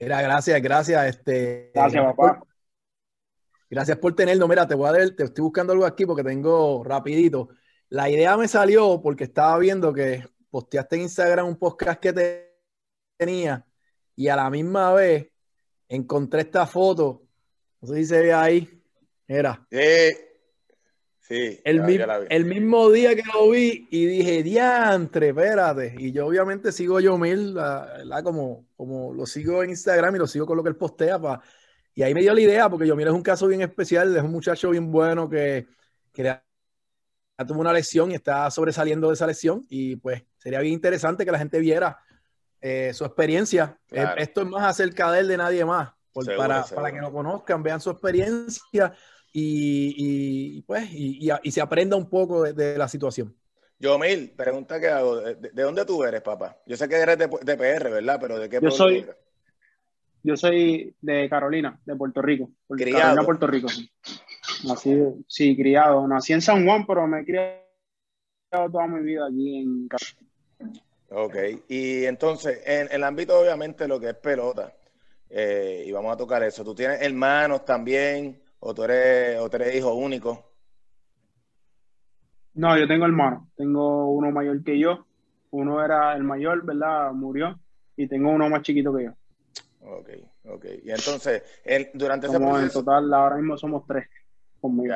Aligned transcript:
Mira, 0.00 0.20
gracias, 0.20 0.60
gracias. 0.60 1.06
Este, 1.06 1.70
gracias, 1.72 2.04
papá. 2.04 2.42
Gracias 3.70 3.96
por 3.98 4.14
tenerlo. 4.14 4.48
Mira, 4.48 4.66
te 4.66 4.74
voy 4.74 4.88
a 4.88 4.92
dar, 4.92 5.10
te 5.10 5.24
estoy 5.24 5.42
buscando 5.42 5.72
algo 5.72 5.86
aquí 5.86 6.04
porque 6.04 6.24
tengo 6.24 6.82
rapidito. 6.82 7.50
La 7.88 8.10
idea 8.10 8.36
me 8.36 8.48
salió 8.48 9.00
porque 9.00 9.24
estaba 9.24 9.56
viendo 9.58 9.92
que 9.92 10.26
posteaste 10.50 10.96
en 10.96 11.02
Instagram 11.02 11.46
un 11.46 11.56
podcast 11.56 12.00
que 12.00 12.12
te 12.12 12.58
tenía 13.16 13.64
y 14.16 14.26
a 14.26 14.34
la 14.34 14.50
misma 14.50 14.92
vez 14.92 15.28
encontré 15.88 16.40
esta 16.40 16.66
foto. 16.66 17.28
No 17.80 17.88
sé 17.88 17.96
si 17.98 18.06
se 18.06 18.20
ve 18.20 18.32
ahí. 18.32 18.82
Era. 19.28 19.64
Sí, 19.70 20.16
el, 21.28 22.26
el, 22.28 22.44
mismo 22.44 22.90
día 22.90 23.14
que 23.14 23.22
lo 23.32 23.50
vi 23.50 23.88
y 23.90 24.06
dije, 24.06 24.42
diantre, 24.42 25.28
espérate. 25.28 25.94
Y 25.98 26.12
yo 26.12 26.26
obviamente 26.26 26.70
sigo 26.70 27.00
yo 27.00 27.16
mil, 27.16 27.56
como, 28.22 28.66
como 28.76 29.14
lo 29.14 29.24
sigo 29.24 29.62
en 29.62 29.70
Instagram 29.70 30.16
y 30.16 30.18
lo 30.18 30.26
sigo 30.26 30.46
con 30.46 30.56
lo 30.56 30.62
que 30.62 30.68
él 30.68 30.76
postea. 30.76 31.18
Pa, 31.18 31.40
y 31.94 32.02
ahí 32.02 32.12
me 32.12 32.20
dio 32.20 32.34
la 32.34 32.40
idea, 32.40 32.68
porque 32.68 32.86
yo 32.86 32.94
mira 32.94 33.10
es 33.10 33.16
un 33.16 33.22
caso 33.22 33.46
bien 33.46 33.62
especial, 33.62 34.14
es 34.14 34.22
un 34.22 34.32
muchacho 34.32 34.70
bien 34.70 34.92
bueno 34.92 35.28
que, 35.28 35.66
que 36.12 36.40
tuvo 37.46 37.60
una 37.60 37.72
lesión 37.72 38.10
y 38.10 38.14
está 38.14 38.50
sobresaliendo 38.50 39.08
de 39.08 39.14
esa 39.14 39.26
lesión. 39.26 39.64
Y 39.70 39.96
pues 39.96 40.22
sería 40.36 40.60
bien 40.60 40.74
interesante 40.74 41.24
que 41.24 41.32
la 41.32 41.38
gente 41.38 41.58
viera 41.58 42.00
eh, 42.60 42.92
su 42.92 43.04
experiencia. 43.06 43.78
Eh, 43.90 44.06
esto 44.18 44.42
es 44.42 44.46
más 44.46 44.64
acerca 44.64 45.10
de 45.10 45.20
él, 45.20 45.28
de 45.28 45.38
nadie 45.38 45.64
más. 45.64 45.90
para, 46.36 46.64
para 46.64 46.92
que 46.92 47.00
lo 47.00 47.10
conozcan, 47.10 47.62
vean 47.62 47.80
su 47.80 47.88
experiencia 47.88 48.94
y, 49.36 50.62
pues, 50.62 50.88
y, 50.92 51.50
se 51.50 51.60
aprenda 51.60 51.96
un 51.96 52.08
poco 52.08 52.44
de, 52.44 52.78
la 52.78 52.86
situación. 52.88 53.34
Yo, 53.80 53.98
Mil, 53.98 54.30
pregunta 54.30 54.78
que 54.78 54.88
hago, 54.88 55.16
¿De, 55.20 55.50
dónde 55.62 55.84
tú 55.84 56.04
eres, 56.04 56.22
papá? 56.22 56.56
Yo 56.66 56.76
sé 56.76 56.88
que 56.88 56.94
eres 56.94 57.18
de, 57.18 57.28
PR, 57.28 57.90
¿verdad? 57.90 58.18
Pero 58.20 58.38
¿de 58.38 58.48
qué 58.48 58.60
Yo 58.62 58.70
soy, 58.70 59.04
yo 60.22 60.36
soy 60.36 60.94
de 61.00 61.28
Carolina, 61.28 61.80
de 61.84 61.96
Puerto 61.96 62.22
Rico. 62.22 62.50
Criado. 62.68 63.00
Carolina, 63.00 63.24
Puerto 63.24 63.46
Rico, 63.48 63.68
sí. 63.68 63.90
Nací, 64.66 64.96
sí, 65.26 65.56
criado. 65.56 66.06
Nací 66.06 66.32
en 66.32 66.40
San 66.40 66.64
Juan, 66.64 66.86
pero 66.86 67.06
me 67.08 67.20
he 67.20 67.24
criado 67.24 68.70
toda 68.70 68.86
mi 68.86 69.02
vida 69.04 69.26
aquí 69.26 69.58
en 69.58 69.88
Carolina. 69.88 70.82
Ok, 71.10 71.36
y 71.68 72.04
entonces, 72.04 72.60
en, 72.64 72.88
el 72.90 73.02
ámbito 73.02 73.38
obviamente 73.38 73.88
lo 73.88 73.98
que 73.98 74.10
es 74.10 74.14
pelota, 74.14 74.72
eh, 75.28 75.84
y 75.86 75.92
vamos 75.92 76.12
a 76.12 76.16
tocar 76.16 76.42
eso, 76.44 76.64
tú 76.64 76.74
tienes 76.74 77.02
hermanos 77.02 77.64
también, 77.64 78.40
o 78.66 78.74
tú 78.74 78.82
eres, 78.84 79.38
o 79.40 79.50
eres 79.52 79.76
hijo 79.76 79.92
único? 79.94 80.52
No, 82.54 82.78
yo 82.78 82.88
tengo 82.88 83.04
hermanos. 83.04 83.48
Tengo 83.56 84.10
uno 84.10 84.30
mayor 84.30 84.64
que 84.64 84.78
yo. 84.78 85.06
Uno 85.50 85.84
era 85.84 86.16
el 86.16 86.24
mayor, 86.24 86.64
¿verdad? 86.64 87.12
Murió. 87.12 87.60
Y 87.96 88.08
tengo 88.08 88.30
uno 88.30 88.48
más 88.48 88.62
chiquito 88.62 88.94
que 88.96 89.04
yo. 89.04 89.10
Ok, 89.80 90.08
ok. 90.44 90.64
Y 90.82 90.90
entonces, 90.90 91.42
durante 91.92 92.26
ese 92.26 92.38
proceso... 92.38 92.78
En 92.78 92.84
total, 92.84 93.12
ahora 93.12 93.36
mismo 93.36 93.58
somos 93.58 93.86
tres 93.86 94.08
conmigo. 94.60 94.94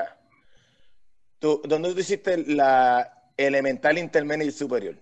¿Tú, 1.39 1.61
¿Dónde 1.69 1.93
tú 1.93 2.01
hiciste 2.01 2.39
la 2.47 3.31
elemental, 3.37 3.99
intermedia 3.99 4.47
y 4.47 4.51
superior? 4.51 4.97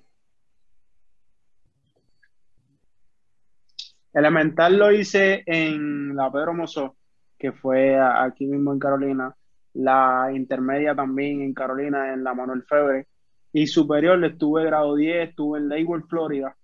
Elemental 4.13 4.77
lo 4.77 4.91
hice 4.91 5.45
en 5.47 6.17
la 6.17 6.33
Pedro 6.33 6.53
Mozo 6.53 6.96
que 7.39 7.53
fue 7.53 7.99
aquí 7.99 8.47
mismo 8.47 8.73
en 8.73 8.79
Carolina, 8.79 9.35
la 9.75 10.31
intermedia 10.35 10.95
también 10.95 11.43
en 11.43 11.53
Carolina, 11.53 12.13
en 12.13 12.25
la 12.25 12.35
Manuel 12.35 12.65
Febre, 12.65 13.07
y 13.53 13.67
superior 13.67 14.19
le 14.19 14.29
estuve 14.29 14.65
grado 14.65 14.95
10, 14.95 15.31
estuve 15.31 15.59
en 15.59 15.69
Lakewood, 15.69 16.05
Florida, 16.09 16.57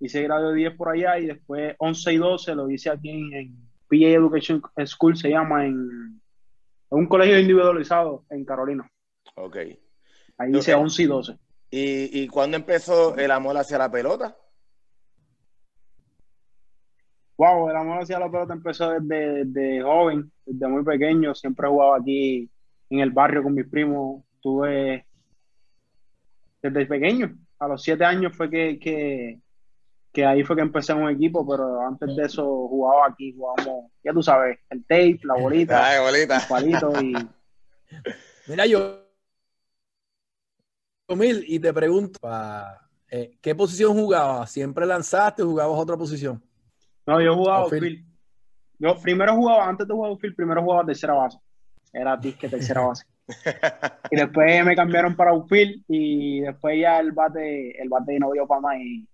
hice 0.00 0.22
grado 0.22 0.52
10 0.52 0.76
por 0.76 0.90
allá 0.90 1.18
y 1.18 1.26
después 1.26 1.74
11 1.78 2.12
y 2.12 2.16
12 2.16 2.54
lo 2.54 2.70
hice 2.70 2.90
aquí 2.90 3.10
en, 3.10 3.66
PA 3.88 3.96
Education 3.98 4.60
School, 4.84 5.16
se 5.16 5.30
llama, 5.30 5.64
en, 5.64 6.20
un 6.88 7.06
colegio 7.06 7.38
individualizado 7.38 8.24
en 8.30 8.44
Carolina. 8.44 8.90
Ok. 9.36 9.56
Ahí 10.38 10.56
hice 10.56 10.74
11 10.74 11.02
y 11.02 11.06
12. 11.06 11.38
¿Y, 11.70 12.22
¿Y 12.22 12.28
cuándo 12.28 12.56
empezó 12.56 13.16
el 13.16 13.30
amor 13.30 13.56
hacia 13.56 13.78
la 13.78 13.90
pelota? 13.90 14.36
Wow, 17.38 17.68
el 17.68 17.76
amor 17.76 18.02
hacia 18.02 18.18
la 18.18 18.30
pelota 18.30 18.54
empezó 18.54 18.98
desde, 18.98 19.82
joven, 19.82 20.32
desde 20.46 20.68
muy 20.68 20.82
pequeño. 20.82 21.34
Siempre 21.34 21.66
he 21.66 21.70
jugado 21.70 21.94
aquí 21.94 22.50
en 22.88 23.00
el 23.00 23.10
barrio 23.10 23.42
con 23.42 23.54
mis 23.54 23.66
primos. 23.66 24.24
Tuve 24.40 25.06
desde 26.62 26.86
pequeño. 26.86 27.36
A 27.58 27.68
los 27.68 27.82
siete 27.82 28.04
años 28.04 28.34
fue 28.34 28.48
que, 28.50 29.38
que, 30.12 30.24
ahí 30.24 30.44
fue 30.44 30.56
que 30.56 30.62
empecé 30.62 30.92
en 30.92 31.02
un 31.02 31.10
equipo, 31.10 31.46
pero 31.46 31.86
antes 31.86 32.16
de 32.16 32.24
eso 32.24 32.42
jugaba 32.68 33.08
aquí, 33.08 33.34
jugábamos, 33.34 33.90
ya 34.02 34.12
tú 34.12 34.22
sabes, 34.22 34.58
el 34.70 34.82
tape, 34.84 35.20
la 35.24 35.34
bolita, 35.34 35.86
Ay, 35.88 36.00
bolita. 36.00 36.38
el 36.38 36.48
palito 36.48 37.02
y... 37.02 37.14
Mira, 38.48 38.66
yo... 38.66 39.02
Mil, 41.08 41.44
y 41.46 41.60
te 41.60 41.72
pregunto, 41.72 42.18
eh, 43.10 43.38
¿qué 43.40 43.54
posición 43.54 43.94
jugabas? 43.94 44.50
¿Siempre 44.50 44.84
lanzaste 44.86 45.42
o 45.42 45.46
jugabas 45.46 45.78
otra 45.78 45.96
posición? 45.96 46.42
No, 47.06 47.20
yo 47.20 47.34
jugaba 47.34 47.58
outfield. 47.60 48.04
Yo 48.78 48.96
primero 49.00 49.34
jugaba, 49.34 49.68
antes 49.68 49.86
de 49.86 49.94
jugar 49.94 50.10
outfield, 50.10 50.36
primero 50.36 50.62
jugaba 50.62 50.84
tercera 50.84 51.14
base. 51.14 51.38
Era 51.92 52.16
disque 52.16 52.48
tercera 52.48 52.82
base. 52.82 53.04
y 54.10 54.16
después 54.16 54.64
me 54.64 54.76
cambiaron 54.76 55.16
para 55.16 55.30
outfield 55.30 55.84
y 55.88 56.40
después 56.40 56.78
ya 56.80 57.00
el 57.00 57.12
bate, 57.12 57.80
el 57.80 57.88
bate 57.88 58.18
no 58.18 58.32
dio 58.32 58.46
para 58.46 58.60
más 58.60 58.76
y 58.78 59.08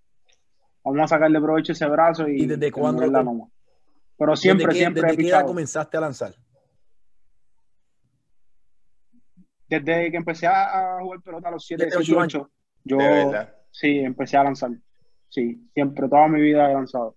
vamos 0.85 1.03
a 1.05 1.15
sacarle 1.15 1.41
provecho 1.41 1.73
ese 1.73 1.87
brazo 1.87 2.29
y, 2.29 2.43
¿Y 2.43 2.47
desde 2.47 2.71
cuándo? 2.71 3.07
La 3.07 3.25
Pero 4.19 4.37
siempre, 4.37 4.67
¿Desde 4.67 4.79
siempre. 4.81 5.03
¿Desde 5.03 5.17
qué 5.17 5.29
edad 5.29 5.47
comenzaste 5.47 5.97
a 5.97 6.01
lanzar? 6.01 6.35
Desde 9.69 10.11
que 10.11 10.17
empecé 10.17 10.47
a 10.47 10.99
jugar 11.01 11.23
pelota 11.23 11.49
a 11.49 11.53
los 11.53 11.65
7, 11.65 11.87
18 11.87 12.51
Yo, 12.85 12.99
sí, 13.71 14.01
empecé 14.01 14.37
a 14.37 14.45
lanzar. 14.45 14.73
Sí, 15.31 15.67
siempre, 15.73 16.09
toda 16.09 16.29
mi 16.29 16.43
vida 16.43 16.71
he 16.71 16.75
lanzado. 16.75 17.17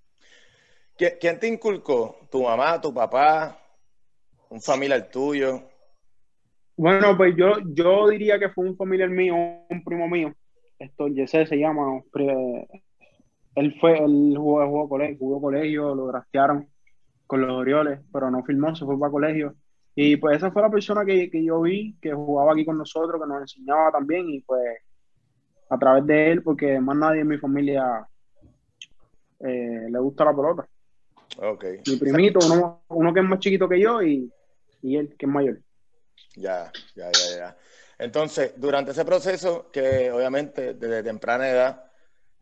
¿Quién 0.97 1.39
te 1.39 1.47
inculcó? 1.47 2.15
¿Tu 2.31 2.41
mamá, 2.41 2.79
tu 2.79 2.93
papá? 2.93 3.59
¿Un 4.49 4.61
familiar 4.61 5.09
tuyo? 5.11 5.61
Bueno, 6.77 7.17
pues 7.17 7.35
yo, 7.35 7.53
yo 7.73 8.07
diría 8.07 8.39
que 8.39 8.49
fue 8.49 8.65
un 8.65 8.77
familiar 8.77 9.09
mío, 9.09 9.35
un 9.69 9.83
primo 9.83 10.07
mío. 10.07 10.33
Esto, 10.79 11.07
Jesse 11.13 11.47
se 11.49 11.57
llama. 11.57 12.01
Él 13.55 13.77
fue, 13.79 13.97
él 13.97 14.35
jugó, 14.37 14.87
colegio, 14.87 15.17
jugó 15.17 15.41
colegio, 15.41 15.95
lo 15.95 16.07
grastearon 16.07 16.69
con 17.27 17.41
los 17.41 17.51
Orioles, 17.51 17.99
pero 18.11 18.31
no 18.31 18.43
filmó, 18.43 18.75
se 18.75 18.85
fue 18.85 18.99
para 18.99 19.11
colegio. 19.11 19.55
Y 19.95 20.17
pues 20.17 20.37
esa 20.37 20.51
fue 20.51 20.61
la 20.61 20.69
persona 20.69 21.05
que, 21.05 21.29
yo 21.43 21.61
vi, 21.61 21.97
que 22.01 22.13
jugaba 22.13 22.53
aquí 22.53 22.65
con 22.65 22.77
nosotros, 22.77 23.21
que 23.21 23.27
nos 23.27 23.41
enseñaba 23.41 23.91
también, 23.91 24.29
y 24.29 24.41
pues 24.41 24.61
a 25.69 25.77
través 25.77 26.05
de 26.05 26.31
él, 26.31 26.43
porque 26.43 26.79
más 26.79 26.97
nadie 26.97 27.21
en 27.21 27.27
mi 27.27 27.37
familia 27.37 28.07
eh, 29.39 29.87
le 29.89 29.99
gusta 29.99 30.25
la 30.25 30.35
pelota. 30.35 30.67
Okay. 31.37 31.81
Mi 31.87 31.97
primito, 31.97 32.39
uno, 32.45 32.83
uno 32.87 33.13
que 33.13 33.19
es 33.19 33.25
más 33.25 33.39
chiquito 33.39 33.67
que 33.67 33.79
yo 33.79 34.01
y, 34.01 34.31
y 34.81 34.97
él 34.97 35.15
que 35.17 35.25
es 35.25 35.31
mayor. 35.31 35.59
Ya, 36.35 36.71
ya, 36.95 37.11
ya, 37.11 37.37
ya. 37.37 37.57
Entonces, 37.97 38.53
durante 38.57 38.91
ese 38.91 39.05
proceso, 39.05 39.69
que 39.71 40.11
obviamente 40.11 40.73
desde 40.73 41.03
temprana 41.03 41.49
edad 41.49 41.91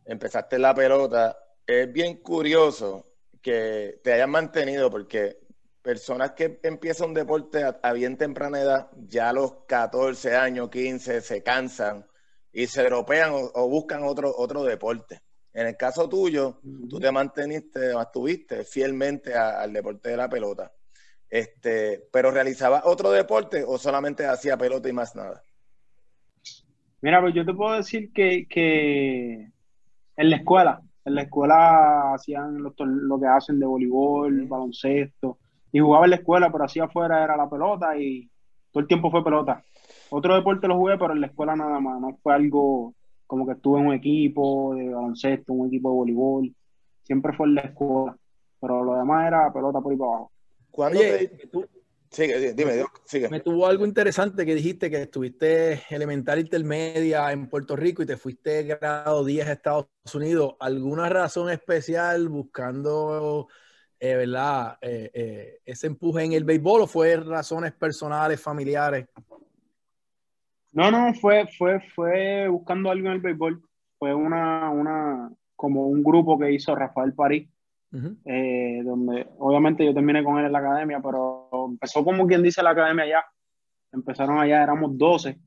empezaste 0.05 0.57
la 0.59 0.73
pelota, 0.73 1.37
es 1.65 1.91
bien 1.91 2.17
curioso 2.17 3.05
que 3.41 3.99
te 4.03 4.13
hayan 4.13 4.31
mantenido 4.31 4.89
porque 4.89 5.43
personas 5.81 6.31
que 6.31 6.59
empiezan 6.63 7.09
un 7.09 7.13
deporte 7.13 7.63
a, 7.81 7.93
bien 7.93 8.17
temprana 8.17 8.61
edad, 8.61 8.89
ya 8.95 9.29
a 9.29 9.33
los 9.33 9.65
14 9.67 10.35
años, 10.35 10.69
15, 10.69 11.21
se 11.21 11.43
cansan 11.43 12.07
y 12.51 12.67
se 12.67 12.81
european 12.81 13.31
o, 13.33 13.67
buscan 13.67 14.03
otro, 14.03 14.33
otro 14.35 14.63
deporte. 14.63 15.21
En 15.53 15.67
el 15.67 15.77
caso 15.77 16.09
tuyo, 16.09 16.59
tú 16.89 16.99
te 16.99 17.11
manteniste, 17.11 17.93
mantuviste 17.93 18.63
fielmente 18.63 19.35
al 19.35 19.71
deporte 19.71 20.09
de 20.09 20.17
la 20.17 20.27
pelota. 20.27 20.71
Este, 21.29 22.03
pero 22.11 22.31
realizaba 22.31 22.83
otro 22.85 23.11
deporte 23.11 23.63
o 23.65 23.77
solamente 23.77 24.25
hacía 24.25 24.57
pelota 24.57 24.89
y 24.89 24.93
más 24.93 25.15
nada? 25.15 25.41
Mira, 27.01 27.21
pues 27.21 27.33
yo 27.33 27.45
te 27.45 27.53
puedo 27.53 27.75
decir 27.75 28.11
que, 28.13 28.47
que 28.47 29.51
en 30.15 30.29
la 30.29 30.35
escuela, 30.37 30.81
en 31.05 31.15
la 31.15 31.23
escuela 31.23 32.13
hacían 32.13 32.61
lo, 32.61 32.73
lo 32.85 33.19
que 33.19 33.27
hacen 33.27 33.59
de 33.59 33.65
voleibol, 33.65 34.45
baloncesto, 34.45 35.37
y 35.71 35.79
jugaba 35.79 36.05
en 36.05 36.11
la 36.11 36.17
escuela, 36.17 36.51
pero 36.51 36.63
así 36.63 36.79
afuera 36.79 37.23
era 37.23 37.35
la 37.35 37.49
pelota 37.49 37.97
y 37.97 38.29
todo 38.71 38.81
el 38.81 38.87
tiempo 38.87 39.11
fue 39.11 39.23
pelota. 39.23 39.63
Otro 40.11 40.35
deporte 40.35 40.67
lo 40.67 40.77
jugué, 40.77 40.97
pero 40.97 41.13
en 41.13 41.21
la 41.21 41.27
escuela 41.27 41.55
nada 41.55 41.79
más, 41.79 41.99
no 41.99 42.17
fue 42.21 42.33
algo 42.35 42.93
como 43.33 43.47
que 43.47 43.53
estuve 43.53 43.79
en 43.79 43.87
un 43.87 43.93
equipo 43.95 44.75
de 44.75 44.89
baloncesto, 44.89 45.53
un 45.53 45.65
equipo 45.65 45.89
de 45.89 45.95
voleibol, 45.95 46.55
siempre 47.01 47.33
fue 47.33 47.47
en 47.47 47.55
la 47.55 47.61
escuela, 47.61 48.15
pero 48.61 48.83
lo 48.83 48.95
demás 48.95 49.25
era 49.25 49.51
pelota 49.51 49.81
por 49.81 49.91
ahí 49.91 49.97
para 49.97 50.11
abajo. 50.11 50.31
¿Cuándo 50.69 50.99
dime, 50.99 51.31
sigue. 53.07 53.29
Me 53.29 53.39
tuvo 53.39 53.65
algo 53.65 53.87
interesante 53.87 54.45
que 54.45 54.53
dijiste 54.53 54.91
que 54.91 55.01
estuviste 55.01 55.81
elemental 55.89 56.37
intermedia 56.41 57.31
en 57.31 57.49
Puerto 57.49 57.75
Rico 57.75 58.03
y 58.03 58.05
te 58.05 58.17
fuiste 58.17 58.61
grado 58.65 59.25
10 59.25 59.47
a 59.47 59.53
Estados 59.53 59.87
Unidos. 60.13 60.53
¿Alguna 60.59 61.09
razón 61.09 61.49
especial 61.49 62.29
buscando, 62.29 63.47
eh, 63.99 64.13
verdad, 64.13 64.77
eh, 64.79 65.09
eh, 65.11 65.59
ese 65.65 65.87
empuje 65.87 66.23
en 66.23 66.33
el 66.33 66.43
béisbol 66.43 66.81
o 66.81 66.87
fue 66.87 67.15
razones 67.15 67.73
personales, 67.73 68.39
familiares? 68.39 69.07
No, 70.73 70.89
no, 70.89 71.13
fue, 71.13 71.47
fue, 71.57 71.79
fue 71.95 72.47
buscando 72.47 72.89
algo 72.89 73.07
en 73.07 73.13
el 73.13 73.21
béisbol. 73.21 73.61
Fue 73.99 74.13
una, 74.13 74.69
una, 74.71 75.31
como 75.55 75.87
un 75.87 76.03
grupo 76.03 76.37
que 76.37 76.51
hizo 76.51 76.75
Rafael 76.75 77.13
París, 77.13 77.47
eh, 78.25 78.81
donde 78.83 79.27
obviamente 79.37 79.85
yo 79.85 79.93
terminé 79.93 80.23
con 80.23 80.39
él 80.39 80.47
en 80.47 80.51
la 80.51 80.59
academia, 80.59 80.99
pero 80.99 81.47
empezó 81.69 82.03
como 82.03 82.25
quien 82.25 82.41
dice 82.41 82.63
la 82.63 82.71
academia 82.71 83.05
allá. 83.05 83.25
Empezaron 83.91 84.39
allá, 84.39 84.63
éramos 84.63 84.97
12, 84.97 85.39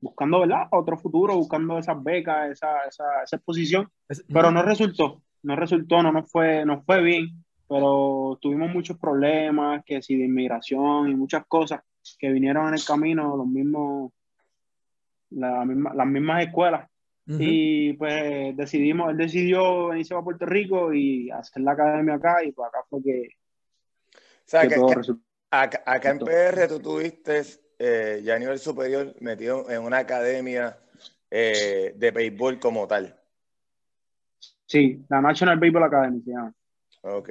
buscando, 0.00 0.40
¿verdad? 0.40 0.68
Otro 0.70 0.98
futuro, 0.98 1.34
buscando 1.34 1.78
esas 1.78 2.02
becas, 2.02 2.50
esa, 2.50 2.84
esa, 2.86 3.22
esa 3.24 3.36
exposición, 3.36 3.88
pero 4.30 4.50
no 4.50 4.62
resultó, 4.62 5.22
no 5.42 5.56
resultó, 5.56 6.02
no 6.02 6.12
nos 6.12 6.30
fue, 6.30 6.66
no 6.66 6.82
fue 6.82 7.02
bien, 7.02 7.42
pero 7.66 8.38
tuvimos 8.42 8.70
muchos 8.70 8.98
problemas, 8.98 9.82
que 9.86 10.02
si 10.02 10.16
de 10.16 10.26
inmigración 10.26 11.08
y 11.08 11.14
muchas 11.14 11.46
cosas 11.46 11.80
que 12.18 12.30
vinieron 12.30 12.68
en 12.68 12.74
el 12.74 12.84
camino, 12.84 13.36
los 13.36 13.46
mismos 13.46 14.12
las 15.30 16.06
mismas 16.06 16.44
escuelas. 16.44 16.88
Y 17.28 17.92
pues 17.94 18.56
decidimos, 18.56 19.10
él 19.10 19.16
decidió 19.16 19.88
venirse 19.88 20.14
a 20.14 20.22
Puerto 20.22 20.46
Rico 20.46 20.94
y 20.94 21.28
hacer 21.30 21.60
la 21.62 21.72
academia 21.72 22.14
acá 22.14 22.44
y 22.44 22.52
pues 22.52 22.68
acá 22.68 22.84
fue 22.88 23.02
que... 23.02 23.28
acá, 25.50 26.10
en 26.10 26.18
PR 26.20 26.68
tú 26.68 26.78
tuviste 26.78 27.42
eh, 27.78 28.20
ya 28.22 28.36
a 28.36 28.38
nivel 28.38 28.60
superior 28.60 29.12
metido 29.20 29.68
en 29.68 29.82
una 29.82 29.98
academia 29.98 30.78
eh, 31.28 31.94
de 31.96 32.10
béisbol 32.12 32.60
como 32.60 32.86
tal. 32.86 33.18
Sí, 34.66 35.04
la 35.08 35.20
National 35.20 35.58
Baseball 35.58 35.84
Academy 35.84 36.22
se 36.22 36.30
llama. 36.30 36.54
Ok, 37.02 37.30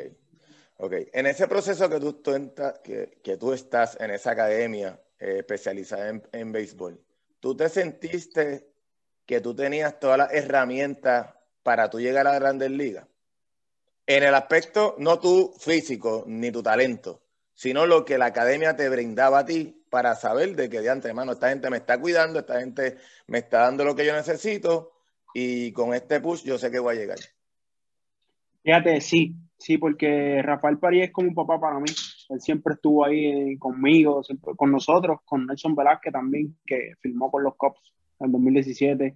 ok. 0.77 0.93
En 1.13 1.25
ese 1.25 1.47
proceso 1.47 1.89
que 1.89 1.99
tú, 1.99 2.21
que, 2.83 3.17
que 3.23 3.37
tú 3.37 3.53
estás 3.53 3.97
en 3.99 4.11
esa 4.11 4.31
academia 4.31 4.99
eh, 5.19 5.37
especializada 5.39 6.09
en, 6.09 6.23
en 6.31 6.51
béisbol, 6.51 6.99
¿tú 7.45 7.55
te 7.55 7.69
sentiste 7.69 8.71
que 9.23 9.39
tú 9.39 9.53
tenías 9.53 9.99
todas 9.99 10.17
las 10.17 10.33
herramientas 10.33 11.27
para 11.61 11.91
tú 11.91 11.99
llegar 11.99 12.25
a 12.25 12.31
la 12.31 12.39
Grandes 12.39 12.71
Ligas? 12.71 13.05
En 14.07 14.23
el 14.23 14.33
aspecto, 14.33 14.95
no 14.97 15.19
tu 15.19 15.53
físico 15.59 16.23
ni 16.25 16.49
tu 16.49 16.63
talento, 16.63 17.21
sino 17.53 17.85
lo 17.85 18.03
que 18.03 18.17
la 18.17 18.25
academia 18.25 18.75
te 18.75 18.89
brindaba 18.89 19.37
a 19.37 19.45
ti 19.45 19.85
para 19.91 20.15
saber 20.15 20.55
de 20.55 20.71
que 20.71 20.81
de 20.81 20.89
antemano 20.89 21.33
esta 21.33 21.49
gente 21.49 21.69
me 21.69 21.77
está 21.77 22.01
cuidando, 22.01 22.39
esta 22.39 22.61
gente 22.61 22.97
me 23.27 23.37
está 23.37 23.59
dando 23.59 23.85
lo 23.85 23.95
que 23.95 24.07
yo 24.07 24.15
necesito 24.15 24.93
y 25.35 25.71
con 25.71 25.93
este 25.93 26.21
push 26.21 26.41
yo 26.45 26.57
sé 26.57 26.71
que 26.71 26.79
voy 26.79 26.95
a 26.95 26.99
llegar. 26.99 27.19
Fíjate, 28.63 29.01
sí, 29.01 29.35
sí, 29.59 29.77
porque 29.77 30.41
Rafael 30.41 30.79
París 30.79 31.03
es 31.03 31.11
como 31.11 31.27
un 31.27 31.35
papá 31.35 31.59
para 31.59 31.79
mí. 31.79 31.91
Él 32.29 32.41
siempre 32.41 32.73
estuvo 32.73 33.05
ahí 33.05 33.57
conmigo, 33.57 34.23
siempre, 34.23 34.53
con 34.55 34.71
nosotros, 34.71 35.19
con 35.25 35.45
Nelson 35.45 35.75
Velázquez 35.75 36.13
también, 36.13 36.57
que 36.65 36.93
filmó 36.99 37.29
con 37.29 37.43
los 37.43 37.55
Cops 37.55 37.93
en 38.19 38.31
2017, 38.31 39.15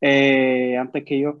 eh, 0.00 0.76
antes 0.76 1.04
que 1.04 1.20
yo. 1.20 1.40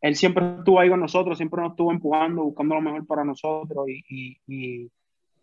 Él 0.00 0.16
siempre 0.16 0.44
estuvo 0.58 0.80
ahí 0.80 0.90
con 0.90 1.00
nosotros, 1.00 1.38
siempre 1.38 1.62
nos 1.62 1.72
estuvo 1.72 1.92
empujando, 1.92 2.42
buscando 2.42 2.74
lo 2.74 2.80
mejor 2.80 3.06
para 3.06 3.24
nosotros 3.24 3.86
y, 3.88 4.90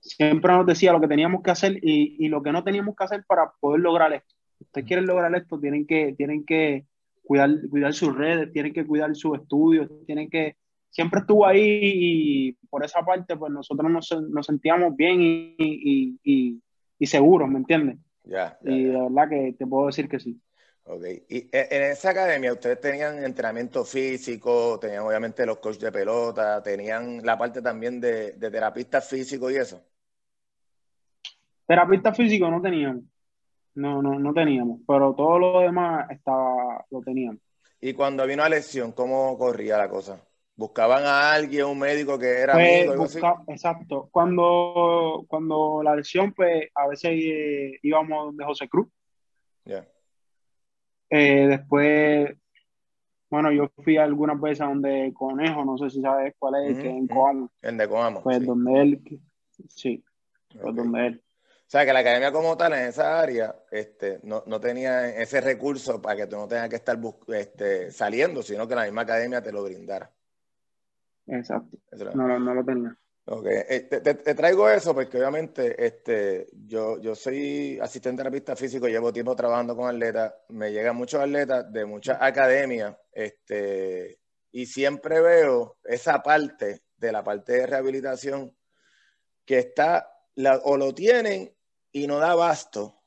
siempre 0.01 0.53
nos 0.53 0.65
decía 0.65 0.93
lo 0.93 1.01
que 1.01 1.09
teníamos 1.09 1.43
que 1.43 1.51
hacer 1.51 1.77
y, 1.81 2.27
lo 2.27 2.41
que 2.41 2.51
no 2.51 2.63
teníamos 2.63 2.95
que 2.95 3.03
hacer 3.03 3.23
para 3.25 3.51
poder 3.59 3.81
lograr 3.81 4.13
esto. 4.13 4.35
Ustedes 4.59 4.87
quieren 4.87 5.05
lograr 5.05 5.33
esto, 5.35 5.59
tienen 5.59 5.87
que, 5.87 6.13
tienen 6.17 6.45
que 6.45 6.85
cuidar, 7.23 7.49
cuidar 7.69 7.93
sus 7.93 8.15
redes, 8.15 8.51
tienen 8.51 8.73
que 8.73 8.85
cuidar 8.85 9.15
sus 9.15 9.39
estudios, 9.39 9.89
tienen 10.05 10.29
que 10.29 10.57
siempre 10.89 11.21
estuvo 11.21 11.45
ahí 11.45 11.79
y 11.83 12.51
por 12.69 12.83
esa 12.83 13.01
parte, 13.03 13.35
pues 13.37 13.51
nosotros 13.51 13.91
nos, 13.91 14.45
sentíamos 14.45 14.95
bien 14.95 15.19
y, 15.21 16.61
seguros, 17.01 17.49
¿me 17.49 17.59
entiendes? 17.59 17.97
Ya. 18.23 18.59
y 18.63 18.83
de 18.83 19.01
verdad 19.01 19.29
que 19.29 19.55
te 19.57 19.65
puedo 19.65 19.87
decir 19.87 20.07
que 20.07 20.19
sí. 20.19 20.39
Ok. 20.83 21.03
Y 21.29 21.37
e, 21.51 21.67
en 21.71 21.83
esa 21.83 22.11
academia, 22.11 22.53
¿ustedes 22.53 22.79
tenían 22.79 23.23
entrenamiento 23.23 23.85
físico? 23.85 24.79
¿Tenían 24.79 25.03
obviamente 25.03 25.45
los 25.45 25.59
coaches 25.59 25.81
de 25.81 25.91
pelota? 25.91 26.61
¿Tenían 26.63 27.23
la 27.23 27.37
parte 27.37 27.61
también 27.61 28.01
de, 28.01 28.33
de 28.33 28.51
terapistas 28.51 29.07
físicos 29.07 29.51
y 29.51 29.57
eso? 29.57 29.83
Terapista 31.67 32.11
físico 32.13 32.49
no 32.49 32.59
teníamos. 32.59 33.03
No, 33.75 34.01
no, 34.01 34.19
no 34.19 34.33
teníamos. 34.33 34.81
Pero 34.87 35.13
todo 35.13 35.37
lo 35.37 35.59
demás 35.59 36.09
estaba, 36.09 36.83
lo 36.89 37.01
teníamos. 37.01 37.39
Y 37.79 37.93
cuando 37.93 38.25
vino 38.25 38.43
a 38.43 38.49
lesión, 38.49 38.91
¿cómo 38.91 39.37
corría 39.37 39.77
la 39.77 39.87
cosa? 39.87 40.19
Buscaban 40.59 41.05
a 41.05 41.31
alguien, 41.31 41.65
un 41.65 41.79
médico 41.79 42.19
que 42.19 42.27
era 42.27 42.53
pues, 42.53 42.89
amigo, 42.89 43.05
Exacto. 43.47 44.09
Cuando, 44.11 45.23
cuando 45.29 45.81
la 45.81 45.95
lesión, 45.95 46.33
pues 46.33 46.67
a 46.75 46.85
veces 46.85 47.11
eh, 47.13 47.79
íbamos 47.81 48.35
de 48.35 48.43
José 48.43 48.67
Cruz. 48.67 48.89
Ya. 49.63 49.87
Eh, 51.09 51.47
después, 51.47 52.35
bueno, 53.29 53.53
yo 53.53 53.69
fui 53.83 53.95
algunas 53.95 54.39
veces 54.41 54.59
a 54.59 54.65
donde 54.65 55.13
Conejo, 55.13 55.63
no 55.63 55.77
sé 55.77 55.89
si 55.89 56.01
sabes 56.01 56.35
cuál 56.37 56.69
es, 56.69 56.77
que 56.77 56.89
en 56.89 57.07
Coamo. 57.07 57.49
En 57.61 57.77
de 57.77 57.87
Coamo. 57.87 58.21
Pues 58.21 58.45
donde 58.45 58.81
él, 58.81 59.01
sí, 59.69 60.03
pues 60.61 60.75
donde 60.75 61.07
él. 61.07 61.23
O 61.23 61.71
sea, 61.71 61.85
que 61.85 61.93
la 61.93 61.99
academia 61.99 62.33
como 62.33 62.57
tal 62.57 62.73
en 62.73 62.87
esa 62.89 63.17
área 63.17 63.55
este, 63.71 64.19
no, 64.23 64.43
no 64.45 64.59
tenía 64.59 65.07
ese 65.07 65.39
recurso 65.39 66.01
para 66.01 66.17
que 66.17 66.27
tú 66.27 66.35
no 66.35 66.47
tengas 66.49 66.67
que 66.67 66.75
estar 66.75 66.99
este, 67.27 67.91
saliendo, 67.91 68.41
sino 68.41 68.67
que 68.67 68.75
la 68.75 68.83
misma 68.83 69.03
academia 69.03 69.41
te 69.41 69.53
lo 69.53 69.63
brindara. 69.63 70.11
Exacto. 71.29 71.77
No, 72.15 72.39
no, 72.39 72.53
lo 72.53 72.63
tenía. 72.63 72.97
Ok, 73.25 73.45
eh, 73.45 73.81
te, 73.81 74.33
traigo 74.33 74.67
eso 74.69 74.95
porque 74.95 75.17
obviamente 75.17 75.85
este, 75.85 76.47
yo, 76.65 76.99
yo 76.99 77.13
soy 77.13 77.77
asistente 77.79 78.21
terapista 78.21 78.55
físico, 78.55 78.87
llevo 78.87 79.13
tiempo 79.13 79.35
trabajando 79.35 79.75
con 79.75 79.87
atletas, 79.87 80.33
me 80.49 80.71
llegan 80.71 80.95
muchos 80.95 81.21
atletas 81.21 81.71
de 81.71 81.85
muchas 81.85 82.17
academias 82.19 82.95
este, 83.11 84.19
y 84.51 84.65
siempre 84.65 85.21
veo 85.21 85.77
esa 85.83 86.23
parte 86.23 86.81
de 86.97 87.11
la 87.11 87.23
parte 87.23 87.53
de 87.53 87.67
rehabilitación 87.67 88.55
que 89.45 89.59
está, 89.59 90.11
o 90.63 90.77
lo 90.77 90.95
tienen 90.95 91.53
y 91.91 92.07
no 92.07 92.17
da 92.17 92.31
abasto, 92.31 92.99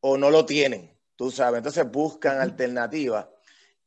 o 0.00 0.16
no 0.16 0.30
lo 0.30 0.46
tienen, 0.46 0.98
tú 1.14 1.30
sabes, 1.30 1.58
entonces 1.58 1.90
buscan 1.90 2.40
alternativas 2.40 3.26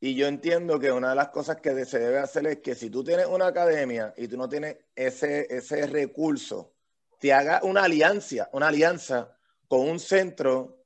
y 0.00 0.14
yo 0.14 0.26
entiendo 0.26 0.78
que 0.78 0.92
una 0.92 1.10
de 1.10 1.16
las 1.16 1.28
cosas 1.28 1.56
que 1.56 1.84
se 1.84 1.98
debe 1.98 2.18
hacer 2.18 2.46
es 2.46 2.58
que 2.58 2.74
si 2.74 2.90
tú 2.90 3.02
tienes 3.02 3.26
una 3.26 3.46
academia 3.46 4.12
y 4.16 4.28
tú 4.28 4.36
no 4.36 4.48
tienes 4.48 4.76
ese, 4.94 5.46
ese 5.54 5.86
recurso, 5.86 6.74
te 7.18 7.32
haga 7.32 7.60
una 7.62 7.84
alianza, 7.84 8.48
una 8.52 8.68
alianza 8.68 9.36
con 9.68 9.88
un 9.88 9.98
centro 9.98 10.76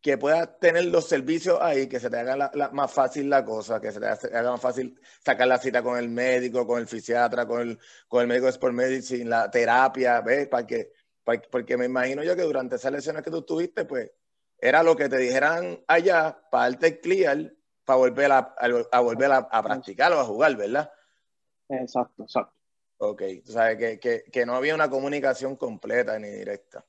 que 0.00 0.16
pueda 0.16 0.58
tener 0.58 0.86
los 0.86 1.06
servicios 1.08 1.58
ahí, 1.60 1.86
que 1.86 2.00
se 2.00 2.08
te 2.08 2.18
haga 2.18 2.50
más 2.72 2.90
fácil 2.90 3.28
la 3.28 3.44
cosa, 3.44 3.80
que 3.80 3.92
se 3.92 4.00
te 4.00 4.06
haga 4.06 4.52
más 4.52 4.60
fácil 4.60 4.98
sacar 5.22 5.46
la 5.46 5.58
cita 5.58 5.82
con 5.82 5.98
el 5.98 6.08
médico, 6.08 6.66
con 6.66 6.80
el 6.80 6.86
fisiatra, 6.86 7.46
con 7.46 7.60
el, 7.60 7.78
con 8.08 8.22
el 8.22 8.28
médico 8.28 8.46
de 8.46 8.52
Sport 8.52 8.74
Medicine, 8.74 9.24
la 9.26 9.50
terapia, 9.50 10.20
¿ves? 10.22 10.48
Para 10.48 10.66
que, 10.66 10.92
porque 11.50 11.76
me 11.76 11.84
imagino 11.84 12.22
yo 12.22 12.34
que 12.34 12.42
durante 12.42 12.76
esas 12.76 12.92
lesiones 12.92 13.22
que 13.22 13.30
tú 13.30 13.42
tuviste, 13.42 13.84
pues 13.84 14.10
era 14.58 14.82
lo 14.82 14.96
que 14.96 15.08
te 15.08 15.18
dijeran 15.18 15.82
allá 15.86 16.40
para 16.50 16.70
darte 16.70 16.86
el 16.86 17.00
clear 17.00 17.52
a 17.86 17.94
volver 17.94 18.30
a, 18.32 19.00
volver 19.00 19.32
a, 19.32 19.62
practicar 19.62 20.12
o 20.12 20.20
a 20.20 20.24
jugar, 20.24 20.56
¿verdad? 20.56 20.92
Exacto, 21.68 22.22
exacto. 22.22 22.54
Ok, 22.98 23.22
o 23.48 23.50
sea, 23.50 23.76
que, 23.76 24.44
no 24.46 24.54
había 24.54 24.74
una 24.74 24.90
comunicación 24.90 25.56
completa 25.56 26.18
ni 26.18 26.28
directa. 26.28 26.84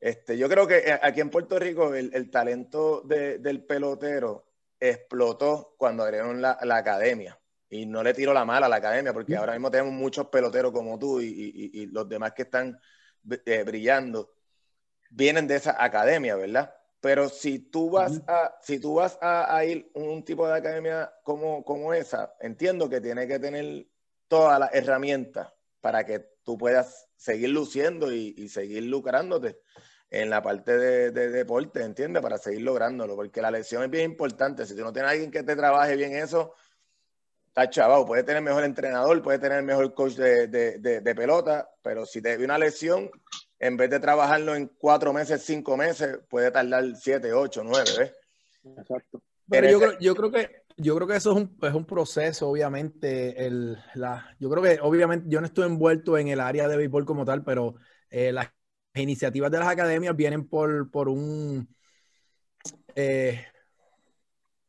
Este, 0.00 0.36
yo 0.36 0.48
creo 0.48 0.66
que 0.66 0.78
eh, 0.78 0.98
aquí 1.02 1.20
en 1.20 1.30
Puerto 1.30 1.58
Rico 1.58 1.94
el, 1.94 2.30
talento 2.30 3.02
del 3.02 3.64
pelotero 3.64 4.46
explotó 4.80 5.74
cuando 5.78 6.02
abrieron 6.02 6.40
la, 6.40 6.58
academia. 6.60 7.38
Y 7.68 7.86
no 7.86 8.02
le 8.02 8.14
tiro 8.14 8.32
la 8.32 8.44
mala 8.44 8.66
a 8.66 8.68
la 8.68 8.76
academia, 8.76 9.12
porque 9.12 9.36
ahora 9.36 9.52
mismo 9.52 9.70
tenemos 9.70 9.92
muchos 9.92 10.28
peloteros 10.28 10.72
como 10.72 10.98
tú 10.98 11.20
y, 11.20 11.86
los 11.92 12.08
demás 12.08 12.32
que 12.32 12.42
están 12.42 12.78
eh, 13.44 13.62
brillando 13.64 14.34
vienen 15.10 15.46
de 15.46 15.56
esa 15.56 15.82
academia, 15.82 16.36
¿verdad? 16.36 16.74
Pero 17.04 17.28
si 17.28 17.58
tú 17.58 17.90
vas 17.90 18.22
a, 18.26 18.56
si 18.62 18.78
tú 18.80 18.94
vas 18.94 19.18
a, 19.20 19.62
ir 19.66 19.90
un 19.92 20.24
tipo 20.24 20.48
de 20.48 20.54
academia 20.54 21.12
como, 21.22 21.62
como 21.62 21.92
esa, 21.92 22.34
entiendo 22.40 22.88
que 22.88 23.02
tiene 23.02 23.28
que 23.28 23.38
tener 23.38 23.86
todas 24.26 24.58
las 24.58 24.74
herramientas 24.74 25.52
para 25.82 26.06
que 26.06 26.20
tú 26.42 26.56
puedas 26.56 27.06
seguir 27.14 27.50
luciendo 27.50 28.10
y, 28.10 28.48
seguir 28.48 28.84
lucrándote 28.84 29.60
en 30.08 30.30
la 30.30 30.40
parte 30.40 30.78
de, 30.78 31.10
deporte, 31.28 31.82
¿entiendes? 31.82 32.22
Para 32.22 32.38
seguir 32.38 32.62
lográndolo, 32.62 33.14
porque 33.16 33.42
la 33.42 33.50
lección 33.50 33.82
es 33.82 33.90
bien 33.90 34.12
importante. 34.12 34.64
Si 34.64 34.74
tú 34.74 34.80
no 34.80 34.90
tienes 34.90 35.10
a 35.10 35.12
alguien 35.12 35.30
que 35.30 35.42
te 35.42 35.56
trabaje 35.56 35.96
bien 35.96 36.16
eso, 36.16 36.54
está 37.48 37.68
chaval. 37.68 38.06
Puede 38.06 38.22
tener 38.22 38.40
mejor 38.40 38.64
entrenador, 38.64 39.20
puede 39.20 39.38
tener 39.38 39.62
mejor 39.62 39.92
coach 39.92 40.14
de, 40.14 41.14
pelota, 41.14 41.70
pero 41.82 42.06
si 42.06 42.22
te 42.22 42.30
viene 42.30 42.44
una 42.44 42.56
lesión, 42.56 43.10
en 43.64 43.78
vez 43.78 43.88
de 43.88 43.98
trabajarlo 43.98 44.54
en 44.54 44.70
cuatro 44.76 45.14
meses, 45.14 45.42
cinco 45.42 45.74
meses, 45.74 46.18
puede 46.28 46.50
tardar 46.50 46.84
siete, 46.96 47.32
ocho, 47.32 47.62
nueve, 47.64 47.88
¿ves? 47.98 48.12
Exacto. 48.76 49.22
Pero 49.48 49.70
yo, 49.70 49.78
creo, 49.78 49.98
yo 49.98 50.14
creo 50.14 50.30
que 50.30 50.64
yo 50.76 50.94
creo 50.96 51.08
que 51.08 51.16
eso 51.16 51.30
es 51.30 51.36
un, 51.38 51.56
es 51.62 51.72
un 51.72 51.86
proceso, 51.86 52.50
obviamente. 52.50 53.46
El, 53.46 53.78
la, 53.94 54.36
yo 54.38 54.50
creo 54.50 54.62
que, 54.62 54.78
obviamente, 54.82 55.26
yo 55.30 55.40
no 55.40 55.46
estoy 55.46 55.66
envuelto 55.66 56.18
en 56.18 56.28
el 56.28 56.40
área 56.40 56.68
de 56.68 56.76
béisbol 56.76 57.06
como 57.06 57.24
tal, 57.24 57.42
pero 57.42 57.76
eh, 58.10 58.32
las 58.32 58.50
iniciativas 58.94 59.50
de 59.50 59.58
las 59.60 59.68
academias 59.68 60.14
vienen 60.14 60.46
por, 60.46 60.90
por 60.90 61.08
un. 61.08 61.66
Eh, 62.94 63.46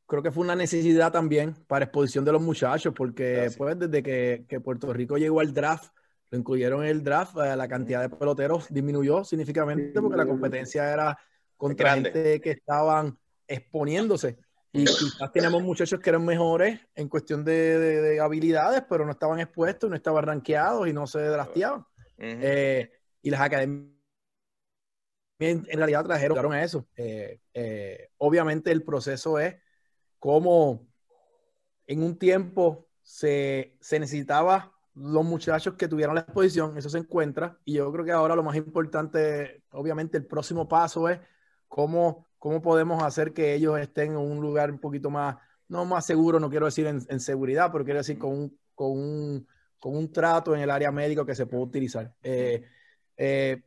creo 0.05 0.23
que 0.23 0.31
fue 0.31 0.45
una 0.45 0.55
necesidad 0.55 1.11
también 1.11 1.53
para 1.67 1.83
exposición 1.83 2.23
de 2.23 2.31
los 2.31 2.41
muchachos, 2.41 2.93
porque 2.95 3.49
pues, 3.57 3.77
desde 3.77 4.01
que, 4.01 4.45
que, 4.47 4.61
Puerto 4.61 4.93
Rico 4.93 5.17
llegó 5.17 5.41
al 5.41 5.53
draft, 5.53 5.91
lo 6.35 6.39
incluyeron 6.39 6.83
en 6.83 6.89
el 6.89 7.03
draft, 7.03 7.37
eh, 7.37 7.55
la 7.55 7.67
cantidad 7.67 8.01
de 8.01 8.09
peloteros 8.09 8.67
disminuyó 8.69 9.23
significativamente 9.23 10.01
porque 10.01 10.17
la 10.17 10.25
competencia 10.25 10.91
era 10.91 11.17
contra 11.57 11.93
gente 11.93 12.41
que 12.41 12.51
estaban 12.51 13.17
exponiéndose. 13.47 14.37
Y 14.71 14.83
quizás 14.83 15.31
teníamos 15.31 15.63
muchachos 15.63 16.01
que 16.01 16.09
eran 16.09 16.25
mejores 16.25 16.79
en 16.95 17.07
cuestión 17.07 17.45
de, 17.45 18.19
habilidades, 18.21 18.83
pero 18.89 19.05
no 19.05 19.11
estaban 19.11 19.39
expuestos, 19.39 19.89
no 19.89 19.95
estaban 19.95 20.25
rankeados 20.25 20.87
y 20.89 20.93
no 20.93 21.07
se 21.07 21.19
drafteaban. 21.19 21.85
Eh, 22.17 22.91
y 23.21 23.29
las 23.29 23.39
academias 23.39 23.95
en, 25.39 25.65
realidad 25.65 26.03
trajeron 26.03 26.53
a 26.53 26.63
eso. 26.63 26.87
Eh, 26.97 27.39
eh, 27.53 28.09
obviamente 28.17 28.71
el 28.71 28.83
proceso 28.83 29.39
es 29.39 29.55
cómo 30.19 30.85
en 31.87 32.03
un 32.03 32.17
tiempo 32.17 32.89
se, 33.01 33.77
se 33.79 33.99
necesitaba 33.99 34.74
los 34.95 35.25
muchachos 35.25 35.75
que 35.75 35.87
tuvieran 35.87 36.15
la 36.15 36.21
exposición, 36.21 36.77
eso 36.77 36.89
se 36.89 36.97
encuentra, 36.97 37.59
y 37.65 37.73
yo 37.73 37.91
creo 37.91 38.05
que 38.05 38.11
ahora 38.11 38.35
lo 38.35 38.43
más 38.43 38.55
importante, 38.55 39.63
obviamente 39.71 40.17
el 40.17 40.25
próximo 40.25 40.67
paso 40.67 41.09
es 41.09 41.19
cómo 41.67 42.25
¿Cómo 42.45 42.61
podemos 42.61 43.01
hacer 43.01 43.33
que 43.33 43.55
ellos 43.55 43.79
estén 43.79 44.11
en 44.11 44.17
un 44.17 44.39
lugar 44.39 44.69
un 44.69 44.77
poquito 44.77 45.09
más, 45.09 45.35
no 45.67 45.83
más 45.83 46.05
seguro, 46.05 46.39
no 46.39 46.47
quiero 46.47 46.67
decir 46.67 46.85
en, 46.85 47.19
seguridad, 47.19 47.71
pero 47.71 47.83
quiero 47.83 48.01
decir 48.01 48.19
con 48.19 48.33
un, 48.33 48.59
con, 48.75 48.91
un, 48.91 49.47
con 49.79 49.97
un, 49.97 50.11
trato 50.11 50.53
en 50.53 50.61
el 50.61 50.69
área 50.69 50.91
médico 50.91 51.25
que 51.25 51.33
se 51.33 51.47
puede 51.47 51.63
utilizar? 51.63 52.13
Eh, 52.21 52.63
eh, 53.17 53.63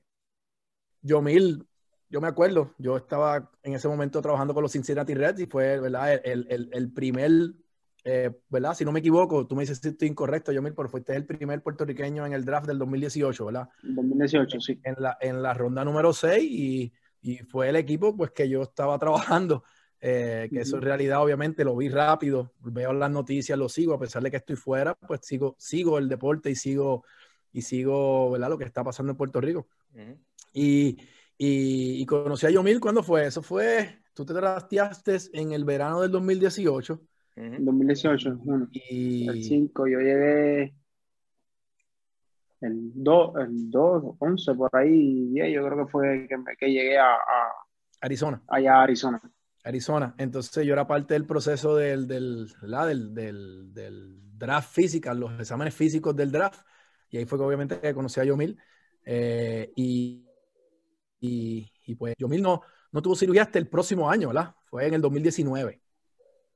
yo 1.02 1.20
me 1.20 2.28
acuerdo, 2.28 2.72
yo 2.78 2.96
estaba 2.96 3.50
en 3.64 3.74
ese 3.74 3.88
momento 3.88 4.22
trabajando 4.22 4.54
con 4.54 4.62
los 4.62 4.70
Cincinnati 4.70 5.12
Reds 5.12 5.40
y 5.40 5.46
fue, 5.46 5.80
¿verdad? 5.80 6.20
El, 6.24 6.46
el, 6.48 6.70
el 6.72 6.92
primer, 6.92 7.32
eh, 8.04 8.30
¿verdad? 8.48 8.74
Si 8.74 8.84
no 8.84 8.92
me 8.92 9.00
equivoco, 9.00 9.46
tú 9.46 9.54
me 9.54 9.62
dices 9.62 9.78
si 9.82 9.88
estoy 9.88 10.08
incorrecto, 10.08 10.52
yo 10.52 10.62
mil, 10.62 10.74
pero 10.74 10.88
fuiste 10.88 11.14
el 11.14 11.26
primer 11.26 11.62
puertorriqueño 11.62 12.24
en 12.26 12.32
el 12.32 12.44
draft 12.44 12.66
del 12.66 12.78
2018, 12.78 13.46
¿verdad? 13.46 13.68
2018, 13.82 14.60
sí. 14.60 14.80
En 14.84 14.96
la, 14.98 15.16
en 15.20 15.42
la 15.42 15.54
ronda 15.54 15.84
número 15.84 16.12
6 16.12 16.42
y 16.42 16.92
y 17.22 17.38
fue 17.38 17.68
el 17.68 17.76
equipo 17.76 18.16
pues 18.16 18.30
que 18.30 18.48
yo 18.48 18.62
estaba 18.62 18.98
trabajando, 18.98 19.64
eh, 20.00 20.48
que 20.50 20.60
eso 20.60 20.76
en 20.76 20.82
realidad 20.82 21.22
obviamente 21.22 21.64
lo 21.64 21.76
vi 21.76 21.88
rápido, 21.88 22.52
veo 22.60 22.92
las 22.92 23.10
noticias, 23.10 23.58
lo 23.58 23.68
sigo, 23.68 23.94
a 23.94 23.98
pesar 23.98 24.22
de 24.22 24.30
que 24.30 24.36
estoy 24.38 24.56
fuera, 24.56 24.94
pues 24.94 25.20
sigo, 25.22 25.56
sigo 25.58 25.98
el 25.98 26.08
deporte 26.08 26.50
y 26.50 26.54
sigo, 26.54 27.04
y 27.52 27.62
sigo 27.62 28.30
¿verdad? 28.30 28.50
lo 28.50 28.58
que 28.58 28.64
está 28.64 28.84
pasando 28.84 29.12
en 29.12 29.16
Puerto 29.16 29.40
Rico. 29.40 29.68
y, 30.52 30.98
y, 31.36 32.06
conocí 32.06 32.46
a 32.46 32.50
Yomil, 32.50 32.80
¿cuándo 32.80 33.02
fue? 33.02 33.26
Eso 33.26 33.42
fue, 33.42 34.00
tú 34.14 34.24
te 34.24 34.34
trasteaste 34.34 35.16
en 35.32 35.52
el 35.52 35.64
verano 35.64 36.00
del 36.00 36.10
2018. 36.10 37.00
2018, 37.60 38.40
y... 38.72 39.28
el 39.28 39.42
5, 39.42 39.86
yo 39.86 40.00
llegué 40.00 40.74
el 42.60 42.90
2, 42.94 43.36
el 43.40 43.70
2, 43.70 44.16
11, 44.18 44.54
por 44.54 44.74
ahí, 44.74 45.32
yo 45.34 45.64
creo 45.64 45.86
que 45.86 45.90
fue 45.90 46.26
que, 46.28 46.36
que 46.58 46.72
llegué 46.72 46.98
a, 46.98 47.16
Arizona. 48.00 48.42
Allá 48.48 48.76
a 48.76 48.82
Arizona. 48.82 49.20
Arizona. 49.64 50.14
Entonces 50.18 50.64
yo 50.64 50.72
era 50.72 50.86
parte 50.86 51.14
del 51.14 51.26
proceso 51.26 51.76
del, 51.76 52.06
del, 52.06 52.48
del, 52.62 53.14
del, 53.14 53.74
del 53.74 54.38
draft 54.38 54.72
física, 54.72 55.14
los 55.14 55.38
exámenes 55.38 55.74
físicos 55.74 56.14
del 56.14 56.30
draft. 56.30 56.60
Y 57.10 57.18
ahí 57.18 57.24
fue 57.24 57.38
que 57.38 57.44
obviamente 57.44 57.94
conocí 57.94 58.20
a 58.20 58.24
Yomil. 58.24 58.58
Eh, 59.04 59.72
y, 59.74 60.26
y, 61.20 61.72
y, 61.86 61.94
pues 61.96 62.14
Yomil 62.18 62.42
no, 62.42 62.62
no 62.92 63.02
tuvo 63.02 63.16
cirugía 63.16 63.42
hasta 63.42 63.58
el 63.58 63.68
próximo 63.68 64.10
año, 64.10 64.28
¿verdad? 64.28 64.54
Fue 64.66 64.86
en 64.86 64.94
el 64.94 65.00
2019. 65.00 65.80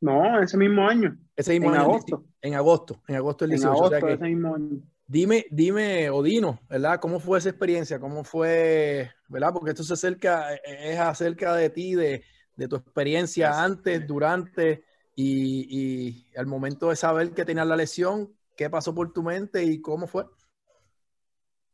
No, 0.03 0.43
ese 0.43 0.59
mismo 0.59 0.87
año. 0.87 1.17
Ese 1.37 1.53
mismo 1.53 1.69
en 1.69 1.77
año. 1.77 1.91
Agosto. 1.91 2.25
En 2.41 2.55
agosto. 2.55 3.03
En 3.07 3.15
agosto 3.15 3.45
del 3.45 3.51
18. 3.51 3.71
En 3.71 3.77
agosto, 3.77 4.09
ese 4.09 4.25
mismo 4.25 4.55
año. 4.57 4.83
Dime, 5.07 5.47
dime, 5.51 6.11
Odino, 6.11 6.59
¿verdad? 6.69 6.99
¿Cómo 6.99 7.21
fue 7.21 7.39
esa 7.39 7.51
experiencia? 7.51 8.01
¿Cómo 8.01 8.25
fue, 8.25 9.13
verdad? 9.29 9.53
Porque 9.53 9.71
esto 9.71 9.85
se 9.85 9.93
acerca, 9.93 10.55
es 10.55 10.99
acerca 10.99 11.55
de 11.55 11.71
ti, 11.71 11.95
de, 11.95 12.25
tu 12.69 12.77
experiencia 12.77 13.63
antes, 13.63 14.05
durante 14.07 14.85
y, 15.15 16.27
al 16.37 16.47
momento 16.47 16.89
de 16.89 16.97
saber 16.97 17.31
que 17.31 17.45
tenías 17.45 17.67
la 17.67 17.77
lesión, 17.77 18.33
¿qué 18.57 18.69
pasó 18.69 18.93
por 18.93 19.13
tu 19.13 19.23
mente 19.23 19.63
y 19.63 19.81
cómo 19.81 20.09
fue? 20.09 20.25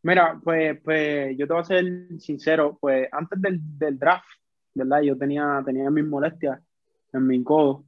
Mira, 0.03 0.39
pues, 0.45 0.79
pues 0.83 1.35
yo 1.39 1.47
te 1.47 1.53
voy 1.55 1.63
a 1.63 1.65
ser 1.65 1.87
sincero, 2.19 2.77
pues 2.79 3.09
antes 3.11 3.41
del, 3.41 3.99
draft, 3.99 4.29
¿verdad? 4.75 5.01
Yo 5.01 5.17
tenía, 5.17 5.63
tenía 5.65 5.89
mis 5.91 6.05
molestias 6.05 6.61
en 7.15 7.27
mi 7.27 7.43
codo. 7.43 7.88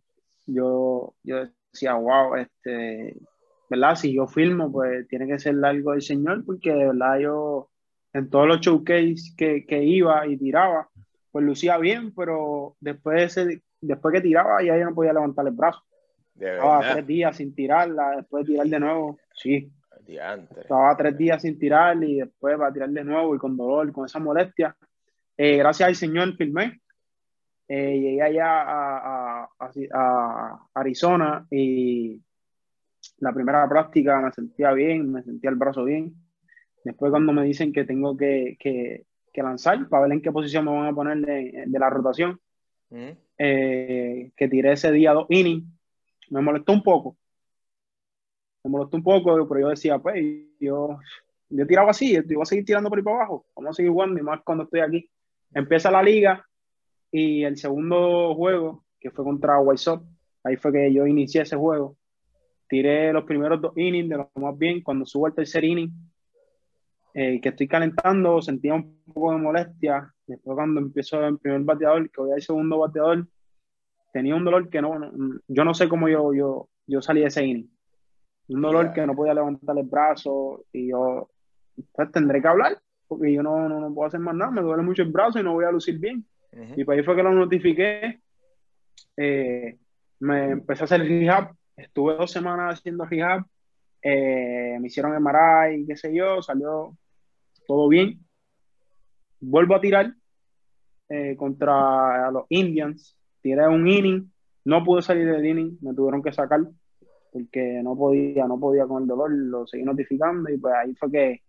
Yo, 0.53 1.15
yo 1.23 1.47
decía, 1.73 1.95
wow, 1.95 2.37
este, 2.37 3.17
¿verdad? 3.69 3.95
Si 3.95 4.15
yo 4.15 4.27
filmo, 4.27 4.71
pues 4.71 5.07
tiene 5.09 5.27
que 5.27 5.39
ser 5.39 5.55
algo 5.65 5.93
del 5.93 6.03
Señor, 6.03 6.45
porque 6.45 6.73
de 6.73 6.87
verdad 6.87 7.19
yo 7.19 7.71
en 8.13 8.29
todos 8.29 8.49
los 8.49 8.61
showcase 8.61 9.35
que, 9.37 9.65
que 9.67 9.83
iba 9.83 10.27
y 10.27 10.37
tiraba, 10.37 10.89
pues 11.31 11.45
lucía 11.45 11.79
bien, 11.79 12.13
pero 12.15 12.77
después, 12.81 13.37
ese, 13.37 13.63
después 13.81 14.15
que 14.15 14.21
tiraba 14.21 14.63
ya 14.63 14.77
yo 14.77 14.85
no 14.85 14.95
podía 14.95 15.13
levantar 15.13 15.47
el 15.47 15.55
brazo. 15.55 15.83
Estaba 16.39 16.81
tres 16.93 17.07
días 17.07 17.37
sin 17.37 17.55
tirarla, 17.55 18.17
después 18.17 18.47
de 18.47 18.53
tirar 18.53 18.67
de 18.67 18.81
nuevo, 18.81 19.19
sí. 19.35 19.71
Estaba 20.61 20.97
tres 20.97 21.17
días 21.17 21.43
sin 21.43 21.59
tirar 21.59 22.03
y 22.03 22.17
después 22.17 22.59
va 22.59 22.69
a 22.69 22.73
tirar 22.73 22.89
de 22.89 23.05
nuevo 23.05 23.35
y 23.35 23.39
con 23.39 23.57
dolor, 23.57 23.93
con 23.93 24.07
esa 24.07 24.19
molestia. 24.19 24.77
Eh, 25.37 25.59
gracias 25.59 25.89
al 25.89 25.95
Señor 25.95 26.37
filmé. 26.37 26.81
Eh, 27.73 28.01
llegué 28.01 28.21
allá 28.21 28.63
a, 28.63 29.45
a, 29.45 29.71
a 29.95 30.69
Arizona 30.75 31.47
y 31.53 32.21
la 33.19 33.33
primera 33.33 33.69
práctica 33.69 34.21
me 34.21 34.33
sentía 34.33 34.73
bien, 34.73 35.13
me 35.13 35.23
sentía 35.23 35.51
el 35.51 35.57
brazo 35.57 35.85
bien. 35.85 36.13
Después 36.83 37.11
cuando 37.13 37.33
me 37.33 37.45
dicen 37.45 37.73
que 37.73 37.85
tengo 37.85 38.17
que, 38.17 38.57
que, 38.59 39.07
lanzar 39.41 39.89
para 39.89 40.03
ver 40.03 40.13
en 40.15 40.21
qué 40.21 40.33
posición 40.33 40.65
me 40.65 40.73
van 40.73 40.87
a 40.89 40.93
poner 40.93 41.19
de, 41.19 41.79
la 41.79 41.89
rotación, 41.89 42.41
mm. 42.89 43.11
eh, 43.39 44.33
que 44.37 44.49
tiré 44.49 44.73
ese 44.73 44.91
día 44.91 45.13
dos 45.13 45.27
innings, 45.29 45.65
me 46.29 46.41
molestó 46.41 46.73
un 46.73 46.83
poco. 46.83 47.17
Me 48.65 48.71
molestó 48.73 48.97
un 48.97 49.05
poco, 49.05 49.49
pero 49.49 49.61
yo 49.61 49.69
decía, 49.69 49.97
pues, 50.01 50.21
yo, 50.59 50.99
yo 51.49 51.67
tiraba 51.69 51.93
así, 51.93 52.15
yo 52.15 52.23
voy 52.35 52.43
a 52.43 52.47
seguir 52.47 52.65
tirando 52.65 52.89
por 52.89 52.99
ahí 52.99 53.05
para 53.05 53.19
abajo, 53.19 53.47
vamos 53.55 53.71
a 53.71 53.75
seguir 53.75 53.93
jugando, 53.93 54.19
y 54.19 54.25
más 54.25 54.41
cuando 54.43 54.65
estoy 54.65 54.81
aquí. 54.81 55.09
Empieza 55.55 55.89
la 55.93 56.03
liga 56.03 56.45
y 57.11 57.45
el 57.45 57.57
segundo 57.57 58.35
juego, 58.35 58.85
que 59.01 59.11
fue 59.11 59.25
contra 59.25 59.61
White 59.61 59.83
Sox, 59.83 60.05
ahí 60.45 60.57
fue 60.57 60.73
que 60.73 60.93
yo 60.93 61.07
inicié 61.07 61.43
ese 61.43 61.57
juego 61.57 61.97
tiré 62.71 63.13
los 63.13 63.25
primeros 63.25 63.61
dos 63.61 63.77
innings 63.77 64.09
de 64.09 64.17
lo 64.17 64.31
más 64.37 64.57
bien. 64.57 64.81
Cuando 64.81 65.05
subo 65.05 65.27
al 65.27 65.35
tercer 65.35 65.65
inning, 65.65 65.91
eh, 67.13 67.41
que 67.41 67.49
estoy 67.49 67.67
calentando, 67.67 68.41
sentía 68.41 68.75
un 68.75 69.03
poco 69.13 69.33
de 69.33 69.39
molestia. 69.39 70.15
Después, 70.25 70.55
cuando 70.55 70.81
empiezo 70.81 71.23
el 71.27 71.39
primer 71.39 71.63
bateador, 71.63 72.09
que 72.09 72.21
voy 72.21 72.33
al 72.33 72.41
segundo 72.41 72.79
bateador, 72.79 73.27
tenía 74.13 74.37
un 74.37 74.45
dolor 74.45 74.71
que 74.71 74.81
no, 74.81 74.99
yo 75.49 75.65
no 75.65 75.75
sé 75.75 75.89
cómo 75.89 76.09
yo, 76.09 76.33
yo, 76.33 76.69
yo 76.87 77.03
salí 77.03 77.21
de 77.21 77.27
ese 77.27 77.45
inning. 77.45 77.71
Un 78.49 78.63
dolor 78.63 78.93
que 78.93 79.05
no 79.05 79.17
podía 79.17 79.35
levantar 79.35 79.77
el 79.77 79.87
brazo 79.87 80.65
y 80.73 80.91
yo, 80.91 81.29
pues 81.93 82.11
tendré 82.13 82.41
que 82.41 82.49
hablar, 82.49 82.81
porque 83.09 83.33
yo 83.33 83.43
no, 83.43 83.69
no, 83.69 83.95
puedo 83.95 84.07
hacer 84.07 84.21
más 84.21 84.35
nada, 84.35 84.51
me 84.53 84.63
duele 84.63 84.83
mucho 84.83 85.03
el 85.03 85.11
brazo 85.11 85.41
y 85.41 85.43
no 85.43 85.55
voy 85.55 85.65
a 85.65 85.73
lucir 85.73 85.99
bien. 85.99 86.25
Y 86.53 86.85
por 86.85 86.95
ahí 86.95 87.03
fue 87.03 87.17
que 87.17 87.23
lo 87.23 87.33
notifiqué. 87.33 88.21
Eh, 89.17 89.79
me 90.21 90.51
empecé 90.51 90.83
a 90.83 90.85
hacer 90.85 91.03
rehab, 91.03 91.55
estuve 91.77 92.15
dos 92.15 92.31
semanas 92.31 92.79
haciendo 92.79 93.05
rehab, 93.05 93.45
eh, 94.03 94.77
me 94.81 94.87
hicieron 94.87 95.15
MRI, 95.15 95.87
qué 95.87 95.97
sé 95.97 96.15
yo, 96.15 96.43
salió 96.43 96.97
todo 97.67 97.89
bien. 97.89 98.21
Vuelvo 99.41 99.75
a 99.75 99.81
tirar 99.81 100.13
eh, 101.09 101.37
contra 101.37 102.31
los 102.31 102.45
Indians, 102.51 103.17
tiré 103.41 103.67
un 103.69 103.89
inning, 103.89 104.31
no 104.65 104.85
pude 104.85 105.03
salir 105.03 105.27
del 105.31 105.47
inning, 105.47 105.79
me 105.81 105.95
tuvieron 105.95 106.23
que 106.23 106.33
sacar 106.33 106.61
porque 107.33 107.81
no 107.83 107.97
podía, 107.97 108.47
no 108.47 108.59
podía 108.59 108.87
con 108.87 109.03
el 109.03 109.09
dolor, 109.09 109.31
lo 109.31 109.67
seguí 109.67 109.85
notificando 109.85 110.51
y 110.51 110.59
pues 110.59 110.75
ahí 110.75 110.95
fue 110.97 111.11
que 111.11 111.43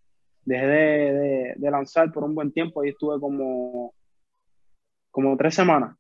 dejé 0.46 0.66
de, 0.66 1.54
de, 1.58 1.72
lanzar 1.72 2.12
por 2.12 2.24
un 2.24 2.36
buen 2.36 2.52
tiempo, 2.52 2.82
ahí 2.82 2.90
estuve 2.90 3.20
como, 3.20 3.94
como 5.12 5.38
tres 5.38 5.54
semanas, 5.54 5.96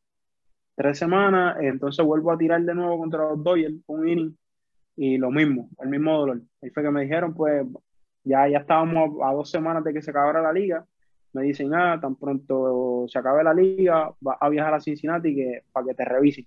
tres 0.75 0.98
semanas, 0.98 1.58
entonces 1.60 2.03
vuelvo 2.06 2.32
a 2.32 2.38
tirar 2.38 2.62
de 2.62 2.74
nuevo 2.74 2.98
contra 2.98 3.30
los 3.30 3.44
Dodgers, 3.44 3.75
un 3.88 4.08
inning, 4.08 4.38
y 4.96 5.18
lo 5.18 5.32
mismo, 5.32 5.70
el 5.80 5.89
mismo 5.89 6.18
dolor. 6.18 6.41
Ahí 6.62 6.70
fue 6.70 6.84
que 6.84 6.91
me 6.91 7.01
dijeron, 7.03 7.34
pues 7.34 7.65
ya, 8.24 8.48
ya 8.48 8.60
estábamos 8.60 9.20
a 9.24 9.34
dos 9.34 9.50
semanas 9.50 9.84
de 9.84 9.94
que 9.94 10.01
se 10.01 10.12
acabara 10.12 10.41
la 10.41 10.53
liga, 10.53 10.86
me 11.34 11.44
dicen, 11.44 11.74
ah, 11.74 12.00
tan 12.01 12.15
pronto 12.15 13.06
se 13.08 13.20
acabe 13.20 13.44
la 13.44 13.53
liga, 13.53 14.12
va 14.25 14.38
a 14.39 14.50
viajar 14.50 14.74
a 14.74 14.82
Cincinnati 14.82 15.34
que, 15.34 15.63
para 15.72 15.88
que 15.88 15.94
te 15.94 16.06
revisen. 16.06 16.46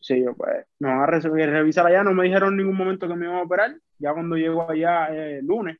Sí, 0.00 0.22
yo 0.22 0.34
pues 0.34 0.66
me 0.78 0.88
van 0.88 1.00
a 1.00 1.06
revisar 1.06 1.86
allá, 1.86 2.02
no 2.02 2.14
me 2.14 2.24
dijeron 2.24 2.52
en 2.52 2.58
ningún 2.58 2.76
momento 2.76 3.06
que 3.06 3.14
me 3.14 3.26
iban 3.26 3.38
a 3.38 3.42
operar, 3.42 3.76
ya 3.98 4.14
cuando 4.14 4.36
llego 4.36 4.70
allá 4.70 5.06
el 5.08 5.46
lunes, 5.46 5.78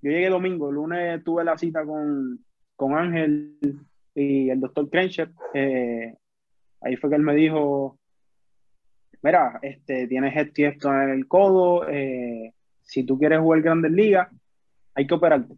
yo 0.00 0.12
llegué 0.12 0.28
domingo, 0.28 0.70
lunes 0.70 1.24
tuve 1.24 1.42
la 1.44 1.58
cita 1.58 1.84
con, 1.84 2.38
con 2.76 2.94
Ángel 2.96 3.58
y 4.18 4.50
el 4.50 4.60
doctor 4.60 4.90
Crenshaw, 4.90 5.28
eh, 5.54 6.14
ahí 6.80 6.96
fue 6.96 7.10
que 7.10 7.16
él 7.16 7.22
me 7.22 7.34
dijo, 7.34 7.98
mira, 9.22 9.58
este, 9.62 10.08
tienes 10.08 10.34
esto 10.36 10.92
en 10.92 11.10
el 11.10 11.28
codo, 11.28 11.88
eh, 11.88 12.52
si 12.82 13.04
tú 13.04 13.18
quieres 13.18 13.40
jugar 13.40 13.62
Grandes 13.62 13.92
Ligas, 13.92 14.28
hay 14.94 15.06
que 15.06 15.14
operarte. 15.14 15.54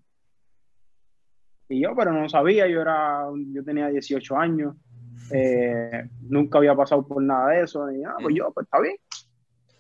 Y 1.68 1.80
yo, 1.80 1.94
pero 1.96 2.12
no 2.12 2.28
sabía, 2.28 2.66
yo 2.68 2.82
era, 2.82 3.24
yo 3.52 3.64
tenía 3.64 3.88
18 3.88 4.36
años, 4.36 4.76
eh, 5.32 6.08
nunca 6.28 6.58
había 6.58 6.74
pasado 6.74 7.06
por 7.06 7.22
nada 7.22 7.50
de 7.50 7.62
eso, 7.62 7.90
y 7.90 8.02
ah, 8.04 8.16
pues 8.20 8.34
yo, 8.34 8.50
pues 8.52 8.64
está 8.66 8.80
bien. 8.80 8.96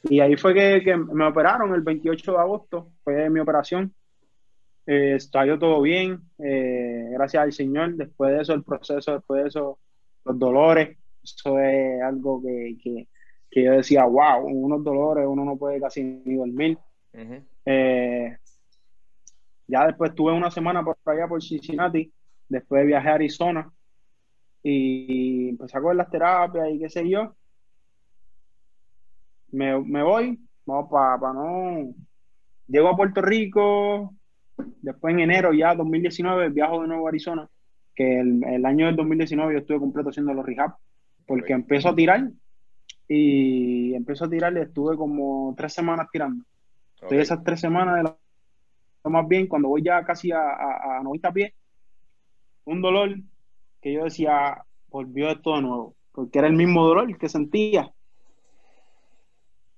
Y 0.04 0.20
ahí 0.20 0.36
fue 0.36 0.54
que, 0.54 0.96
me 0.96 1.26
operaron 1.26 1.74
el 1.74 1.82
28 1.82 2.32
de 2.32 2.38
agosto, 2.38 2.92
fue 3.04 3.28
mi 3.28 3.40
operación. 3.40 3.92
Eh, 4.86 5.18
salió 5.20 5.58
todo 5.58 5.80
bien, 5.82 6.20
eh, 6.38 7.08
gracias 7.12 7.42
al 7.42 7.52
Señor. 7.52 7.94
Después 7.94 8.32
de 8.32 8.42
eso, 8.42 8.54
el 8.54 8.64
proceso, 8.64 9.14
después 9.14 9.42
de 9.42 9.48
eso, 9.48 9.78
los 10.24 10.38
dolores, 10.38 10.98
eso 11.22 11.58
es 11.58 12.02
algo 12.02 12.42
que, 12.42 12.76
que, 12.82 13.08
que 13.50 13.64
yo 13.64 13.72
decía, 13.72 14.04
wow, 14.04 14.46
unos 14.46 14.82
dolores, 14.84 15.26
uno 15.26 15.44
no 15.44 15.56
puede 15.56 15.80
casi 15.80 16.02
ni 16.02 16.36
dormir. 16.36 16.78
Eh, 17.66 18.36
ya 19.66 19.86
después 19.86 20.14
tuve 20.14 20.32
una 20.32 20.50
semana 20.50 20.82
por 20.82 20.96
allá 21.04 21.28
por 21.28 21.42
Cincinnati, 21.42 22.12
después 22.48 22.86
viajé 22.86 23.08
a 23.08 23.14
Arizona 23.14 23.72
y 24.62 25.50
empecé 25.50 25.78
a 25.78 25.80
coger 25.80 25.96
las 25.96 26.10
terapias 26.10 26.68
y 26.70 26.78
qué 26.78 26.88
sé 26.88 27.08
yo. 27.08 27.34
Me, 29.52 29.74
voy, 29.74 30.38
vamos 30.64 30.88
para 30.90 31.32
no. 31.32 31.92
Llego 32.68 32.88
a 32.88 32.96
Puerto 32.96 33.20
Rico, 33.20 34.14
después 34.82 35.14
en 35.14 35.20
enero 35.20 35.52
ya 35.52 35.74
2019 35.74 36.50
viajo 36.50 36.82
de 36.82 36.88
nuevo 36.88 37.06
a 37.06 37.10
Arizona, 37.10 37.48
que 37.94 38.20
el, 38.20 38.64
año 38.64 38.86
del 38.86 38.96
2019 38.96 39.52
yo 39.52 39.58
estuve 39.60 39.78
completo 39.78 40.10
haciendo 40.10 40.32
los 40.34 40.44
rehab, 40.44 40.74
porque 41.26 41.52
empiezo 41.52 41.88
a 41.88 41.94
tirar 41.94 42.30
y 43.08 43.94
empiezo 43.94 44.24
a 44.24 44.30
tirar 44.30 44.56
y 44.56 44.60
estuve 44.60 44.96
como 44.96 45.54
tres 45.56 45.72
semanas 45.72 46.08
tirando. 46.12 46.44
Estoy 47.00 47.18
esas 47.18 47.42
tres 47.42 47.60
semanas 47.60 47.96
de 47.96 48.02
lo 48.02 49.10
más 49.10 49.26
bien, 49.26 49.46
cuando 49.46 49.68
voy 49.68 49.82
ya 49.82 50.04
casi 50.04 50.30
a, 50.30 50.40
a, 50.40 50.98
a 50.98 51.02
90 51.02 51.32
pies, 51.32 51.52
un 52.64 52.82
dolor 52.82 53.16
que 53.80 53.92
yo 53.94 54.04
decía, 54.04 54.62
volvió 54.88 55.30
esto 55.30 55.56
de 55.56 55.62
nuevo, 55.62 55.96
porque 56.12 56.38
era 56.38 56.48
el 56.48 56.54
mismo 56.54 56.84
dolor 56.84 57.16
que 57.16 57.28
sentía. 57.28 57.90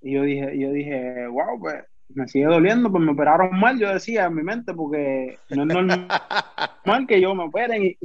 Y 0.01 0.15
yo 0.15 0.23
dije, 0.23 0.59
yo 0.59 0.73
dije, 0.73 1.29
wow, 1.29 1.59
pues 1.61 1.85
me 2.15 2.29
sigue 2.29 2.47
doliendo, 2.47 2.91
pues 2.91 3.03
me 3.03 3.13
operaron 3.13 3.59
mal, 3.59 3.79
yo 3.79 3.93
decía 3.93 4.27
en 4.27 4.35
mi 4.35 4.43
mente, 4.43 4.75
porque 4.75 5.39
no 5.51 5.63
es 5.63 5.69
normal 5.69 6.09
que 7.09 7.21
yo 7.21 7.35
me 7.35 7.45
operen 7.45 7.85
y, 7.85 7.99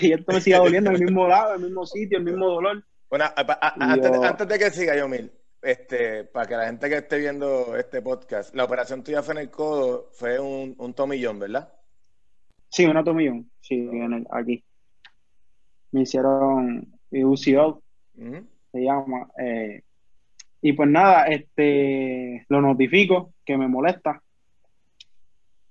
y 0.00 0.12
esto 0.12 0.32
me 0.32 0.40
sigue 0.40 0.56
doliendo 0.56 0.90
en 0.90 0.96
el 0.96 1.04
mismo 1.04 1.26
lado, 1.28 1.54
en 1.54 1.62
el 1.62 1.66
mismo 1.68 1.86
sitio, 1.86 2.18
el 2.18 2.24
mismo 2.24 2.46
dolor. 2.46 2.84
Bueno, 3.10 3.24
antes, 3.36 4.48
de 4.48 4.58
que 4.58 4.70
siga, 4.70 4.96
Yomil, 4.96 5.32
este, 5.62 6.24
para 6.24 6.46
que 6.46 6.56
la 6.56 6.66
gente 6.66 6.88
que 6.88 6.96
esté 6.96 7.18
viendo 7.18 7.76
este 7.76 8.02
podcast, 8.02 8.54
la 8.54 8.64
operación 8.64 9.02
tuya 9.02 9.22
fue 9.22 9.34
en 9.34 9.40
el 9.40 9.50
codo, 9.50 10.10
fue 10.12 10.38
un, 10.38 10.74
un 10.78 10.94
tomillón, 10.94 11.38
¿verdad? 11.38 11.72
Sí, 12.68 12.84
un 12.84 13.02
tomillón, 13.02 13.50
sí, 13.60 13.88
aquí. 14.30 14.62
Me 15.90 16.02
hicieron 16.02 16.86
UCO, 17.10 17.82
se 18.72 18.78
llama. 18.78 19.30
Eh, 19.38 19.82
y 20.60 20.72
pues 20.72 20.88
nada, 20.88 21.24
este, 21.26 22.44
lo 22.48 22.60
notifico 22.60 23.32
que 23.44 23.56
me 23.56 23.68
molesta. 23.68 24.22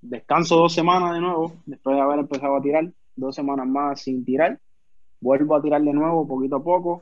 Descanso 0.01 0.55
dos 0.57 0.73
semanas 0.73 1.13
de 1.13 1.21
nuevo, 1.21 1.53
después 1.65 1.95
de 1.95 2.01
haber 2.01 2.19
empezado 2.19 2.55
a 2.55 2.61
tirar, 2.61 2.89
dos 3.15 3.35
semanas 3.35 3.67
más 3.67 4.01
sin 4.01 4.23
tirar. 4.23 4.59
Vuelvo 5.19 5.55
a 5.55 5.61
tirar 5.61 5.81
de 5.81 5.93
nuevo, 5.93 6.27
poquito 6.27 6.57
a 6.57 6.63
poco 6.63 7.01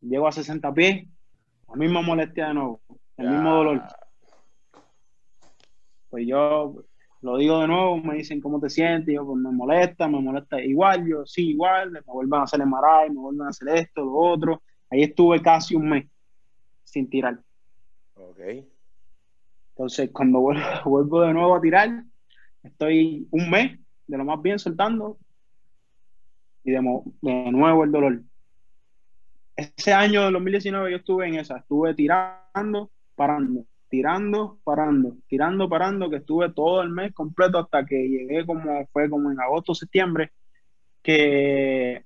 llego 0.00 0.28
a 0.28 0.32
60 0.32 0.72
pies, 0.74 1.06
la 1.68 1.76
misma 1.76 2.02
molestia 2.02 2.48
de 2.48 2.54
nuevo, 2.54 2.80
el 3.16 3.30
mismo 3.30 3.54
dolor. 3.54 3.82
Pues 6.10 6.26
yo 6.26 6.84
lo 7.20 7.36
digo 7.36 7.60
de 7.60 7.66
nuevo, 7.66 7.98
me 7.98 8.16
dicen 8.16 8.40
cómo 8.40 8.60
te 8.60 8.70
sientes, 8.70 9.14
yo 9.14 9.26
pues 9.26 9.38
me 9.38 9.50
molesta, 9.50 10.08
me 10.08 10.20
molesta 10.20 10.60
igual, 10.62 11.06
yo 11.06 11.26
sí 11.26 11.50
igual, 11.50 11.90
me 11.90 12.00
vuelven 12.00 12.40
a 12.40 12.44
hacer 12.44 12.60
el 12.60 12.66
MRI, 12.66 13.10
me 13.10 13.20
vuelven 13.20 13.46
a 13.46 13.50
hacer 13.50 13.68
esto, 13.68 14.04
lo 14.04 14.14
otro. 14.14 14.62
Ahí 14.90 15.02
estuve 15.02 15.42
casi 15.42 15.74
un 15.74 15.88
mes 15.88 16.06
sin 16.90 17.08
tirar. 17.08 17.40
Ok. 18.14 18.40
Entonces, 19.70 20.10
cuando 20.12 20.40
vuelvo, 20.40 20.62
vuelvo 20.84 21.20
de 21.22 21.32
nuevo 21.32 21.54
a 21.54 21.60
tirar, 21.60 22.04
estoy 22.62 23.28
un 23.30 23.50
mes 23.50 23.78
de 24.06 24.18
lo 24.18 24.24
más 24.24 24.40
bien 24.42 24.58
soltando 24.58 25.18
y 26.64 26.72
de, 26.72 26.80
de 27.22 27.52
nuevo 27.52 27.84
el 27.84 27.92
dolor 27.92 28.22
ese 29.58 29.92
año 29.92 30.22
del 30.22 30.34
2019 30.34 30.90
yo 30.92 30.96
estuve 30.98 31.26
en 31.26 31.34
esa, 31.34 31.58
estuve 31.58 31.92
tirando, 31.94 32.92
parando, 33.16 33.64
tirando, 33.88 34.60
parando, 34.62 35.16
tirando, 35.26 35.68
parando, 35.68 36.08
que 36.08 36.16
estuve 36.16 36.52
todo 36.52 36.80
el 36.80 36.90
mes 36.90 37.12
completo 37.12 37.58
hasta 37.58 37.84
que 37.84 38.08
llegué 38.08 38.46
como 38.46 38.86
fue 38.92 39.10
como 39.10 39.32
en 39.32 39.40
agosto, 39.40 39.74
septiembre, 39.74 40.30
que 41.02 42.04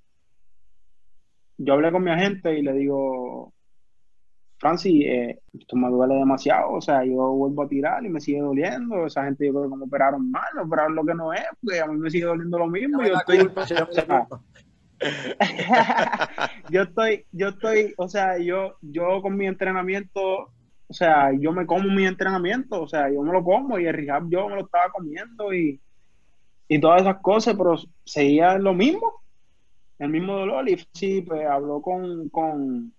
yo 1.59 1.75
hablé 1.75 1.92
con 1.92 2.03
mi 2.03 2.11
agente 2.11 2.59
y 2.59 2.62
le 2.62 2.73
digo, 2.73 3.53
Francis, 4.62 5.05
eh, 5.05 5.38
esto 5.59 5.77
me 5.77 5.90
duele 5.90 6.14
demasiado, 6.14 6.75
o 6.75 6.81
sea, 6.81 7.05
yo 7.05 7.14
vuelvo 7.14 7.64
a 7.64 7.68
tirar 7.68 8.07
y 8.07 8.09
me 8.09 8.20
sigue 8.20 8.38
doliendo, 8.38 9.07
esa 9.07 9.25
gente 9.25 9.44
yo 9.44 9.53
creo 9.53 9.68
que 9.68 9.77
me 9.77 9.87
operaron 9.87 10.31
mal, 10.31 10.57
operaron 10.57 10.94
lo 10.94 11.05
que 11.05 11.14
no 11.14 11.33
es, 11.33 11.42
porque 11.61 11.81
a 11.81 11.88
mí 11.88 11.98
me 11.98 12.09
sigue 12.09 12.27
doliendo 12.27 12.61
lo 12.61 12.68
mismo. 12.68 13.03
yo 13.03 13.16
estoy, 13.16 13.38
yo 16.70 16.83
estoy, 16.83 17.27
yo 17.33 17.48
estoy, 17.48 17.92
o 17.96 18.07
sea, 18.07 18.38
yo, 18.38 18.77
yo 18.83 19.20
con 19.20 19.37
mi 19.37 19.48
entrenamiento, 19.48 20.53
o 20.87 20.94
sea, 20.94 21.33
yo 21.37 21.51
me 21.51 21.66
como 21.66 21.88
mi 21.88 22.07
entrenamiento, 22.07 22.83
o 22.83 22.87
sea, 22.87 23.12
yo 23.12 23.20
me 23.22 23.33
lo 23.33 23.42
como 23.42 23.81
y 23.81 23.87
el 23.87 23.94
rehab 23.94 24.31
yo 24.31 24.48
me 24.48 24.55
lo 24.55 24.66
estaba 24.66 24.92
comiendo 24.92 25.53
y, 25.53 25.81
y 26.68 26.81
todas 26.81 27.03
esas 27.03 27.20
cosas, 27.20 27.57
pero 27.59 27.75
seguía 28.05 28.57
lo 28.59 28.75
mismo, 28.75 29.25
el 29.98 30.09
mismo 30.09 30.35
dolor. 30.35 30.68
Y 30.68 30.79
sí, 30.94 31.22
pues 31.22 31.44
habló 31.48 31.83
con, 31.83 32.29
con, 32.29 32.94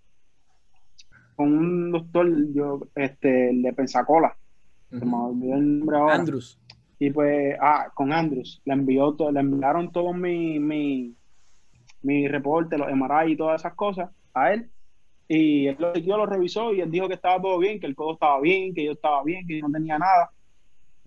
con 1.36 1.58
un 1.58 1.91
doctor, 1.91 2.28
yo, 2.54 2.82
este, 2.96 3.52
de 3.54 3.74
Pensacola, 3.74 4.36
se 4.89 5.06
me 5.06 5.15
olvidó 5.15 5.56
el 5.56 5.80
nombre 5.80 5.98
ahora. 5.98 6.15
Andrews. 6.15 6.60
Y 7.00 7.10
pues, 7.10 7.58
ah, 7.60 7.91
con 7.93 8.13
Andrews, 8.13 8.62
le 8.65 8.74
envió 8.74 9.13
todo, 9.13 9.32
le 9.32 9.39
enviaron 9.39 9.91
todos 9.91 10.15
mi, 10.15 10.60
mi 10.60 11.15
mi 12.04 12.28
reporte, 12.28 12.78
los 12.78 12.91
MRI 12.91 13.32
y 13.32 13.38
todas 13.38 13.62
esas 13.62 13.74
cosas 13.74 14.10
a 14.34 14.54
él. 14.54 14.69
Y 15.28 15.67
él 15.67 15.78
lo, 15.80 15.93
lo 15.93 16.26
revisó 16.26 16.74
y 16.74 16.82
él 16.82 16.91
dijo 16.91 17.08
que 17.08 17.15
estaba 17.15 17.41
todo 17.41 17.58
bien, 17.58 17.80
que 17.80 17.88
el 17.88 17.96
codo 17.96 18.13
estaba 18.13 18.39
bien, 18.39 18.74
que 18.76 18.86
yo 18.86 18.91
estaba 18.91 19.24
bien, 19.24 19.48
que 19.48 19.60
yo 19.60 19.67
no 19.67 19.74
tenía 19.74 19.98
nada. 19.98 20.32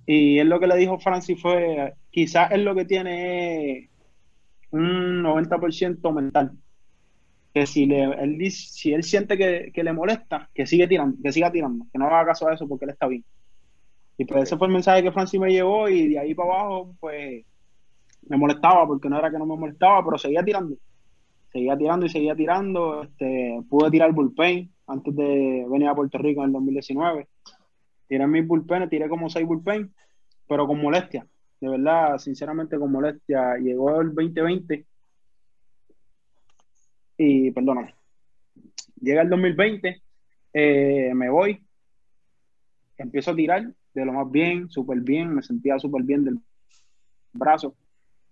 Y 0.07 0.39
él 0.39 0.49
lo 0.49 0.59
que 0.59 0.67
le 0.67 0.77
dijo 0.77 0.99
Francis 0.99 1.41
fue, 1.41 1.95
quizás 2.11 2.51
él 2.53 2.65
lo 2.65 2.75
que 2.75 2.85
tiene 2.85 3.79
es 3.79 3.91
un 4.71 5.23
90% 5.23 6.13
mental. 6.13 6.53
Que 7.57 7.67
si 7.67 7.87
le, 7.87 8.03
él 8.03 8.37
dice, 8.37 8.69
si 8.71 8.93
él 8.93 9.03
siente 9.03 9.39
que, 9.39 9.73
que, 9.73 9.83
le 9.83 9.95
molesta, 9.95 10.51
que 10.53 10.67
sigue 10.67 10.87
tirando, 10.87 11.17
que 11.23 11.33
siga 11.33 11.51
tirando, 11.51 11.87
que 11.91 11.99
no 11.99 12.07
haga 12.07 12.27
caso 12.27 12.47
a 12.47 12.53
eso 12.53 12.69
porque 12.69 12.85
él 12.85 12.91
está 12.91 13.07
bien. 13.07 13.25
Y 14.19 14.27
pues 14.27 14.43
ese 14.43 14.59
fue 14.59 14.67
el 14.67 14.75
mensaje 14.75 15.03
que 15.03 15.11
Francis 15.11 15.41
me 15.41 15.51
llevó 15.51 15.89
y 15.89 16.09
de 16.09 16.19
ahí 16.19 16.35
para 16.35 16.53
abajo, 16.53 16.95
pues 17.01 17.47
me 18.29 18.37
molestaba 18.37 18.87
porque 18.87 19.09
no 19.09 19.19
era 19.19 19.31
que 19.31 19.39
no 19.39 19.47
me 19.47 19.57
molestaba, 19.57 20.05
pero 20.05 20.19
seguía 20.19 20.45
tirando. 20.45 20.77
Seguía 21.51 21.79
tirando 21.79 22.05
y 22.05 22.11
seguía 22.11 22.37
tirando. 22.37 23.05
Este, 23.05 23.59
pude 23.71 23.91
tirar 23.91 24.13
bullpen 24.13 24.71
antes 24.89 25.17
de 25.17 25.67
venir 25.71 25.89
a 25.89 25.95
Puerto 25.95 26.19
Rico 26.19 26.43
en 26.43 26.49
el 26.49 26.53
2019. 26.53 27.27
Tiré 28.07 28.27
mis 28.27 28.47
bullpen, 28.47 28.87
tiré 28.91 29.09
como 29.09 29.31
seis 29.31 29.47
bullpen, 29.47 29.95
pero 30.47 30.67
con 30.67 30.79
molestia. 30.79 31.27
De 31.59 31.71
verdad, 31.71 32.19
sinceramente 32.19 32.79
con 32.79 32.93
molestia. 32.93 33.57
Llegó 33.57 34.03
el 34.03 34.09
2020 34.15 34.85
y, 37.17 37.51
perdóname, 37.51 37.95
llega 39.01 39.23
el 39.23 39.31
2020, 39.31 40.03
eh, 40.53 41.13
me 41.15 41.31
voy, 41.31 41.65
empiezo 42.99 43.31
a 43.31 43.37
tirar 43.37 43.73
de 43.95 44.05
lo 44.05 44.13
más 44.13 44.31
bien, 44.31 44.69
súper 44.69 45.01
bien, 45.01 45.35
me 45.35 45.43
sentía 45.43 45.79
súper 45.79 46.03
bien 46.03 46.25
del 46.25 46.39
brazo. 47.33 47.75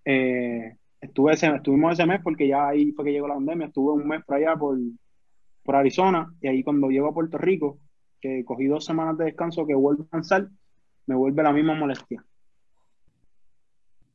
Eh, 0.04 0.76
estuve 1.00 1.32
estuvimos 1.32 1.94
ese 1.94 2.06
mes 2.06 2.20
porque 2.22 2.48
ya 2.48 2.68
ahí 2.68 2.92
fue 2.92 3.06
que 3.06 3.12
llegó 3.12 3.28
la 3.28 3.34
pandemia, 3.34 3.68
estuve 3.68 3.92
un 3.92 4.06
mes 4.06 4.22
por 4.24 4.36
allá 4.36 4.56
por, 4.56 4.78
por 5.62 5.76
Arizona 5.76 6.32
y 6.40 6.48
ahí 6.48 6.62
cuando 6.62 6.90
llego 6.90 7.08
a 7.08 7.14
Puerto 7.14 7.38
Rico, 7.38 7.78
que 8.20 8.44
cogí 8.44 8.66
dos 8.66 8.84
semanas 8.84 9.16
de 9.18 9.26
descanso 9.26 9.66
que 9.66 9.74
vuelvo 9.74 10.06
a 10.10 10.16
lanzar, 10.16 10.48
me 11.06 11.14
vuelve 11.14 11.42
la 11.42 11.52
misma 11.52 11.74
molestia. 11.74 12.24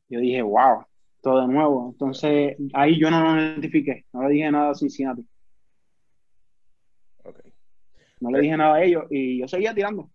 Yo 0.08 0.20
dije, 0.20 0.42
wow, 0.42 0.84
todo 1.22 1.40
de 1.40 1.52
nuevo. 1.52 1.90
Entonces 1.92 2.56
ahí 2.72 2.98
yo 2.98 3.10
no 3.10 3.22
lo 3.22 3.40
identifiqué, 3.40 4.06
no 4.12 4.22
le 4.22 4.34
dije 4.34 4.50
nada 4.50 4.70
a 4.70 4.74
Cincinnati. 4.74 5.26
No 8.20 8.30
le 8.30 8.40
dije 8.40 8.56
nada 8.56 8.76
a 8.76 8.82
ellos 8.82 9.04
y 9.10 9.40
yo 9.40 9.48
seguía 9.48 9.74
tirando. 9.74 10.10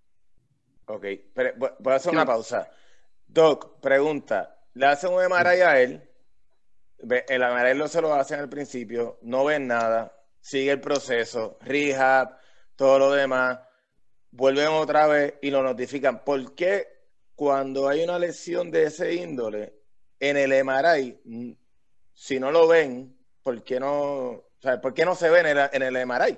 Ok, 0.87 1.05
pero 1.33 1.53
voy 1.79 1.93
a 1.93 1.95
hacer 1.95 2.13
una 2.13 2.25
pausa. 2.25 2.69
Doc, 3.25 3.79
pregunta, 3.79 4.59
le 4.73 4.85
hacen 4.85 5.11
un 5.11 5.23
MRI 5.23 5.61
a 5.61 5.81
él, 5.81 6.07
el 6.99 7.41
MRI 7.41 7.77
no 7.77 7.87
se 7.87 8.01
lo 8.01 8.13
hacen 8.13 8.39
al 8.39 8.49
principio, 8.49 9.17
no 9.23 9.45
ven 9.45 9.67
nada, 9.67 10.15
sigue 10.39 10.71
el 10.71 10.79
proceso, 10.79 11.57
rehab, 11.61 12.37
todo 12.75 12.99
lo 12.99 13.11
demás, 13.11 13.59
vuelven 14.29 14.67
otra 14.67 15.07
vez 15.07 15.35
y 15.41 15.49
lo 15.49 15.63
notifican. 15.63 16.23
¿Por 16.23 16.53
qué 16.53 16.87
cuando 17.33 17.87
hay 17.87 18.03
una 18.03 18.19
lesión 18.19 18.69
de 18.69 18.83
ese 18.83 19.13
índole, 19.15 19.73
en 20.19 20.37
el 20.37 20.63
MRI, 20.63 21.57
si 22.13 22.39
no 22.39 22.51
lo 22.51 22.67
ven, 22.67 23.15
¿por 23.43 23.63
qué 23.63 23.79
no, 23.79 24.43
¿por 24.81 24.93
qué 24.93 25.05
no 25.05 25.15
se 25.15 25.29
ven 25.29 25.45
en, 25.45 25.57
en 25.71 25.81
el 25.81 26.05
MRI? 26.05 26.37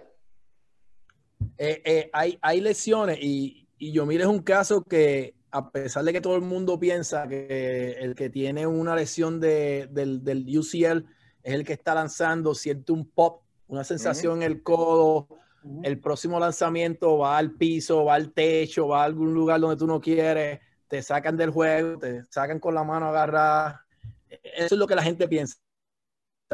Eh, 1.57 1.81
eh, 1.85 2.09
hay, 2.13 2.37
hay 2.41 2.61
lesiones 2.61 3.17
y, 3.21 3.67
y 3.77 3.91
Yomir 3.91 4.21
es 4.21 4.27
un 4.27 4.41
caso 4.41 4.83
que, 4.83 5.35
a 5.51 5.71
pesar 5.71 6.03
de 6.03 6.13
que 6.13 6.21
todo 6.21 6.35
el 6.35 6.41
mundo 6.41 6.79
piensa 6.79 7.27
que 7.27 7.97
el 7.99 8.15
que 8.15 8.29
tiene 8.29 8.67
una 8.67 8.95
lesión 8.95 9.39
de, 9.39 9.87
del, 9.91 10.23
del, 10.23 10.45
UCL 10.57 11.05
es 11.43 11.53
el 11.53 11.63
que 11.63 11.73
está 11.73 11.95
lanzando, 11.95 12.53
siente 12.53 12.91
un 12.91 13.09
pop, 13.09 13.43
una 13.67 13.83
sensación 13.83 14.41
en 14.41 14.51
el 14.51 14.63
codo, 14.63 15.27
el 15.83 15.99
próximo 15.99 16.39
lanzamiento 16.39 17.17
va 17.17 17.37
al 17.37 17.51
piso, 17.51 18.05
va 18.05 18.15
al 18.15 18.31
techo, 18.33 18.87
va 18.87 19.01
a 19.01 19.05
algún 19.05 19.33
lugar 19.33 19.59
donde 19.59 19.77
tú 19.77 19.87
no 19.87 19.99
quieres, 19.99 20.59
te 20.88 21.02
sacan 21.02 21.38
del 21.38 21.50
juego, 21.50 21.97
te 22.00 22.23
sacan 22.26 22.60
con 22.60 22.73
la 22.73 22.84
mano 22.84 23.08
agarrada. 23.08 23.86
Eso 24.30 24.76
es 24.76 24.80
lo 24.80 24.88
que 24.88 24.95
la 24.95 25.04
gente 25.04 25.28
piensa. 25.28 25.58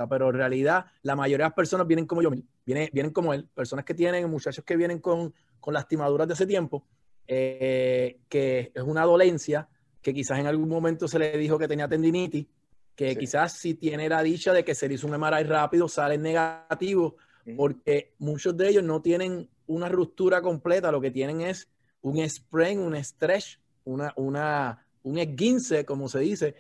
Pero 0.09 0.29
en 0.29 0.35
realidad, 0.35 0.85
la 1.03 1.15
mayoría 1.15 1.45
de 1.45 1.49
las 1.49 1.55
personas 1.55 1.85
vienen 1.85 2.07
como 2.07 2.21
yo, 2.21 2.31
vienen, 2.65 2.89
vienen 2.91 3.11
como 3.11 3.33
él, 3.33 3.47
personas 3.53 3.85
que 3.85 3.93
tienen, 3.93 4.29
muchachos 4.29 4.65
que 4.65 4.75
vienen 4.75 4.99
con, 4.99 5.33
con 5.59 5.73
lastimaduras 5.73 6.27
de 6.27 6.33
ese 6.33 6.47
tiempo, 6.47 6.85
eh, 7.27 8.19
que 8.27 8.71
es 8.73 8.83
una 8.83 9.05
dolencia, 9.05 9.69
que 10.01 10.13
quizás 10.13 10.39
en 10.39 10.47
algún 10.47 10.67
momento 10.67 11.07
se 11.07 11.19
le 11.19 11.37
dijo 11.37 11.59
que 11.59 11.67
tenía 11.67 11.87
tendinitis, 11.87 12.47
que 12.95 13.15
quizás 13.15 13.53
si 13.53 13.75
tiene 13.75 14.09
la 14.09 14.21
dicha 14.21 14.53
de 14.53 14.63
que 14.63 14.75
se 14.75 14.87
le 14.87 14.95
hizo 14.95 15.07
un 15.07 15.17
MRI 15.17 15.43
rápido, 15.43 15.87
sale 15.87 16.17
negativo, 16.17 17.15
porque 17.55 18.13
muchos 18.19 18.55
de 18.55 18.69
ellos 18.69 18.83
no 18.83 19.01
tienen 19.01 19.49
una 19.67 19.89
ruptura 19.89 20.41
completa, 20.41 20.91
lo 20.91 21.01
que 21.01 21.11
tienen 21.11 21.41
es 21.41 21.69
un 22.01 22.27
sprain, 22.29 22.79
un 22.79 23.01
stretch, 23.01 23.59
una, 23.85 24.13
una, 24.15 24.85
un 25.03 25.17
esguince, 25.17 25.85
como 25.85 26.07
se 26.07 26.19
dice, 26.19 26.55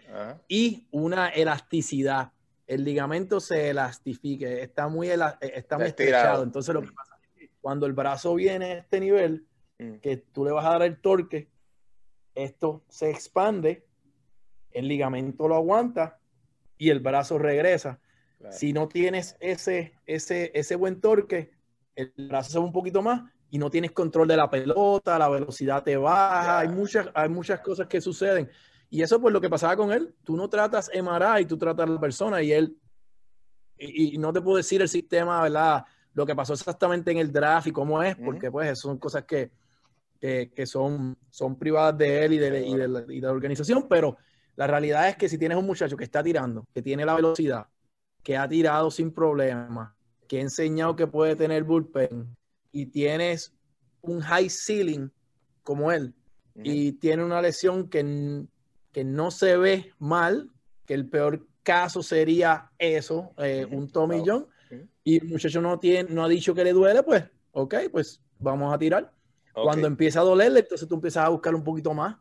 y 0.47 0.87
una 0.91 1.29
elasticidad. 1.29 2.31
El 2.65 2.83
ligamento 2.83 3.39
se 3.39 3.69
elastifique, 3.69 4.61
está 4.61 4.87
muy, 4.87 5.09
está 5.41 5.77
muy 5.77 5.87
estrechado. 5.87 6.43
Entonces, 6.43 6.73
lo 6.73 6.81
que 6.81 6.91
pasa 6.91 7.15
es 7.21 7.39
que 7.39 7.49
cuando 7.61 7.85
el 7.85 7.93
brazo 7.93 8.35
viene 8.35 8.65
a 8.65 8.77
este 8.79 8.99
nivel, 8.99 9.45
Mm. 9.79 9.95
que 9.95 10.17
tú 10.17 10.45
le 10.45 10.51
vas 10.51 10.65
a 10.65 10.71
dar 10.71 10.83
el 10.83 10.99
torque, 10.99 11.49
esto 12.35 12.83
se 12.89 13.09
expande, 13.09 13.85
el 14.71 14.87
ligamento 14.87 15.47
lo 15.47 15.55
aguanta 15.55 16.19
y 16.77 16.89
el 16.89 16.99
brazo 16.99 17.37
regresa. 17.37 17.99
Si 18.49 18.73
no 18.73 18.89
tienes 18.89 19.37
ese, 19.39 19.93
ese, 20.05 20.51
ese 20.53 20.75
buen 20.75 20.99
torque, 20.99 21.51
el 21.95 22.11
brazo 22.27 22.51
se 22.51 22.59
va 22.59 22.65
un 22.65 22.73
poquito 22.73 23.01
más 23.01 23.23
y 23.53 23.59
no 23.59 23.69
tienes 23.69 23.91
control 23.91 24.27
de 24.27 24.35
la 24.35 24.49
pelota, 24.49 25.19
la 25.19 25.29
velocidad 25.29 25.83
te 25.83 25.95
baja, 25.95 26.57
hay, 26.57 26.69
muchas, 26.69 27.07
hay 27.13 27.29
muchas 27.29 27.59
cosas 27.59 27.85
que 27.85 28.01
suceden. 28.01 28.49
Y 28.89 29.03
eso 29.03 29.21
pues 29.21 29.31
lo 29.31 29.39
que 29.39 29.47
pasaba 29.47 29.77
con 29.77 29.91
él, 29.91 30.15
tú 30.23 30.35
no 30.35 30.49
tratas 30.49 30.89
y 30.91 31.45
tú 31.45 31.55
tratas 31.55 31.87
a 31.87 31.91
la 31.91 31.99
persona 31.99 32.41
y 32.41 32.51
él, 32.51 32.75
y, 33.77 34.17
no 34.17 34.33
te 34.33 34.41
puedo 34.41 34.57
decir 34.57 34.81
el 34.81 34.89
sistema, 34.89 35.43
¿verdad? 35.43 35.85
Lo 36.15 36.25
que 36.25 36.35
pasó 36.35 36.53
exactamente 36.53 37.11
en 37.11 37.19
el 37.19 37.31
draft 37.31 37.67
y 37.67 37.71
cómo 37.71 38.01
es, 38.01 38.15
porque 38.15 38.49
pues 38.49 38.79
son 38.79 38.97
cosas 38.97 39.23
que, 39.25 39.51
que 40.19 40.65
son, 40.65 41.15
son 41.29 41.55
privadas 41.55 41.95
de 41.95 42.25
él 42.25 42.33
y 42.33 42.37
de, 42.39 42.67
y, 42.67 42.75
de 42.75 42.87
la, 42.87 43.01
y 43.07 43.19
de, 43.19 43.27
la, 43.27 43.31
organización, 43.31 43.85
pero 43.87 44.17
la 44.55 44.65
realidad 44.65 45.09
es 45.09 45.15
que 45.15 45.29
si 45.29 45.37
tienes 45.37 45.59
un 45.59 45.67
muchacho 45.67 45.95
que 45.95 46.05
está 46.05 46.23
tirando, 46.23 46.65
que 46.73 46.81
tiene 46.81 47.05
la 47.05 47.13
velocidad, 47.13 47.67
que 48.23 48.35
ha 48.35 48.49
tirado 48.49 48.89
sin 48.89 49.13
problema, 49.13 49.95
que 50.27 50.39
ha 50.39 50.41
enseñado 50.41 50.95
que 50.95 51.05
puede 51.05 51.35
tener 51.35 51.63
bullpen 51.63 52.35
y 52.73 52.87
tienes 52.87 53.53
un 54.01 54.19
high 54.19 54.49
ceiling 54.49 55.09
como 55.63 55.93
él 55.93 56.13
y 56.55 56.93
tiene 56.93 57.23
una 57.23 57.41
lesión 57.41 57.89
que, 57.89 58.45
que 58.91 59.03
no 59.03 59.31
se 59.31 59.57
ve 59.57 59.93
mal, 59.97 60.49
que 60.85 60.93
el 60.93 61.07
peor 61.07 61.47
caso 61.63 62.03
sería 62.03 62.71
eso, 62.77 63.33
eh, 63.37 63.65
un 63.69 63.89
Tommy 63.89 64.21
John, 64.25 64.47
y 65.03 65.17
el 65.17 65.27
muchacho 65.27 65.61
no, 65.61 65.79
tiene, 65.79 66.13
no 66.13 66.23
ha 66.23 66.27
dicho 66.27 66.53
que 66.53 66.63
le 66.63 66.73
duele, 66.73 67.03
pues, 67.03 67.23
ok, 67.51 67.75
pues 67.91 68.21
vamos 68.39 68.73
a 68.73 68.77
tirar. 68.77 69.11
Cuando 69.53 69.87
empieza 69.87 70.19
a 70.19 70.23
dolerle, 70.23 70.61
entonces 70.61 70.87
tú 70.87 70.95
empiezas 70.95 71.25
a 71.25 71.29
buscar 71.29 71.53
un 71.53 71.63
poquito 71.63 71.93
más. 71.93 72.17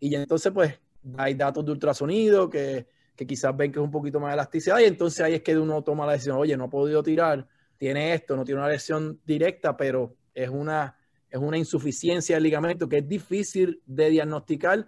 Y 0.00 0.14
entonces, 0.16 0.50
pues, 0.52 0.80
hay 1.16 1.34
datos 1.34 1.64
de 1.64 1.70
ultrasonido 1.70 2.50
que, 2.50 2.88
que 3.14 3.26
quizás 3.26 3.56
ven 3.56 3.70
que 3.70 3.78
es 3.78 3.84
un 3.84 3.90
poquito 3.90 4.18
más 4.18 4.30
de 4.30 4.34
elasticidad. 4.34 4.80
Y 4.80 4.84
entonces 4.84 5.20
ahí 5.20 5.34
es 5.34 5.42
que 5.42 5.56
uno 5.56 5.82
toma 5.82 6.06
la 6.06 6.12
decisión, 6.12 6.38
oye, 6.38 6.56
no 6.56 6.64
ha 6.64 6.70
podido 6.70 7.02
tirar, 7.02 7.46
tiene 7.82 8.14
esto, 8.14 8.36
no 8.36 8.44
tiene 8.44 8.60
una 8.60 8.68
lesión 8.68 9.20
directa, 9.26 9.76
pero 9.76 10.14
es 10.32 10.48
una, 10.48 10.96
es 11.28 11.40
una 11.40 11.58
insuficiencia 11.58 12.36
del 12.36 12.44
ligamento 12.44 12.88
que 12.88 12.98
es 12.98 13.08
difícil 13.08 13.82
de 13.86 14.08
diagnosticar 14.08 14.86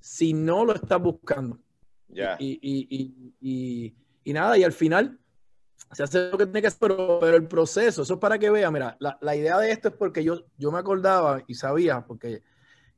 si 0.00 0.32
no 0.32 0.64
lo 0.64 0.74
estás 0.74 0.98
buscando. 0.98 1.58
Y, 2.08 2.58
y, 2.62 3.36
y, 3.38 3.94
y, 4.24 4.32
nada, 4.32 4.56
y 4.56 4.64
al 4.64 4.72
final 4.72 5.18
se 5.92 6.04
hace 6.04 6.30
lo 6.30 6.38
que 6.38 6.46
tiene 6.46 6.62
que 6.62 6.68
hacer, 6.68 6.78
pero, 6.80 7.36
el 7.36 7.46
proceso, 7.46 8.00
eso 8.00 8.14
es 8.14 8.18
para 8.18 8.38
que 8.38 8.48
vea, 8.48 8.70
mira, 8.70 8.96
la, 8.98 9.18
la, 9.20 9.36
idea 9.36 9.58
de 9.58 9.70
esto 9.70 9.88
es 9.88 9.94
porque 9.94 10.24
yo, 10.24 10.46
yo 10.56 10.72
me 10.72 10.78
acordaba 10.78 11.42
y 11.46 11.56
sabía, 11.56 12.06
porque 12.06 12.42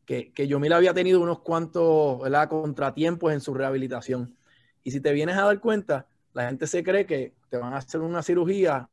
que, 0.05 0.33
que 0.33 0.47
Yomil 0.47 0.75
había 0.75 0.95
tenido 0.95 1.21
unos 1.21 1.41
cuantos 1.41 2.21
¿verdad? 2.21 2.49
contratiempos 2.49 3.33
en 3.33 3.41
su 3.41 3.53
rehabilitación. 3.53 4.37
Y 4.85 4.93
si 4.93 5.01
te 5.01 5.13
vienes 5.13 5.37
a 5.37 5.43
dar 5.43 5.59
cuenta, 5.59 6.07
la 6.35 6.47
gente 6.47 6.69
se 6.69 6.85
cree 6.85 7.05
que 7.05 7.35
te 7.49 7.57
van 7.57 7.73
a 7.73 7.79
hacer 7.79 8.01
una 8.01 8.23
cirugía, 8.23 8.89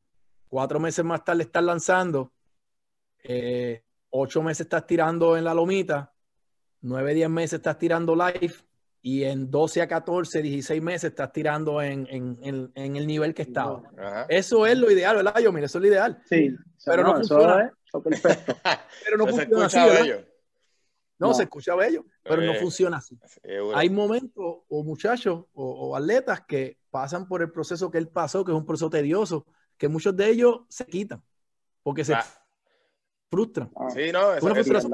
cuatro 0.52 0.82
meses 0.82 1.06
más 1.06 1.24
tarde 1.24 1.44
estás 1.44 1.64
lanzando, 1.64 2.34
eh, 3.24 3.86
ocho 4.10 4.44
meses 4.44 4.66
estás 4.66 4.86
tirando 4.86 5.38
en 5.38 5.46
la 5.46 5.54
lomita, 5.54 6.14
nueve, 6.82 7.14
diez 7.14 7.30
meses 7.30 7.54
estás 7.54 7.78
tirando 7.78 8.14
live 8.14 8.54
y 9.02 9.24
en 9.24 9.50
12 9.50 9.82
a 9.82 9.88
14, 9.88 10.42
16 10.42 10.82
meses 10.82 11.12
estás 11.12 11.32
tirando 11.32 11.82
en, 11.82 12.06
en, 12.12 12.70
en, 12.76 12.96
el 12.98 13.08
nivel 13.08 13.34
que 13.34 13.44
estaba. 13.44 13.82
Eso 14.28 14.66
es 14.66 14.78
lo 14.78 14.92
ideal, 14.92 15.16
¿verdad? 15.16 15.40
Yo, 15.40 15.54
mira, 15.54 15.68
eso 15.68 15.78
es 15.78 15.84
lo 15.84 15.88
ideal. 15.88 16.22
Sí, 16.26 16.54
pero 16.86 17.04
no, 17.04 17.16
funciona. 17.16 17.74
perfecto. 18.04 18.54
pero 19.06 19.18
no 19.18 19.28
funciona 19.28 19.66
así, 19.68 19.80
No, 21.18 21.34
se 21.34 21.44
escucha 21.44 21.76
bello, 21.76 22.04
pero 22.24 22.42
no 22.42 22.56
funciona 22.56 22.98
así. 22.98 23.18
Hay 23.74 23.90
momentos 23.90 24.64
o 24.68 24.84
muchachos 24.84 25.46
o, 25.54 25.96
atletas 25.96 26.42
que 26.46 26.78
pasan 26.90 27.26
por 27.26 27.42
el 27.42 27.54
proceso 27.54 27.90
que 27.90 28.00
él 28.00 28.10
pasó, 28.10 28.44
que 28.44 28.52
es 28.52 28.58
un 28.58 28.66
proceso 28.66 28.90
tedioso, 28.90 29.46
que 29.82 29.88
muchos 29.88 30.16
de 30.16 30.30
ellos 30.30 30.60
se 30.70 30.86
quitan 30.86 31.24
porque 31.82 32.06
se 32.06 32.14
ah. 32.14 32.24
frustran. 33.32 33.72
Sí, 33.96 34.12
no, 34.12 34.36
eso 34.36 34.56
es, 34.56 34.86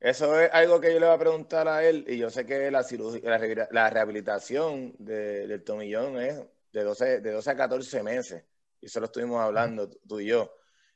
eso 0.00 0.40
es 0.40 0.50
algo 0.54 0.80
que 0.80 0.94
yo 0.94 0.98
le 0.98 1.04
voy 1.04 1.14
a 1.14 1.18
preguntar 1.18 1.68
a 1.68 1.86
él 1.86 2.02
y 2.08 2.16
yo 2.16 2.30
sé 2.30 2.46
que 2.46 2.70
la, 2.70 2.82
la, 3.72 3.90
rehabilitación 3.90 4.94
de, 4.98 5.46
del 5.46 5.62
tomillón 5.62 6.18
es 6.18 6.42
de 6.72 6.82
12, 6.82 7.20
de 7.20 7.30
12 7.30 7.50
a 7.50 7.56
14 7.56 8.02
meses. 8.02 8.42
y 8.80 8.86
eso 8.86 9.00
lo 9.00 9.06
estuvimos 9.06 9.38
hablando 9.38 9.90
tú 10.08 10.18
y 10.18 10.28
yo, 10.28 10.50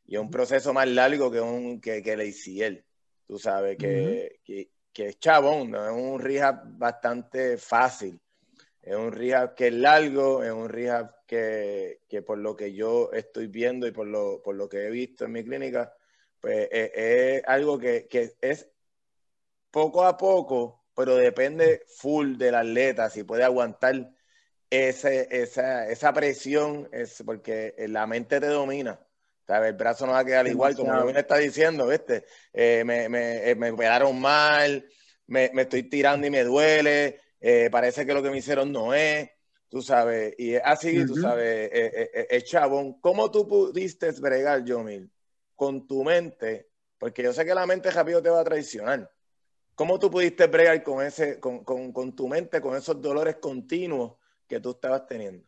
y 0.07 0.15
es 0.15 0.21
un 0.23 0.31
proceso 0.31 0.73
más 0.73 0.89
largo 0.89 1.31
que, 1.31 1.43
un, 1.43 1.79
que, 1.79 2.03
que 2.03 2.15
el 2.15 2.21
ACL, 2.23 2.83
tú 3.27 3.39
sabes, 3.39 3.77
que, 3.77 4.41
que, 4.43 4.71
que, 4.95 5.09
es 5.09 5.19
chabón, 5.19 5.73
no 5.73 5.85
es 5.85 5.93
un 5.93 6.19
rehab 6.19 6.63
bastante 6.79 7.59
fácil, 7.59 8.19
es 8.81 8.97
un 8.97 9.13
rehab 9.13 9.55
que 9.55 9.67
es 9.67 9.75
largo, 9.75 10.43
es 10.43 10.53
un 10.53 10.71
rehab 10.71 11.20
que, 11.31 12.01
que 12.09 12.23
por 12.23 12.39
lo 12.39 12.57
que 12.57 12.73
yo 12.73 13.13
estoy 13.13 13.47
viendo 13.47 13.87
y 13.87 13.93
por 13.93 14.09
lo, 14.09 14.43
por 14.43 14.57
lo 14.57 14.69
que 14.69 14.89
he 14.89 14.91
visto 14.91 15.27
en 15.27 15.31
mi 15.31 15.45
clínica, 15.45 15.95
pues 16.41 16.67
es, 16.73 16.91
es 16.93 17.43
algo 17.47 17.79
que, 17.79 18.09
que 18.09 18.35
es 18.41 18.69
poco 19.71 20.05
a 20.05 20.17
poco, 20.17 20.87
pero 20.93 21.15
depende 21.15 21.85
full 21.87 22.37
del 22.37 22.57
atleta, 22.57 23.09
si 23.11 23.23
puede 23.23 23.45
aguantar 23.45 24.11
ese, 24.69 25.29
esa, 25.31 25.89
esa 25.89 26.13
presión, 26.13 26.89
es 26.91 27.23
porque 27.25 27.77
la 27.87 28.09
mente 28.09 28.41
te 28.41 28.49
domina. 28.49 28.99
El 29.47 29.75
brazo 29.75 30.07
no 30.07 30.13
va 30.13 30.21
a 30.21 30.25
quedar 30.25 30.49
igual, 30.49 30.75
como 30.75 31.05
me 31.05 31.21
está 31.21 31.37
diciendo, 31.37 31.87
¿viste? 31.87 32.25
Eh, 32.53 32.83
me, 32.85 33.09
me, 33.09 33.51
eh, 33.51 33.55
me 33.55 33.73
pegaron 33.73 34.21
mal, 34.21 34.85
me, 35.29 35.51
me, 35.55 35.63
estoy 35.63 35.85
tirando 35.85 36.27
y 36.27 36.31
me 36.31 36.43
duele, 36.43 37.21
eh, 37.41 37.69
parece 37.71 38.05
que 38.05 38.15
lo 38.15 38.23
que 38.23 38.31
me 38.31 38.39
hicieron 38.39 38.73
no 38.73 38.95
es, 38.95 39.31
tú 39.71 39.81
sabes, 39.81 40.35
y 40.37 40.57
así, 40.57 41.07
tú 41.07 41.15
sabes, 41.17 41.71
eh, 41.73 42.43
chabón, 42.45 43.01
¿cómo 43.01 43.31
tú 43.31 43.49
pudiste 43.49 44.11
bregar, 44.21 44.63
Jomil, 44.69 45.11
con 45.55 45.87
tu 45.87 46.05
mente? 46.05 46.69
Porque 46.99 47.23
yo 47.23 47.33
sé 47.33 47.47
que 47.47 47.55
la 47.55 47.67
mente 47.67 47.91
rápido 47.91 48.21
te 48.21 48.29
va 48.29 48.41
a 48.41 48.45
traicionar. 48.45 49.11
¿Cómo 49.75 49.99
tú 49.99 50.11
pudiste 50.11 50.47
bregar 50.47 50.83
con, 50.83 51.03
ese, 51.03 51.41
con, 51.41 51.65
con, 51.65 51.93
con 51.93 52.15
tu 52.15 52.29
mente, 52.29 52.61
con 52.61 52.77
esos 52.77 53.01
dolores 53.01 53.37
continuos 53.37 54.17
que 54.47 54.61
tú 54.61 54.73
estabas 54.73 55.07
teniendo? 55.07 55.43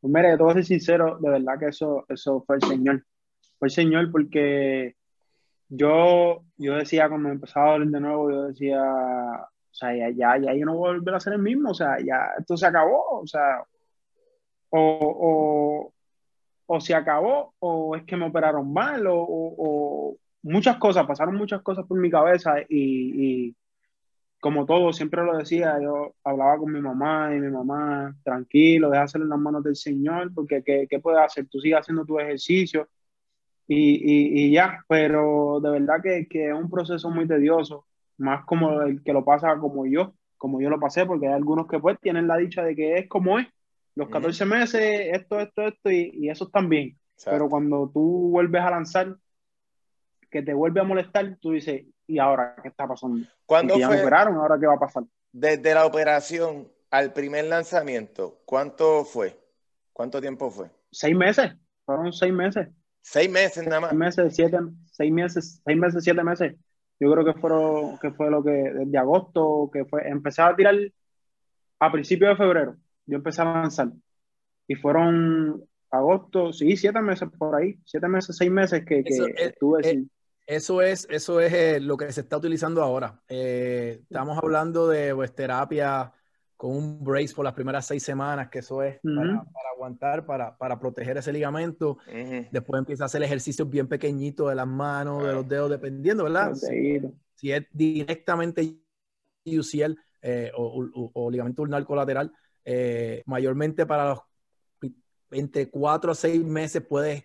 Pues 0.00 0.10
mira, 0.10 0.30
yo 0.30 0.38
te 0.38 0.42
voy 0.42 0.52
a 0.52 0.54
ser 0.54 0.64
sincero, 0.64 1.18
de 1.20 1.28
verdad 1.28 1.58
que 1.58 1.66
eso, 1.66 2.06
eso 2.08 2.42
fue 2.46 2.56
el 2.56 2.62
Señor. 2.62 3.04
Fue 3.58 3.68
el 3.68 3.72
Señor 3.72 4.10
porque 4.10 4.96
yo, 5.68 6.42
yo 6.56 6.74
decía 6.76 7.10
cuando 7.10 7.28
empezaba 7.28 7.68
a 7.68 7.72
doler 7.72 7.88
de 7.88 8.00
nuevo, 8.00 8.30
yo 8.30 8.44
decía, 8.44 8.82
o 9.70 9.74
sea, 9.74 9.94
ya, 9.96 10.10
ya, 10.10 10.38
ya 10.38 10.54
yo 10.54 10.66
no 10.66 10.76
voy 10.76 10.90
a 10.90 10.92
volver 10.94 11.14
a 11.14 11.20
ser 11.20 11.34
el 11.34 11.42
mismo, 11.42 11.70
o 11.70 11.74
sea, 11.74 11.98
ya 12.00 12.32
esto 12.38 12.56
se 12.56 12.66
acabó, 12.66 13.20
o 13.20 13.26
sea, 13.26 13.64
o, 14.70 15.92
o, 15.92 15.92
o 16.66 16.80
se 16.80 16.94
acabó, 16.94 17.54
o 17.60 17.96
es 17.96 18.04
que 18.04 18.16
me 18.16 18.26
operaron 18.26 18.72
mal, 18.72 19.06
o, 19.06 19.16
o, 19.18 20.16
muchas 20.42 20.78
cosas, 20.78 21.06
pasaron 21.06 21.36
muchas 21.36 21.62
cosas 21.62 21.86
por 21.86 21.98
mi 21.98 22.10
cabeza 22.10 22.60
y, 22.68 23.48
y 23.48 23.56
como 24.40 24.66
todo, 24.66 24.92
siempre 24.92 25.22
lo 25.22 25.36
decía, 25.36 25.78
yo 25.82 26.14
hablaba 26.24 26.58
con 26.58 26.72
mi 26.72 26.80
mamá 26.80 27.34
y 27.34 27.40
mi 27.40 27.50
mamá, 27.50 28.16
tranquilo, 28.24 28.90
deja 28.90 29.04
hacerlo 29.04 29.26
en 29.26 29.30
las 29.30 29.38
manos 29.38 29.62
del 29.64 29.76
Señor, 29.76 30.32
porque 30.34 30.62
¿qué, 30.64 30.86
qué 30.88 30.98
puedes 30.98 31.20
hacer? 31.20 31.46
Tú 31.48 31.60
sigues 31.60 31.80
haciendo 31.80 32.04
tu 32.06 32.18
ejercicio 32.18 32.88
y, 33.72 34.46
y, 34.46 34.50
ya, 34.50 34.84
pero 34.88 35.60
de 35.62 35.70
verdad 35.70 36.02
que, 36.02 36.26
que, 36.28 36.48
es 36.48 36.54
un 36.54 36.68
proceso 36.68 37.08
muy 37.10 37.28
tedioso, 37.28 37.86
más 38.20 38.44
como 38.44 38.82
el 38.82 39.02
que 39.02 39.12
lo 39.12 39.24
pasa 39.24 39.58
como 39.58 39.86
yo, 39.86 40.14
como 40.36 40.60
yo 40.60 40.70
lo 40.70 40.78
pasé, 40.78 41.06
porque 41.06 41.26
hay 41.26 41.34
algunos 41.34 41.66
que 41.66 41.78
pues 41.78 41.98
tienen 42.00 42.28
la 42.28 42.36
dicha 42.36 42.62
de 42.62 42.76
que 42.76 42.98
es 42.98 43.08
como 43.08 43.38
es, 43.38 43.46
los 43.94 44.08
14 44.08 44.44
meses, 44.46 44.82
esto, 45.12 45.40
esto, 45.40 45.62
esto, 45.66 45.90
y, 45.90 46.10
y 46.14 46.30
eso 46.30 46.48
también, 46.48 46.96
pero 47.24 47.48
cuando 47.48 47.90
tú 47.92 48.30
vuelves 48.30 48.62
a 48.62 48.70
lanzar, 48.70 49.16
que 50.30 50.42
te 50.42 50.54
vuelve 50.54 50.80
a 50.80 50.84
molestar, 50.84 51.36
tú 51.40 51.52
dices, 51.52 51.82
¿y 52.06 52.18
ahora 52.18 52.56
qué 52.62 52.68
está 52.68 52.86
pasando? 52.86 53.26
¿Cuándo 53.44 53.76
ya 53.76 53.88
fue? 53.88 54.00
operaron, 54.00 54.36
¿ahora 54.36 54.58
qué 54.60 54.66
va 54.66 54.74
a 54.74 54.78
pasar? 54.78 55.02
Desde 55.32 55.74
la 55.74 55.86
operación 55.86 56.68
al 56.90 57.12
primer 57.12 57.46
lanzamiento, 57.46 58.40
¿cuánto 58.44 59.04
fue? 59.04 59.38
¿Cuánto 59.92 60.20
tiempo 60.20 60.50
fue? 60.50 60.70
Seis 60.90 61.16
meses, 61.16 61.52
fueron 61.84 62.12
seis 62.12 62.32
meses. 62.32 62.68
Seis 63.02 63.30
meses 63.30 63.64
nada 63.66 63.80
más. 63.80 63.90
Seis 63.90 63.98
meses, 63.98 64.36
siete, 64.36 64.58
seis 64.92 65.12
meses, 65.12 65.62
seis 65.64 65.78
meses, 65.78 66.04
siete 66.04 66.22
meses. 66.22 66.54
Yo 67.00 67.10
creo 67.10 67.24
que 67.24 67.40
fueron, 67.40 67.98
que 67.98 68.10
fue 68.12 68.30
lo 68.30 68.44
que, 68.44 68.50
desde 68.50 68.98
agosto, 68.98 69.70
que 69.72 69.84
fue, 69.86 70.06
empecé 70.08 70.42
a 70.42 70.54
tirar 70.54 70.76
a 71.80 71.90
principios 71.90 72.30
de 72.30 72.36
febrero, 72.36 72.76
yo 73.06 73.16
empecé 73.16 73.40
a 73.42 73.46
lanzar. 73.46 73.88
Y 74.68 74.74
fueron 74.74 75.64
agosto, 75.90 76.52
sí, 76.52 76.76
siete 76.76 77.00
meses 77.00 77.28
por 77.38 77.56
ahí, 77.56 77.78
siete 77.84 78.06
meses, 78.06 78.36
seis 78.36 78.50
meses 78.50 78.84
que, 78.84 79.02
que 79.02 79.14
Eso 79.14 79.26
es- 79.26 79.34
estuve 79.48 79.80
eh, 79.80 79.90
sin- 79.90 80.10
Eso 80.46 80.82
es, 80.82 81.06
eso 81.10 81.40
es 81.40 81.52
eh, 81.52 81.80
lo 81.80 81.96
que 81.96 82.12
se 82.12 82.20
está 82.22 82.36
utilizando 82.36 82.82
ahora. 82.82 83.20
Eh, 83.28 84.00
estamos 84.02 84.36
hablando 84.36 84.88
de 84.88 85.14
pues, 85.14 85.34
terapia 85.34 86.12
con 86.60 86.76
un 86.76 87.02
brace 87.02 87.32
por 87.34 87.42
las 87.46 87.54
primeras 87.54 87.86
seis 87.86 88.02
semanas, 88.02 88.50
que 88.50 88.58
eso 88.58 88.82
es 88.82 89.00
para, 89.00 89.40
Ujú. 89.40 89.50
para 89.50 89.70
aguantar, 89.74 90.26
para, 90.26 90.54
para 90.58 90.78
proteger 90.78 91.16
ese 91.16 91.32
ligamento. 91.32 91.92
Ujú. 92.06 92.48
Después 92.50 92.78
empieza 92.80 93.04
a 93.04 93.06
hacer 93.06 93.22
ejercicios 93.22 93.70
bien 93.70 93.88
pequeñitos 93.88 94.50
de 94.50 94.54
las 94.56 94.66
manos, 94.66 95.26
de 95.26 95.32
los 95.32 95.48
dedos, 95.48 95.70
dependiendo, 95.70 96.24
¿verdad? 96.24 96.52
Si, 96.52 97.00
si 97.34 97.50
es 97.50 97.64
directamente 97.72 98.76
UCL 99.46 99.96
eh, 100.20 100.52
o, 100.54 100.84
o- 100.94 101.10
o 101.14 101.30
ligamento 101.30 101.62
ulnar 101.62 101.82
colateral, 101.86 102.30
eh, 102.62 103.22
mayormente 103.24 103.86
para 103.86 104.10
los 104.10 104.18
entre 105.30 105.70
cuatro 105.70 106.12
a 106.12 106.14
seis 106.14 106.44
meses 106.44 106.82
puedes 106.86 107.24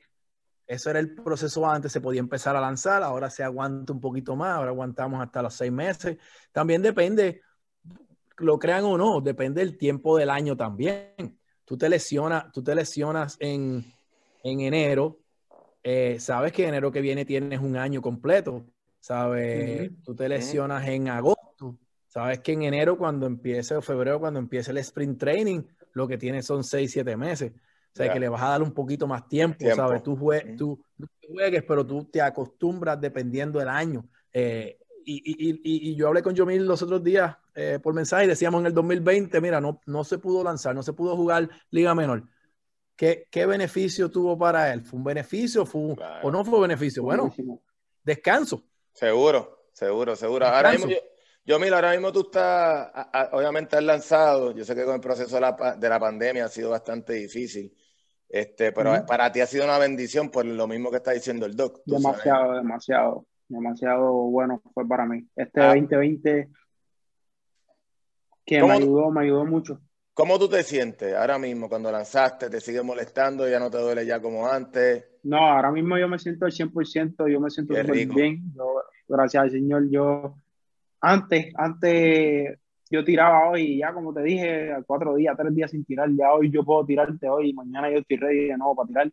eso 0.65 0.89
era 0.89 0.99
el 0.99 1.13
proceso 1.13 1.67
antes, 1.69 1.91
se 1.91 1.99
podía 1.99 2.21
empezar 2.21 2.55
a 2.55 2.61
lanzar, 2.61 3.03
ahora 3.03 3.29
se 3.29 3.43
aguanta 3.43 3.91
un 3.91 3.99
poquito 3.99 4.35
más, 4.37 4.55
ahora 4.55 4.69
aguantamos 4.71 5.21
hasta 5.21 5.41
los 5.43 5.53
seis 5.53 5.71
meses. 5.73 6.17
También 6.53 6.81
depende, 6.81 7.41
lo 8.37 8.59
crean 8.59 8.83
o 8.85 8.97
no, 8.97 9.21
depende 9.21 9.61
del 9.61 9.77
tiempo 9.77 10.17
del 10.17 10.29
año 10.29 10.55
también. 10.57 11.39
Tú 11.63 11.77
te 11.77 11.89
lesionas, 11.89 12.51
tú 12.51 12.63
te 12.63 12.75
lesionas 12.75 13.37
en, 13.39 13.83
en 14.43 14.59
enero, 14.59 15.19
eh, 15.83 16.17
sabes 16.19 16.51
que 16.51 16.67
enero 16.67 16.91
que 16.91 17.01
viene 17.01 17.25
tienes 17.25 17.59
un 17.59 17.75
año 17.77 18.01
completo, 18.01 18.65
sabes, 18.99 19.91
tú 20.03 20.15
te 20.15 20.27
lesionas 20.29 20.87
en 20.87 21.07
agosto, 21.09 21.77
sabes 22.07 22.39
que 22.39 22.53
en 22.53 22.63
enero 22.63 22.97
cuando 22.97 23.25
empiece 23.27 23.75
o 23.75 23.81
febrero 23.81 24.19
cuando 24.19 24.39
empiece 24.39 24.71
el 24.71 24.77
sprint 24.79 25.19
training, 25.19 25.61
lo 25.93 26.07
que 26.07 26.17
tienes 26.17 26.45
son 26.45 26.63
seis, 26.63 26.91
siete 26.91 27.15
meses. 27.15 27.51
O 27.53 27.97
sea, 27.97 28.07
Ya. 28.07 28.13
que 28.13 28.19
le 28.19 28.27
vas 28.27 28.41
a 28.41 28.49
dar 28.49 28.61
un 28.61 28.73
poquito 28.73 29.07
más 29.07 29.27
tiempo, 29.29 29.59
Tiempo. 29.59 29.75
¿sabes? 29.77 30.03
Tú, 30.03 30.17
jue- 30.17 30.57
tú, 30.57 30.83
tú 30.99 31.07
juegues, 31.31 31.63
pero 31.63 31.85
tú 31.85 32.03
te 32.05 32.21
acostumbras 32.21 32.99
dependiendo 32.99 33.57
del 33.59 33.69
año. 33.69 34.05
Eh, 34.33 34.77
y, 35.05 35.13
y- 35.23 35.51
y- 35.63 35.91
y 35.91 35.95
yo 35.95 36.07
hablé 36.09 36.21
con 36.21 36.35
Yomil 36.35 36.65
los 36.65 36.81
otros 36.81 37.01
días 37.01 37.37
eh, 37.55 37.79
por 37.81 37.93
mensaje 37.93 38.25
y 38.25 38.27
decíamos 38.27 38.59
en 38.61 38.67
el 38.67 38.73
2020, 38.73 39.39
mira, 39.41 39.59
no, 39.61 39.79
no 39.85 40.03
se 40.03 40.17
pudo 40.17 40.43
lanzar, 40.43 40.75
no 40.75 40.83
se 40.83 40.93
pudo 40.93 41.15
jugar 41.15 41.49
Liga 41.71 41.95
Menor. 41.95 42.23
¿Qué, 42.95 43.27
qué 43.31 43.45
beneficio 43.45 44.09
tuvo 44.11 44.37
para 44.37 44.71
él? 44.73 44.81
¿Fue 44.81 44.97
un 44.97 45.03
beneficio 45.03 45.65
fue 45.65 45.81
un- 45.81 45.95
Claro. 45.95 46.27
o 46.27 46.31
no 46.31 46.45
fue 46.45 46.61
beneficio? 46.61 47.03
Bueno, 47.03 47.33
descanso. 48.03 48.63
Seguro, 48.93 49.67
seguro, 49.73 50.15
seguro. 50.15 50.45
Ahora 50.45 50.71
mismo, 50.71 50.87
yo, 50.89 50.97
yo, 51.45 51.59
mira, 51.59 51.75
ahora 51.75 51.91
mismo 51.91 52.11
tú 52.11 52.21
estás, 52.21 52.89
a- 52.93 53.09
a- 53.13 53.29
obviamente 53.37 53.75
has 53.75 53.83
lanzado, 53.83 54.51
yo 54.53 54.63
sé 54.63 54.75
que 54.75 54.85
con 54.85 54.95
el 54.95 55.01
proceso 55.01 55.35
de 55.35 55.41
la, 55.41 55.75
de 55.77 55.89
la 55.89 55.99
pandemia 55.99 56.45
ha 56.45 56.49
sido 56.49 56.69
bastante 56.69 57.13
difícil, 57.13 57.73
este, 58.29 58.71
pero 58.71 58.93
Ujú. 58.93 59.05
para 59.05 59.31
ti 59.31 59.41
ha 59.41 59.45
sido 59.47 59.65
una 59.65 59.77
bendición 59.77 60.29
por 60.29 60.45
lo 60.45 60.67
mismo 60.67 60.89
que 60.89 60.97
está 60.97 61.11
diciendo 61.11 61.45
el 61.45 61.55
doc. 61.55 61.81
tú 61.85 61.99
sabes. 61.99 62.03
Demasiado, 62.23 62.53
demasiado, 62.53 63.25
demasiado 63.49 64.11
bueno 64.13 64.61
fue 64.73 64.87
para 64.87 65.05
mí. 65.05 65.27
Este 65.35 65.59
Ah. 65.61 65.67
2020 65.67 66.47
que 68.45 68.57
me 68.57 68.61
¿Cómo- 68.61 68.73
ayudó, 68.73 69.11
me 69.11 69.21
ayudó 69.23 69.45
mucho. 69.45 69.79
¿Cómo 70.13 70.39
tú 70.39 70.47
te 70.47 70.63
sientes 70.63 71.13
ahora 71.13 71.37
mismo 71.37 71.67
cuando 71.67 71.91
lanzaste? 71.91 72.49
¿Te 72.49 72.61
sigue 72.61 72.81
molestando? 72.81 73.49
¿Ya 73.49 73.59
no 73.59 73.69
te 73.69 73.77
duele 73.79 74.05
ya 74.05 74.21
como 74.21 74.47
antes? 74.47 75.03
No, 75.23 75.37
ahora 75.37 75.71
mismo 75.71 75.97
yo 75.97 76.07
me 76.07 76.17
siento 76.19 76.45
al 76.45 76.51
100%, 76.53 77.27
yo 77.27 77.39
me 77.41 77.49
siento 77.49 77.73
rico. 77.75 78.13
bien. 78.15 78.43
Yo, 78.55 78.81
gracias 79.09 79.43
al 79.43 79.51
Señor, 79.51 79.89
yo 79.89 80.35
antes, 81.01 81.51
antes 81.55 82.57
yo 82.89 83.03
tiraba 83.03 83.49
hoy, 83.49 83.63
y 83.63 83.77
ya 83.79 83.91
como 83.93 84.13
te 84.13 84.21
dije, 84.21 84.71
cuatro 84.85 85.15
días, 85.15 85.35
tres 85.35 85.53
días 85.53 85.71
sin 85.71 85.83
tirar, 85.83 86.09
ya 86.15 86.31
hoy 86.31 86.49
yo 86.49 86.63
puedo 86.63 86.85
tirarte 86.85 87.27
hoy, 87.27 87.51
mañana 87.53 87.89
yo 87.91 87.97
estoy 87.97 88.17
ready 88.17 88.47
de 88.47 88.57
nuevo 88.57 88.75
para 88.75 88.87
tirar. 88.87 89.11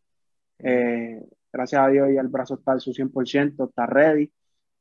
Eh, 0.58 1.20
gracias 1.52 1.82
a 1.82 1.88
Dios 1.88 2.08
ya 2.14 2.20
el 2.20 2.28
brazo 2.28 2.54
está 2.54 2.72
al 2.72 2.80
su 2.80 2.92
100%, 2.92 3.64
está 3.70 3.86
ready 3.86 4.30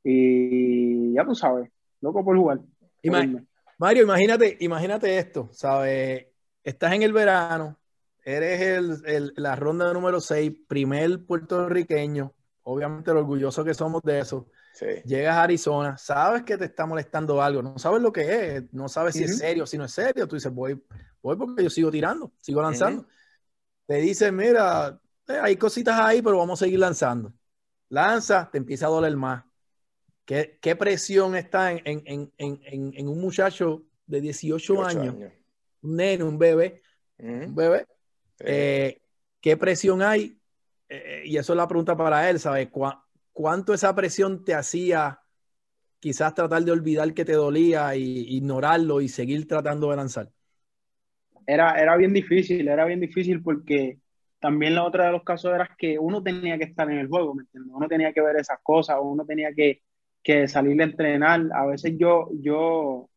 y 0.03 1.13
ya 1.13 1.25
tú 1.25 1.33
sabes, 1.33 1.71
loco 2.01 2.23
por 2.23 2.37
jugar. 2.37 2.59
por. 3.01 3.43
Mario, 3.81 4.03
imagínate, 4.03 4.57
imagínate 4.59 5.17
esto, 5.17 5.49
¿sabes? 5.53 6.27
Estás 6.63 6.93
en 6.93 7.01
el 7.01 7.13
verano, 7.13 7.79
eres 8.23 8.61
el, 8.61 9.01
el- 9.05 9.33
la 9.37 9.55
ronda 9.55 9.91
número 9.93 10.19
6, 10.21 10.51
primer 10.67 11.25
puertorriqueño, 11.25 12.31
obviamente 12.63 13.11
lo 13.13 13.21
orgulloso 13.21 13.63
que 13.63 13.73
somos 13.73 14.01
de 14.03 14.19
eso. 14.19 14.47
Sí. 14.71 14.85
Llegas 15.03 15.35
a 15.37 15.43
Arizona, 15.43 15.97
sabes 15.97 16.43
que 16.43 16.57
te 16.57 16.65
está 16.65 16.85
molestando 16.85 17.41
algo, 17.41 17.63
no 17.63 17.79
sabes 17.79 18.01
lo 18.03 18.11
que 18.11 18.57
es, 18.57 18.63
no 18.73 18.87
sabes 18.87 19.15
si 19.15 19.23
es 19.23 19.35
serio, 19.35 19.65
si 19.65 19.77
no 19.79 19.85
es 19.85 19.91
serio. 19.93 20.27
Tú 20.27 20.35
dices, 20.35 20.53
voy, 20.53 20.79
voy 21.23 21.35
porque 21.37 21.63
yo 21.63 21.69
sigo 21.71 21.89
tirando, 21.91 22.33
sigo 22.41 22.61
lanzando. 22.61 23.07
Te 23.87 23.95
dicen, 23.97 24.35
mira, 24.35 24.99
eh, 25.27 25.39
hay 25.41 25.57
cositas 25.57 25.99
ahí, 25.99 26.21
pero 26.21 26.37
vamos 26.39 26.61
a 26.61 26.65
seguir 26.65 26.79
lanzando. 26.79 27.33
Lanza, 27.89 28.49
te 28.51 28.57
empieza 28.59 28.87
a 28.87 28.89
doler 28.89 29.15
más. 29.17 29.45
¿Qué, 30.25 30.59
qué 30.61 30.75
presión 30.75 31.35
está 31.35 31.71
en, 31.71 31.81
en- 31.85 32.03
en- 32.05 32.33
en- 32.37 32.61
en- 32.65 32.93
en 32.95 33.07
un 33.07 33.19
muchacho 33.19 33.83
de 34.05 34.21
18 34.21 34.81
Ocho 34.81 34.83
años, 34.83 35.15
un 35.81 35.97
nene, 35.97 36.23
un 36.23 36.37
bebé, 36.39 36.83
un 37.45 37.55
bebé? 37.55 37.87
Sí. 38.35 38.45
Eh, 38.45 39.01
¿qué 39.41 39.57
presión 39.57 40.01
hay? 40.01 40.39
Eh, 40.89 41.23
y 41.25 41.37
eso 41.37 41.53
es 41.53 41.57
la 41.57 41.67
pregunta 41.67 41.95
para 41.97 42.29
él, 42.29 42.39
¿sabes? 42.39 42.69
¿Cuánto 43.33 43.73
esa 43.73 43.95
presión 43.95 44.43
te 44.45 44.55
hacía 44.55 45.21
quizás 45.99 46.35
tratar 46.35 46.63
de 46.63 46.71
olvidar 46.73 47.13
que 47.13 47.25
te 47.25 47.33
dolía 47.33 47.95
y 47.95 48.35
ignorarlo 48.37 49.01
y 49.01 49.09
seguir 49.09 49.47
tratando 49.47 49.91
de 49.91 49.97
lanzar? 49.97 50.31
Era, 51.45 51.79
era 51.81 51.97
bien 51.97 52.13
difícil, 52.13 52.67
era 52.67 52.85
bien 52.85 52.99
difícil 52.99 53.41
porque 53.43 53.99
también 54.39 54.75
la 54.75 54.83
otra 54.83 55.05
de 55.07 55.11
los 55.11 55.23
casos 55.23 55.53
era 55.53 55.69
que 55.77 55.97
uno 55.99 56.21
tenía 56.23 56.57
que 56.57 56.65
estar 56.65 56.89
en 56.89 56.99
el 56.99 57.07
juego, 57.07 57.33
¿me 57.35 57.43
entiendes? 57.43 57.73
Uno 57.75 57.87
tenía 57.87 58.13
que 58.13 58.21
ver 58.21 58.37
esas 58.37 58.59
cosas, 58.63 58.97
uno 59.01 59.25
tenía 59.25 59.53
que, 59.53 59.81
que 60.23 60.47
salir 60.47 60.79
a 60.81 60.85
entrenar. 60.85 61.41
A 61.53 61.65
veces 61.65 61.93
yo, 61.97 62.29
yo 62.33 63.09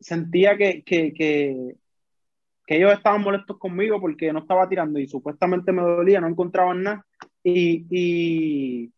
sentía 0.00 0.56
que, 0.56 0.82
que, 0.84 1.12
que, 1.12 1.76
ellos 2.66 2.92
estaban 2.92 3.22
molestos 3.22 3.58
conmigo 3.58 4.00
porque 4.00 4.32
no 4.32 4.40
estaba 4.40 4.68
tirando 4.68 5.00
y 5.00 5.08
supuestamente 5.08 5.72
me 5.72 5.82
dolía, 5.82 6.20
no 6.20 6.28
encontraban 6.28 6.82
nada. 6.82 7.06
Y, 7.42 7.86
y, 7.90 8.92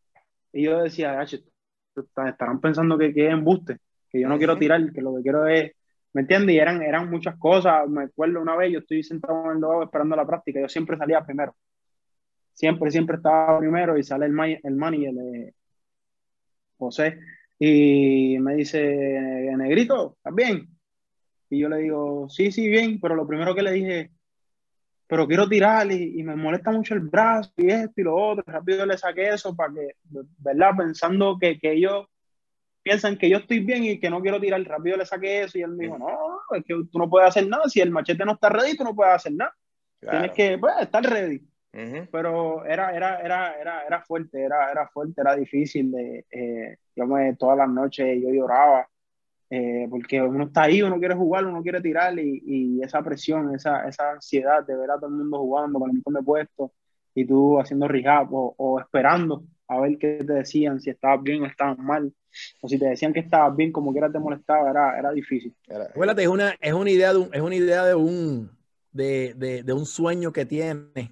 yo 0.53 0.83
decía, 0.83 1.23
estarán 1.23 2.61
pensando 2.61 2.99
que, 2.99 3.15
que 3.15 3.27
es 3.27 3.33
embuste, 3.33 3.79
que 4.11 4.21
yo 4.21 4.29
no 4.29 4.39
quiero 4.39 4.59
tirar, 4.59 4.93
que 4.93 5.01
lo 5.01 5.17
que 5.17 5.23
quiero 5.23 5.47
es 5.47 5.73
¿Me 6.13 6.23
entiendes? 6.23 6.55
Y 6.55 6.59
eran, 6.59 6.83
eran 6.83 7.11
muchas 7.11 7.37
cosas. 7.39 7.89
Me 7.89 8.05
acuerdo 8.05 8.41
una 8.41 8.57
vez, 8.57 8.73
yo 8.73 8.81
estoy 8.81 9.03
sentado 9.03 9.47
en 9.47 9.57
el 9.57 9.61
logo 9.61 9.85
esperando 9.85 10.17
la 10.17 10.27
práctica, 10.27 10.61
yo 10.61 10.69
siempre 10.69 10.97
salía 10.97 11.25
primero. 11.25 11.57
Siempre, 12.53 12.91
siempre 12.91 13.17
estaba 13.17 13.59
primero 13.59 13.97
y 13.99 14.03
sale 14.03 14.27
el, 14.27 14.61
el 14.63 14.77
manager, 14.77 15.15
eh, 15.35 15.55
José, 16.87 17.19
y 17.59 18.39
me 18.41 18.57
dice, 18.57 18.81
Negrito, 19.57 20.17
¿estás 20.17 20.35
bien? 20.35 20.69
Y 21.49 21.61
yo 21.61 21.69
le 21.69 21.79
digo, 21.79 22.29
sí, 22.29 22.51
sí, 22.51 22.69
bien, 22.69 22.99
pero 23.01 23.15
lo 23.15 23.27
primero 23.27 23.55
que 23.55 23.63
le 23.63 23.73
dije, 23.73 24.11
pero 25.07 25.29
quiero 25.29 25.49
tirar 25.49 25.93
y, 25.93 26.23
me 26.23 26.35
molesta 26.35 26.71
mucho 26.71 26.95
el 26.95 27.01
brazo 27.01 27.53
y 27.59 27.69
esto 27.71 28.01
y 28.01 28.03
lo 28.05 28.17
otro. 28.17 28.45
Rápido 28.47 28.87
le 28.87 28.97
saqué 28.97 29.29
eso 29.29 29.55
para 29.55 29.75
que, 29.75 29.91
¿verdad? 30.39 30.71
Pensando 30.77 31.37
que, 31.39 31.59
que 31.59 31.73
ellos 31.73 32.07
piensan 32.83 33.17
que 33.17 33.29
yo 33.29 33.39
estoy 33.39 33.61
bien 33.61 33.85
y 33.85 34.01
que 34.01 34.11
no 34.11 34.21
quiero 34.21 34.41
tirar 34.41 34.63
rápido, 34.63 34.97
le 34.97 35.07
saqué 35.07 35.43
eso 35.43 35.59
y 35.59 35.63
él 35.63 35.73
me 35.73 35.85
dijo, 35.85 35.99
no, 35.99 36.57
es 36.57 36.65
que 36.65 36.75
tú 36.91 36.99
no 36.99 37.09
puedes 37.09 37.29
hacer 37.29 37.47
nada, 37.47 37.69
si 37.69 37.81
el 37.81 37.91
machete 37.91 38.25
no 38.25 38.33
está 38.33 38.49
ready, 38.49 38.77
tú 38.77 38.85
no 38.85 38.95
puedes 38.95 39.15
hacer 39.15 39.33
nada. 39.35 39.55
Tienes 40.01 40.33
que 40.33 40.59
pues, 40.59 40.75
estar 40.81 41.05
ready. 41.05 41.41
Pero 42.11 42.65
era, 42.67 42.95
era, 42.95 43.21
era, 43.21 43.61
era, 43.61 43.87
era 43.87 44.03
fuerte, 44.03 44.43
era, 44.43 44.71
era 44.71 44.89
fuerte, 44.89 45.21
era 45.23 45.35
difícil. 45.37 45.91
De, 45.91 46.27
eh, 46.31 46.77
yo 46.95 47.07
me, 47.07 47.35
todas 47.37 47.57
las 47.57 47.69
noches 47.69 48.21
yo 48.23 48.31
lloraba, 48.31 48.89
eh, 49.51 49.87
porque 49.91 50.21
uno 50.23 50.45
está 50.45 50.63
ahí, 50.65 50.83
uno 50.83 50.99
quiere 50.99 51.15
jugar, 51.15 51.47
uno 51.47 51.63
quiere 51.63 51.81
tirar 51.81 52.19
y, 52.19 52.43
y 52.47 52.83
esa 52.83 53.03
presión, 53.03 53.55
esa, 53.55 53.89
esa 53.89 54.13
ansiedad 54.13 54.65
de 54.67 54.77
ver 54.77 54.91
a 54.91 54.97
todo 54.97 55.09
el 55.09 55.17
mundo 55.17 55.39
jugando 55.39 55.79
con 55.79 55.91
el 55.91 55.95
montón 55.97 56.15
de 56.15 56.23
puestos 56.23 56.71
y 57.15 57.27
tú 57.27 57.61
haciendo 57.61 57.89
rehab 57.89 58.33
o, 58.35 58.55
o 58.57 58.81
esperando 58.81 59.45
a 59.69 59.81
ver 59.81 59.99
qué 59.99 60.23
te 60.27 60.33
decían, 60.35 60.81
si 60.81 60.91
estabas 60.91 61.23
bien 61.23 61.43
o 61.43 61.47
estabas 61.47 61.79
mal, 61.79 62.13
o 62.61 62.69
si 62.69 62.79
te 62.79 62.87
decían 62.87 63.13
que 63.13 63.21
estabas 63.21 63.57
bien, 63.57 63.73
como 63.73 63.93
quiera 63.93 64.11
te 64.13 64.19
molestaba, 64.19 64.71
era, 64.71 64.99
era 64.99 65.13
difícil. 65.13 65.55
Acuérdate, 65.69 66.23
es 66.23 66.29
una, 66.29 66.55
es 66.61 66.73
una 66.75 66.91
idea 66.91 67.13
de 67.13 67.19
un, 67.19 67.35
es 67.35 67.41
una 67.41 67.55
idea 67.57 67.85
de 67.85 67.95
un, 67.95 68.51
de, 68.91 69.35
de, 69.37 69.63
de 69.63 69.73
un 69.73 69.87
sueño 69.87 70.33
que 70.33 70.45
tienes. 70.45 71.11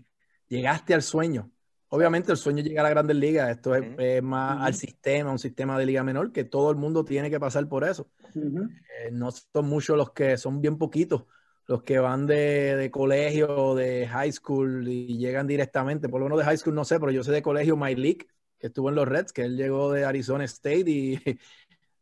Llegaste 0.50 0.92
al 0.92 1.02
sueño. 1.02 1.50
Obviamente 1.88 2.30
el 2.30 2.38
sueño 2.38 2.62
llega 2.62 2.82
a 2.82 2.84
la 2.84 2.90
Grandes 2.90 3.16
Ligas, 3.16 3.50
esto 3.50 3.74
es, 3.74 4.22
más 4.22 4.60
al 4.60 4.74
sistema, 4.74 5.32
un 5.32 5.38
sistema 5.38 5.78
de 5.78 5.86
liga 5.86 6.04
menor, 6.04 6.32
que 6.32 6.44
todo 6.44 6.70
el 6.70 6.76
mundo 6.76 7.04
tiene 7.04 7.30
que 7.30 7.40
pasar 7.40 7.66
por 7.68 7.84
eso. 7.84 8.10
Eh, 8.34 9.10
no 9.10 9.30
son 9.30 9.66
muchos 9.66 9.96
los 9.96 10.12
que, 10.12 10.36
son 10.36 10.60
bien 10.60 10.76
poquitos 10.76 11.24
los 11.70 11.84
que 11.84 12.00
van 12.00 12.26
de, 12.26 12.74
de 12.74 12.90
colegio, 12.90 13.76
de 13.76 14.08
high 14.08 14.32
school 14.32 14.88
y 14.88 15.18
llegan 15.18 15.46
directamente, 15.46 16.08
por 16.08 16.18
lo 16.20 16.26
menos 16.26 16.40
de 16.40 16.44
high 16.44 16.58
school 16.58 16.74
no 16.74 16.84
sé, 16.84 16.98
pero 16.98 17.12
yo 17.12 17.22
sé 17.22 17.30
de 17.30 17.42
colegio 17.42 17.76
My 17.76 17.94
League, 17.94 18.26
que 18.58 18.66
estuvo 18.66 18.88
en 18.88 18.96
los 18.96 19.06
Reds, 19.06 19.32
que 19.32 19.42
él 19.42 19.56
llegó 19.56 19.92
de 19.92 20.04
Arizona 20.04 20.42
State 20.42 20.90
y 20.90 21.20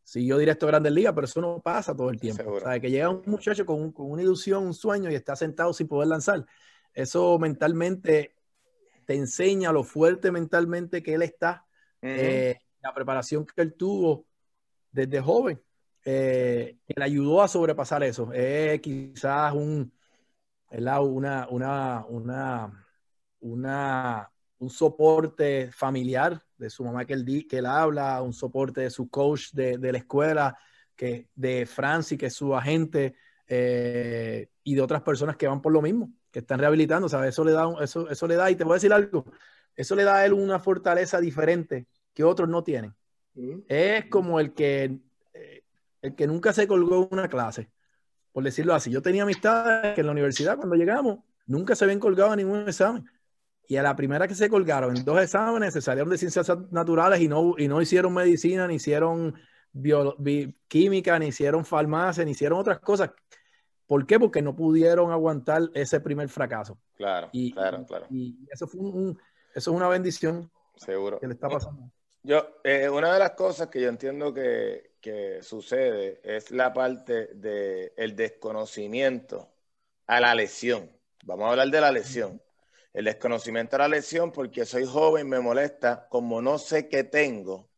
siguió 0.03 0.39
directo 0.39 0.65
a 0.65 0.69
Grandes 0.69 0.91
Ligas, 0.91 1.13
pero 1.13 1.25
eso 1.25 1.39
no 1.39 1.61
pasa 1.61 1.95
todo 1.95 2.09
el 2.09 2.19
tiempo. 2.19 2.51
O 2.51 2.59
sea, 2.59 2.79
que 2.79 2.89
llega 2.89 3.11
un 3.11 3.21
muchacho 3.27 3.63
con, 3.63 3.91
con, 3.91 4.09
una 4.09 4.23
ilusión, 4.23 4.65
un 4.65 4.73
sueño 4.73 5.11
y 5.11 5.13
está 5.13 5.35
sentado 5.35 5.71
sin 5.71 5.87
poder 5.87 6.07
lanzar. 6.07 6.47
Eso 6.91 7.37
mentalmente 7.37 8.38
te 9.09 9.15
enseña 9.15 9.71
lo 9.71 9.83
fuerte 9.83 10.31
mentalmente 10.31 11.01
que 11.01 11.15
él 11.15 11.23
está, 11.23 11.65
eh, 11.99 12.59
la 12.79 12.93
preparación 12.93 13.43
que 13.43 13.59
él 13.63 13.73
tuvo 13.73 14.27
desde 14.91 15.19
joven, 15.19 15.59
eh, 16.05 16.77
que 16.85 16.93
le 16.95 17.05
ayudó 17.05 17.41
a 17.41 17.47
sobrepasar 17.47 18.03
eso. 18.03 18.31
Es 18.31 18.79
quizás 18.81 19.55
un, 19.55 19.91
una, 20.69 21.47
una, 21.47 22.05
una, 22.07 22.85
una, 23.39 24.31
un 24.59 24.69
soporte 24.69 25.71
familiar 25.71 26.39
de 26.55 26.69
su 26.69 26.83
mamá 26.83 27.03
que 27.03 27.13
él, 27.13 27.47
que 27.49 27.57
él 27.57 27.65
habla, 27.65 28.21
un 28.21 28.33
soporte 28.33 28.81
de 28.81 28.91
su 28.91 29.09
coach 29.09 29.53
de, 29.53 29.79
de 29.79 29.91
la 29.91 29.97
escuela, 29.97 30.55
que, 30.95 31.29
de 31.33 31.65
Francis, 31.65 32.15
que 32.15 32.27
es 32.27 32.35
su 32.35 32.55
agente, 32.55 33.15
eh, 33.47 34.51
y 34.63 34.75
de 34.75 34.81
otras 34.83 35.01
personas 35.01 35.35
que 35.35 35.47
van 35.47 35.63
por 35.63 35.73
lo 35.73 35.81
mismo, 35.81 36.11
que 36.31 36.39
están 36.39 36.59
rehabilitando, 36.59 37.09
¿sabes? 37.09 37.29
Eso 37.29 37.43
le 37.43 37.51
da, 37.51 37.67
eso, 37.81 38.09
eso 38.09 38.27
le 38.27 38.35
da, 38.35 38.49
y 38.51 38.55
te 38.55 38.63
voy 38.63 38.73
a 38.73 38.75
decir 38.75 38.93
algo, 38.93 39.25
eso 39.75 39.95
le 39.95 40.03
da 40.03 40.17
a 40.17 40.25
él 40.25 40.33
una 40.33 40.59
fortaleza 40.59 41.19
diferente 41.19 41.87
que 42.13 42.23
otros 42.23 42.49
no 42.49 42.63
tienen. 42.63 42.93
Mm. 43.35 43.59
Es 43.67 44.05
como 44.05 44.39
el 44.39 44.53
que, 44.53 44.99
eh, 45.33 45.63
el 46.01 46.15
que 46.15 46.27
nunca 46.27 46.53
se 46.53 46.67
colgó 46.67 47.07
una 47.11 47.27
clase, 47.27 47.69
por 48.31 48.43
decirlo 48.43 48.73
así. 48.73 48.91
Yo 48.91 49.01
tenía 49.01 49.23
amistades 49.23 49.95
que 49.95 50.01
en 50.01 50.07
la 50.07 50.11
universidad, 50.11 50.57
cuando 50.57 50.75
llegamos, 50.75 51.19
nunca 51.45 51.75
se 51.75 51.85
habían 51.85 51.99
colgado 51.99 52.31
a 52.31 52.35
ningún 52.35 52.67
examen 52.67 53.09
y 53.69 53.77
a 53.77 53.83
la 53.83 53.95
primera 53.95 54.27
que 54.27 54.33
se 54.33 54.49
colgaron 54.49 54.97
en 54.97 55.05
dos 55.05 55.21
exámenes 55.21 55.73
se 55.73 55.81
salieron 55.81 56.09
de 56.09 56.17
ciencias 56.17 56.51
naturales 56.71 57.21
y 57.21 57.27
no, 57.27 57.53
y 57.55 57.67
no 57.67 57.79
hicieron 57.79 58.11
medicina, 58.15 58.67
ni 58.67 58.75
hicieron 58.75 59.35
química, 60.67 61.19
ni 61.19 61.27
hicieron 61.27 61.63
farmacia, 61.63 62.25
ni 62.25 62.31
hicieron 62.31 62.57
otras 62.57 62.79
cosas. 62.79 63.11
¿Por 63.89 64.05
qué? 64.05 64.19
Porque 64.19 64.43
no 64.43 64.55
pudieron 64.55 65.11
aguantar 65.11 65.63
ese 65.73 65.99
primer 65.99 66.29
fracaso. 66.29 66.77
Claro, 66.93 67.29
y, 67.31 67.51
claro, 67.51 67.83
claro. 67.87 68.05
Y 68.11 68.37
eso, 68.51 68.67
fue 68.67 68.81
un, 68.81 69.19
eso 69.55 69.71
es 69.71 69.75
una 69.75 69.87
bendición 69.89 70.51
Seguro. 70.75 71.19
que 71.19 71.25
le 71.25 71.33
está 71.33 71.49
pasando. 71.49 71.91
Yo, 72.21 72.61
eh, 72.63 72.87
una 72.87 73.11
de 73.11 73.17
las 73.17 73.31
cosas 73.31 73.69
que 73.69 73.81
yo 73.81 73.89
entiendo 73.89 74.31
que, 74.31 74.91
que 75.01 75.41
sucede 75.41 76.21
es 76.23 76.51
la 76.51 76.71
parte 76.71 77.33
del 77.33 77.91
el 77.97 78.15
desconocimiento 78.15 79.49
a 80.05 80.19
la 80.19 80.35
lesión. 80.35 80.87
Vamos 81.25 81.47
a 81.47 81.49
hablar 81.49 81.71
de 81.71 81.81
la 81.81 81.91
lesión 81.91 82.39
el 82.93 83.05
desconocimiento 83.05 83.75
de 83.75 83.79
la 83.79 83.87
lesión 83.87 84.31
porque 84.31 84.65
soy 84.65 84.85
joven, 84.85 85.27
me 85.27 85.39
molesta, 85.39 86.07
como 86.09 86.43
no 86.43 86.59
sé 86.59 86.87
qué 86.89 87.03
tengo, 87.03 87.69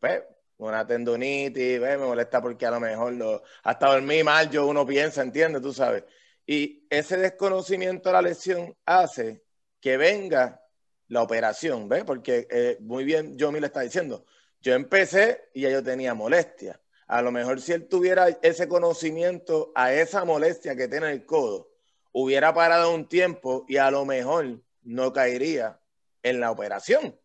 pues, 0.00 0.22
una 0.58 0.86
tendonitis, 0.86 1.80
me 1.80 1.96
molesta 1.98 2.40
porque 2.40 2.66
a 2.66 2.70
lo 2.70 2.80
mejor 2.80 3.12
lo, 3.12 3.42
hasta 3.62 3.92
dormir 3.92 4.24
mal 4.24 4.50
yo 4.50 4.66
uno 4.66 4.86
piensa, 4.86 5.22
entiende, 5.22 5.60
tú 5.60 5.72
sabes. 5.72 6.04
Y 6.46 6.86
ese 6.88 7.16
desconocimiento 7.16 8.08
de 8.08 8.12
la 8.14 8.22
lesión 8.22 8.74
hace 8.86 9.42
que 9.80 9.96
venga 9.96 10.62
la 11.08 11.22
operación, 11.22 11.88
¿ves? 11.88 12.04
Porque 12.04 12.46
eh, 12.50 12.78
muy 12.80 13.04
bien 13.04 13.36
yo 13.36 13.52
me 13.52 13.60
le 13.60 13.66
está 13.66 13.80
diciendo, 13.80 14.24
yo 14.60 14.74
empecé 14.74 15.48
y 15.54 15.62
ya 15.62 15.70
yo 15.70 15.82
tenía 15.82 16.14
molestia. 16.14 16.80
A 17.06 17.22
lo 17.22 17.30
mejor 17.30 17.60
si 17.60 17.72
él 17.72 17.86
tuviera 17.88 18.28
ese 18.42 18.68
conocimiento 18.68 19.72
a 19.74 19.92
esa 19.92 20.24
molestia 20.24 20.74
que 20.74 20.88
tiene 20.88 21.12
el 21.12 21.24
codo, 21.24 21.70
hubiera 22.12 22.52
parado 22.54 22.92
un 22.94 23.08
tiempo 23.08 23.64
y 23.68 23.76
a 23.76 23.90
lo 23.90 24.04
mejor 24.04 24.60
no 24.82 25.12
caería 25.12 25.80
en 26.22 26.40
la 26.40 26.50
operación. 26.50 27.18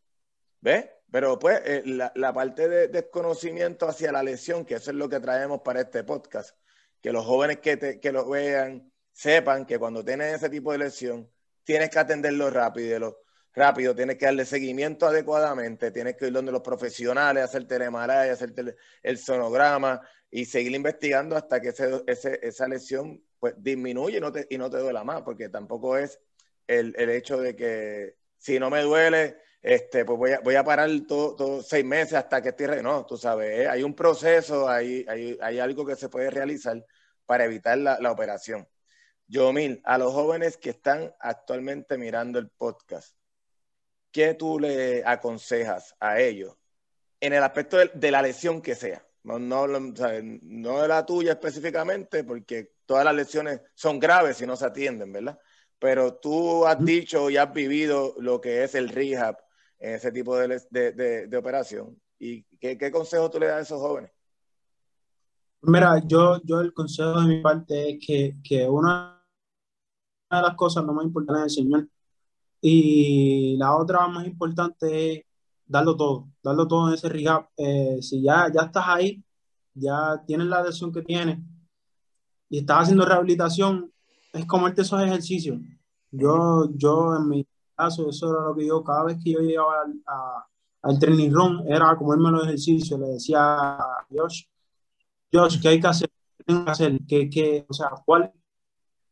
¿Ves? 0.59 0.85
Pero 1.11 1.37
pues 1.37 1.61
eh, 1.65 1.83
la, 1.85 2.33
parte 2.33 2.69
de 2.69 2.87
desconocimiento 2.87 3.87
hacia 3.87 4.13
la 4.13 4.23
lesión, 4.23 4.65
que 4.65 4.75
eso 4.75 4.91
es 4.91 4.97
lo 4.97 5.09
que 5.09 5.19
traemos 5.19 5.61
para 5.61 5.81
este 5.81 6.05
podcast, 6.05 6.57
que 7.01 7.11
los 7.11 7.25
jóvenes 7.25 7.59
que, 7.59 7.99
que 7.99 8.11
lo 8.13 8.29
vean 8.29 8.91
sepan 9.11 9.65
que 9.65 9.77
cuando 9.77 10.05
tienen 10.05 10.33
ese 10.33 10.49
tipo 10.49 10.71
de 10.71 10.77
lesión, 10.77 11.29
tienes 11.65 11.89
que 11.89 11.99
atenderlo 11.99 12.49
rápido, 12.49 13.19
rápido, 13.53 13.93
tienes 13.93 14.17
que 14.17 14.25
darle 14.25 14.45
seguimiento 14.45 15.05
adecuadamente, 15.05 15.91
tienes 15.91 16.15
que 16.15 16.27
ir 16.27 16.33
donde 16.33 16.53
los 16.53 16.61
profesionales, 16.61 17.43
hacer 17.43 17.67
telemaray, 17.67 18.29
hacer 18.29 18.53
el 19.03 19.17
sonograma 19.17 20.01
y 20.29 20.45
seguir 20.45 20.73
investigando 20.73 21.35
hasta 21.35 21.59
que 21.59 21.69
ese, 21.69 22.39
esa 22.41 22.67
lesión 22.69 23.21
pues 23.37 23.53
disminuye 23.57 24.17
y 24.17 24.21
no 24.21 24.31
te, 24.31 24.47
y 24.49 24.57
no 24.57 24.69
te 24.69 24.77
duela 24.77 25.03
más, 25.03 25.23
porque 25.23 25.49
tampoco 25.49 25.97
es 25.97 26.21
el, 26.67 26.95
el 26.97 27.09
hecho 27.09 27.37
de 27.37 27.55
que 27.55 28.15
si 28.37 28.59
no 28.59 28.69
me 28.69 28.81
duele, 28.81 29.37
este, 29.61 30.05
pues 30.05 30.17
voy 30.17 30.31
a, 30.31 30.39
voy 30.39 30.55
a 30.55 30.63
parar 30.63 30.89
todos 31.07 31.35
todo 31.35 31.61
seis 31.61 31.85
meses 31.85 32.13
hasta 32.13 32.41
que 32.41 32.49
esté... 32.49 32.81
No, 32.81 33.05
tú 33.05 33.17
sabes, 33.17 33.59
¿eh? 33.59 33.67
hay 33.67 33.83
un 33.83 33.95
proceso, 33.95 34.67
hay, 34.67 35.05
hay, 35.07 35.37
hay, 35.41 35.59
algo 35.59 35.85
que 35.85 35.95
se 35.95 36.09
puede 36.09 36.29
realizar 36.29 36.83
para 37.25 37.45
evitar 37.45 37.77
la, 37.77 37.99
la 37.99 38.11
operación. 38.11 38.67
Yo, 39.27 39.53
Mil, 39.53 39.81
a 39.85 39.97
los 39.97 40.13
jóvenes 40.13 40.57
que 40.57 40.71
están 40.71 41.13
actualmente 41.19 41.97
mirando 41.97 42.39
el 42.39 42.49
podcast, 42.49 43.15
¿qué 44.11 44.33
tú 44.33 44.59
le 44.59 45.03
aconsejas 45.05 45.95
a 45.99 46.19
ellos 46.19 46.55
en 47.19 47.33
el 47.33 47.43
aspecto 47.43 47.77
de, 47.77 47.91
de 47.93 48.11
la 48.11 48.21
lesión 48.21 48.61
que 48.61 48.75
sea? 48.75 49.05
No, 49.23 49.37
no, 49.37 49.67
no 49.67 50.81
de 50.81 50.87
la 50.87 51.05
tuya 51.05 51.33
específicamente, 51.33 52.23
porque 52.23 52.73
todas 52.85 53.05
las 53.05 53.13
lesiones 53.13 53.61
son 53.75 53.99
graves 53.99 54.37
si 54.37 54.47
no 54.47 54.55
se 54.55 54.65
atienden, 54.65 55.13
¿verdad? 55.13 55.39
pero 55.81 56.13
tú 56.13 56.67
has 56.67 56.77
dicho 56.85 57.31
y 57.31 57.37
has 57.37 57.51
vivido 57.51 58.13
lo 58.19 58.39
que 58.39 58.63
es 58.63 58.75
el 58.75 58.87
rehab 58.87 59.35
en 59.81 59.95
ese 59.95 60.11
tipo 60.11 60.37
de, 60.37 61.27
de, 61.27 61.37
operación. 61.37 61.99
¿Y 62.19 62.43
qué, 62.59 62.77
qué, 62.77 62.91
consejo 62.91 63.29
tú 63.29 63.39
le 63.39 63.47
das 63.47 63.57
a 63.57 63.61
esos 63.61 63.81
jóvenes? 63.81 64.11
Mira, 65.63 65.99
yo, 66.05 66.39
yo 66.43 66.61
el 66.61 66.73
consejo 66.73 67.19
de 67.19 67.27
mi 67.27 67.41
parte 67.41 67.91
es 67.91 68.05
que, 68.05 68.37
que 68.43 68.69
una 68.69 69.19
de 70.29 70.41
las 70.41 70.55
cosas 70.55 70.85
lo 70.85 70.93
más 70.93 71.05
importantes 71.05 71.53
es 71.53 71.57
el 71.57 71.63
Señor. 71.63 71.89
Y 72.61 73.57
la 73.57 73.75
otra 73.75 74.07
más 74.07 74.25
importante 74.27 75.13
es 75.13 75.25
darlo 75.65 75.97
todo, 75.97 76.29
darlo 76.43 76.67
todo 76.67 76.87
en 76.87 76.93
ese 76.93 77.09
rehab. 77.09 77.49
Eh, 77.57 77.97
si 78.01 78.21
ya, 78.21 78.51
ya 78.53 78.61
estás 78.61 78.83
ahí, 78.87 79.23
ya 79.73 80.21
tienes 80.27 80.47
la 80.47 80.63
lesión 80.63 80.91
que 80.91 81.01
tienes 81.01 81.39
y 82.49 82.59
estás 82.59 82.83
haciendo 82.83 83.05
rehabilitación, 83.05 83.91
es 84.33 84.45
comerte 84.45 84.81
esos 84.81 85.01
ejercicios. 85.01 85.57
Yo, 86.11 86.69
yo 86.75 87.15
en 87.15 87.27
mi 87.29 87.47
caso, 87.81 88.09
eso 88.09 88.29
era 88.31 88.45
lo 88.45 88.55
que 88.55 88.67
yo, 88.67 88.83
cada 88.83 89.03
vez 89.05 89.17
que 89.23 89.31
yo 89.31 89.39
llegaba 89.39 89.81
al, 89.83 90.01
al 90.83 90.99
training 90.99 91.31
room, 91.31 91.63
era 91.67 91.95
comerme 91.95 92.31
los 92.31 92.43
ejercicios. 92.45 92.99
Le 92.99 93.07
decía 93.07 93.39
a 93.39 94.05
Josh, 94.09 94.43
Josh, 95.31 95.61
¿qué 95.61 95.69
hay 95.69 95.79
que 95.79 95.87
hacer? 95.87 96.09
¿Qué 96.37 96.43
tengo 96.43 96.65
que 96.65 96.71
hacer? 96.71 96.99
¿Qué, 97.07 97.29
qué, 97.29 97.65
o 97.69 97.73
sea, 97.73 97.89
¿cuál, 98.05 98.31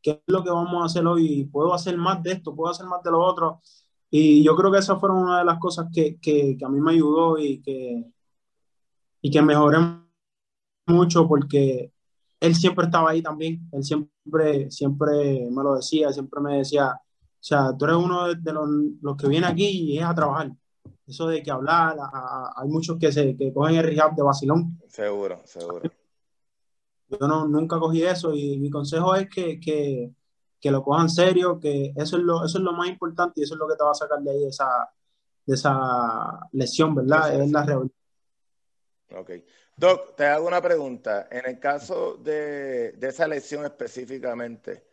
¿qué 0.01 0.11
es 0.11 0.19
lo 0.27 0.43
que 0.43 0.51
vamos 0.51 0.81
a 0.81 0.85
hacer 0.85 1.05
hoy? 1.05 1.45
¿Puedo 1.45 1.73
hacer 1.73 1.97
más 1.97 2.21
de 2.23 2.33
esto? 2.33 2.55
¿Puedo 2.55 2.71
hacer 2.71 2.85
más 2.85 3.03
de 3.03 3.11
lo 3.11 3.21
otro? 3.21 3.61
Y 4.09 4.43
yo 4.43 4.55
creo 4.55 4.71
que 4.71 4.79
esas 4.79 4.99
fueron 4.99 5.19
una 5.19 5.39
de 5.39 5.45
las 5.45 5.59
cosas 5.59 5.87
que, 5.93 6.19
que, 6.19 6.57
que 6.57 6.65
a 6.65 6.69
mí 6.69 6.79
me 6.81 6.93
ayudó 6.93 7.37
y 7.37 7.61
que, 7.61 8.05
y 9.21 9.31
que 9.31 9.41
mejoré 9.41 9.77
mucho 10.87 11.27
porque 11.27 11.93
él 12.39 12.55
siempre 12.55 12.85
estaba 12.85 13.11
ahí 13.11 13.21
también, 13.21 13.69
él 13.71 13.83
siempre, 13.83 14.71
siempre 14.71 15.47
me 15.51 15.63
lo 15.63 15.75
decía, 15.75 16.11
siempre 16.11 16.41
me 16.41 16.57
decía, 16.57 16.99
o 17.39 17.43
sea, 17.43 17.75
tú 17.77 17.85
eres 17.85 17.97
uno 17.97 18.33
de, 18.35 18.53
los, 18.53 18.69
los, 19.01 19.17
que 19.17 19.27
viene 19.27 19.47
aquí 19.47 19.67
y 19.67 19.97
es 19.97 20.03
a 20.03 20.13
trabajar. 20.13 20.51
Eso 21.07 21.27
de 21.27 21.41
que 21.41 21.51
hablar, 21.51 21.97
hay 22.55 22.67
muchos 22.67 22.97
que 22.99 23.11
se 23.11 23.35
que 23.35 23.53
cogen 23.53 23.75
el 23.75 23.83
rehab 23.83 24.13
de 24.15 24.21
vacilón. 24.21 24.79
Seguro, 24.87 25.41
seguro. 25.45 25.89
Yo 27.07 27.27
no, 27.27 27.47
nunca 27.47 27.79
cogí 27.79 28.03
eso 28.03 28.33
y 28.33 28.59
mi 28.59 28.69
consejo 28.69 29.15
es 29.15 29.27
que, 29.29 29.59
que, 29.59 30.11
que 30.59 30.71
lo 30.71 30.83
cojan 30.83 31.09
serio, 31.09 31.59
que 31.59 31.93
eso 31.95 32.17
es, 32.17 32.23
lo, 32.23 32.45
eso 32.45 32.59
es 32.59 32.63
lo 32.63 32.73
más 32.73 32.89
importante 32.89 33.39
y 33.39 33.43
eso 33.43 33.55
es 33.55 33.59
lo 33.59 33.67
que 33.67 33.75
te 33.75 33.83
va 33.83 33.91
a 33.91 33.95
sacar 33.95 34.19
de 34.19 34.31
ahí 34.31 34.39
de 34.39 34.49
esa, 34.49 34.69
de 35.45 35.55
esa 35.55 36.39
lesión, 36.51 36.93
¿verdad? 36.93 37.41
es 37.41 37.51
la 37.51 37.63
rehabilitación. 37.63 37.99
Ok. 39.15 39.31
Doc, 39.75 40.15
te 40.15 40.25
hago 40.25 40.45
una 40.45 40.61
pregunta. 40.61 41.27
En 41.31 41.45
el 41.45 41.59
caso 41.59 42.17
de, 42.17 42.97
esa 43.01 43.27
lesión 43.27 43.63
específicamente, 43.63 44.88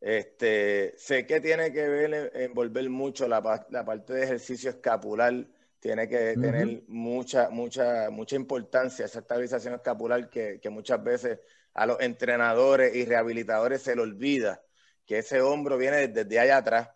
este, 0.00 0.94
sé 0.96 1.26
que 1.26 1.40
tiene 1.40 1.72
que 1.72 1.88
ver, 1.88 2.32
envolver 2.34 2.88
mucho 2.88 3.26
la, 3.26 3.42
parte 3.42 4.12
de 4.12 4.24
ejercicio 4.24 4.70
escapular, 4.70 5.46
tiene 5.80 6.08
que 6.08 6.34
tener 6.34 6.82
mucha, 6.88 7.50
mucha, 7.50 8.10
mucha 8.10 8.36
importancia 8.36 9.04
esa 9.04 9.20
estabilización 9.20 9.74
escapular 9.74 10.28
que, 10.28 10.60
muchas 10.70 11.02
veces 11.02 11.40
a 11.74 11.86
los 11.86 12.00
entrenadores 12.00 12.94
y 12.94 13.04
rehabilitadores 13.04 13.82
se 13.82 13.94
le 13.94 14.02
olvida 14.02 14.62
que 15.06 15.18
ese 15.18 15.40
hombro 15.40 15.78
viene 15.78 16.08
desde 16.08 16.38
allá 16.38 16.58
atrás. 16.58 16.90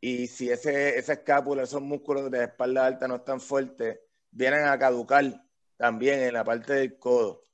Y 0.00 0.28
si 0.28 0.50
ese, 0.50 0.98
esa 0.98 1.14
escápula, 1.14 1.64
esos 1.64 1.82
músculos 1.82 2.30
de 2.30 2.44
espalda 2.44 2.86
alta 2.86 3.06
no 3.06 3.16
están 3.16 3.40
fuertes, 3.40 4.00
vienen 4.30 4.64
a 4.64 4.78
caducar 4.78 5.44
también 5.76 6.20
en 6.20 6.32
la 6.34 6.44
parte 6.44 6.72
del 6.74 6.98
codo. 6.98 7.49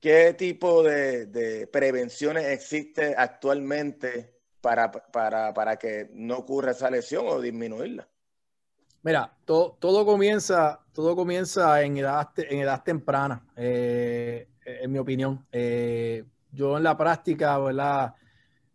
¿Qué 0.00 0.34
tipo 0.34 0.82
de, 0.82 1.68
prevenciones 1.70 2.46
existe 2.46 3.14
actualmente 3.16 4.40
para, 4.60 4.90
para, 4.90 5.76
que 5.76 6.10
no 6.14 6.38
ocurra 6.38 6.70
esa 6.70 6.90
lesión 6.90 7.26
o 7.28 7.40
disminuirla? 7.40 8.08
Mira, 9.02 9.34
todo, 9.44 10.06
comienza, 10.06 10.80
todo 10.92 11.14
comienza 11.14 11.82
en 11.82 11.98
edad, 11.98 12.30
en 12.36 12.60
edad 12.60 12.82
temprana, 12.82 13.46
eh, 13.56 14.48
en 14.64 14.90
mi 14.90 14.98
opinión. 14.98 15.46
Eh, 15.52 16.24
yo 16.50 16.76
en 16.78 16.82
la 16.82 16.96
práctica, 16.96 17.58
¿verdad? 17.58 18.14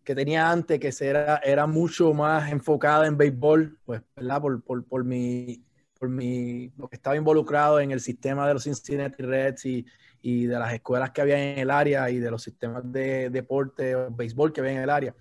que 0.05 0.13
tenía 0.13 0.49
antes, 0.49 0.80
que 0.80 0.93
era, 1.05 1.38
era 1.38 1.65
mucho 1.65 2.13
más 2.13 2.51
enfocada 2.51 3.07
en 3.07 3.17
béisbol, 3.17 3.80
pues, 3.84 4.03
¿verdad? 4.15 4.39
Por, 4.39 4.63
por, 4.63 4.86
por 4.86 5.03
mi, 5.03 5.65
por 5.99 6.09
mi, 6.09 6.71
lo 6.78 6.88
que 6.88 6.95
estaba 6.95 7.15
involucrado 7.15 7.80
en 7.80 7.89
el 7.89 7.99
sistema 7.99 8.47
de 8.47 8.53
los 8.53 8.63
Cincinnati 8.63 9.23
Reds 9.23 9.65
y, 9.65 9.86
y, 10.26 10.47
de 10.47 10.57
las 10.57 10.73
escuelas 10.73 11.11
que 11.11 11.21
había 11.21 11.51
en 11.51 11.59
el 11.59 11.69
área 11.69 12.09
y 12.09 12.17
de 12.17 12.32
los 12.32 12.41
sistemas 12.41 12.82
de 12.91 13.30
deporte 13.30 13.95
o 13.95 14.09
béisbol 14.09 14.51
que 14.51 14.61
había 14.61 14.73
en 14.73 14.82
el 14.82 14.89
área. 14.89 15.15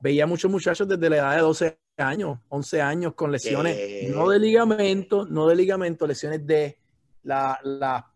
Veía 0.00 0.28
muchos 0.28 0.48
muchachos 0.48 0.86
desde 0.86 1.10
la 1.10 1.16
edad 1.16 1.34
de 1.34 1.40
12 1.40 1.78
años, 1.96 2.38
11 2.48 2.80
años 2.80 3.14
con 3.14 3.32
lesiones, 3.32 3.76
no 4.14 4.28
de 4.28 4.38
ligamento, 4.38 5.26
no 5.26 5.48
de 5.48 5.56
ligamento, 5.56 6.06
lesiones 6.06 6.46
de 6.46 6.78
la, 7.24 7.58
la, 7.64 8.06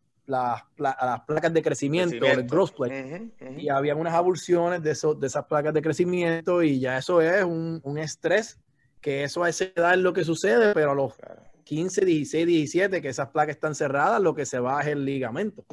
las 0.77 1.21
placas 1.27 1.53
de 1.53 1.61
crecimiento, 1.63 2.25
el 2.25 2.45
growth 2.45 2.73
plate. 2.77 3.33
Y 3.57 3.69
había 3.69 3.97
unas 3.97 4.15
abulsiones 4.15 4.81
de, 4.83 4.93
eso, 4.93 5.15
de 5.15 5.27
esas 5.27 5.45
placas 5.47 5.75
de 5.75 5.83
crecimiento 5.83 6.63
y 6.63 6.79
ya 6.79 6.99
eso 6.99 7.21
es 7.21 7.43
un, 7.43 7.81
un 7.83 7.99
estrés, 7.99 8.61
que 9.01 9.25
eso 9.25 9.43
a 9.43 9.49
esa 9.49 9.65
edad 9.65 9.95
es 9.95 10.01
lo 10.01 10.13
que 10.13 10.23
sucede, 10.23 10.73
pero 10.73 10.93
a 10.93 10.95
los 10.95 11.15
15, 11.65 12.05
16, 12.05 12.47
17, 12.47 13.03
que 13.03 13.09
esas 13.09 13.29
placas 13.31 13.57
están 13.57 13.75
cerradas, 13.75 14.21
lo 14.21 14.35
que 14.35 14.47
se 14.47 14.61
va 14.61 14.81
es 14.83 14.89
el 14.89 15.05
ligamento. 15.05 15.65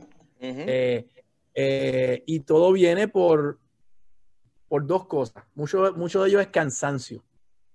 Eh, 0.68 1.08
eh, 1.54 2.24
y 2.26 2.42
todo 2.42 2.72
viene 2.72 3.08
por, 3.08 3.60
por 4.68 4.86
dos 4.86 5.06
cosas. 5.08 5.44
Mucho, 5.56 5.94
mucho 5.96 6.24
de 6.24 6.30
ello 6.30 6.40
es 6.40 6.48
cansancio. 6.48 7.24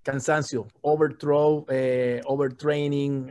Cansancio, 0.02 0.66
overthrow, 0.80 1.66
eh, 1.68 2.22
overtraining, 2.24 3.26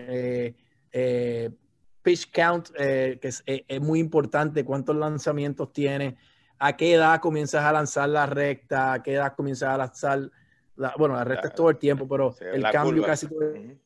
pitch 2.02 2.32
count, 2.32 2.70
que 2.70 3.20
es, 3.22 3.82
muy 3.82 4.00
importante, 4.00 4.64
cuántos 4.64 4.96
lanzamientos 4.96 5.74
tiene, 5.74 6.18
a 6.60 6.78
qué 6.78 6.94
edad 6.94 7.20
comienzas 7.22 7.64
a 7.64 7.72
lanzar 7.72 8.10
la 8.10 8.28
recta, 8.28 8.94
a 8.94 9.04
qué 9.04 9.14
edad 9.14 9.34
comienzas 9.36 9.70
a 9.70 9.78
lanzar, 9.78 10.32
la, 10.76 10.94
bueno, 10.98 11.16
la 11.16 11.24
recta 11.24 11.48
es 11.48 11.56
todo 11.56 11.72
el 11.72 11.78
tiempo, 11.78 12.08
pero 12.08 12.36
el 12.40 12.64
cambio 12.72 13.04
casi 13.04 13.28
todo 13.28 13.42
el 13.42 13.80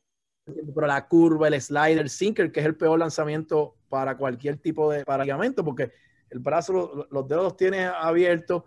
pero 0.45 0.87
la 0.87 1.07
curva, 1.07 1.47
el 1.47 1.61
slider, 1.61 1.99
el 1.99 2.09
sinker, 2.09 2.51
que 2.51 2.59
es 2.59 2.65
el 2.65 2.75
peor 2.75 2.99
lanzamiento 2.99 3.75
para 3.93 4.17
cualquier 4.17 4.57
tipo 4.57 4.91
de 4.91 5.05
ligamento, 5.19 5.63
porque 5.63 5.91
el 6.31 6.39
brazo, 6.39 7.07
los 7.11 7.27
dedos 7.27 7.43
los 7.43 7.55
tiene 7.55 7.85
abiertos, 7.85 8.63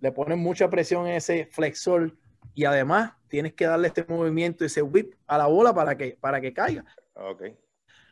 le 0.00 0.10
ponen 0.10 0.40
mucha 0.40 0.68
presión 0.68 1.06
en 1.06 1.14
ese 1.14 1.46
flexor 1.52 2.16
y 2.52 2.64
además 2.64 3.12
tienes 3.28 3.54
que 3.54 3.66
darle 3.66 3.86
este 3.86 4.04
movimiento, 4.08 4.64
ese 4.64 4.82
whip 4.82 5.14
a 5.28 5.38
la 5.38 5.46
bola 5.46 5.72
para 5.72 5.96
que, 5.96 6.18
para 6.20 6.40
que 6.40 6.52
caiga. 6.52 6.84
Ok. 7.14 7.44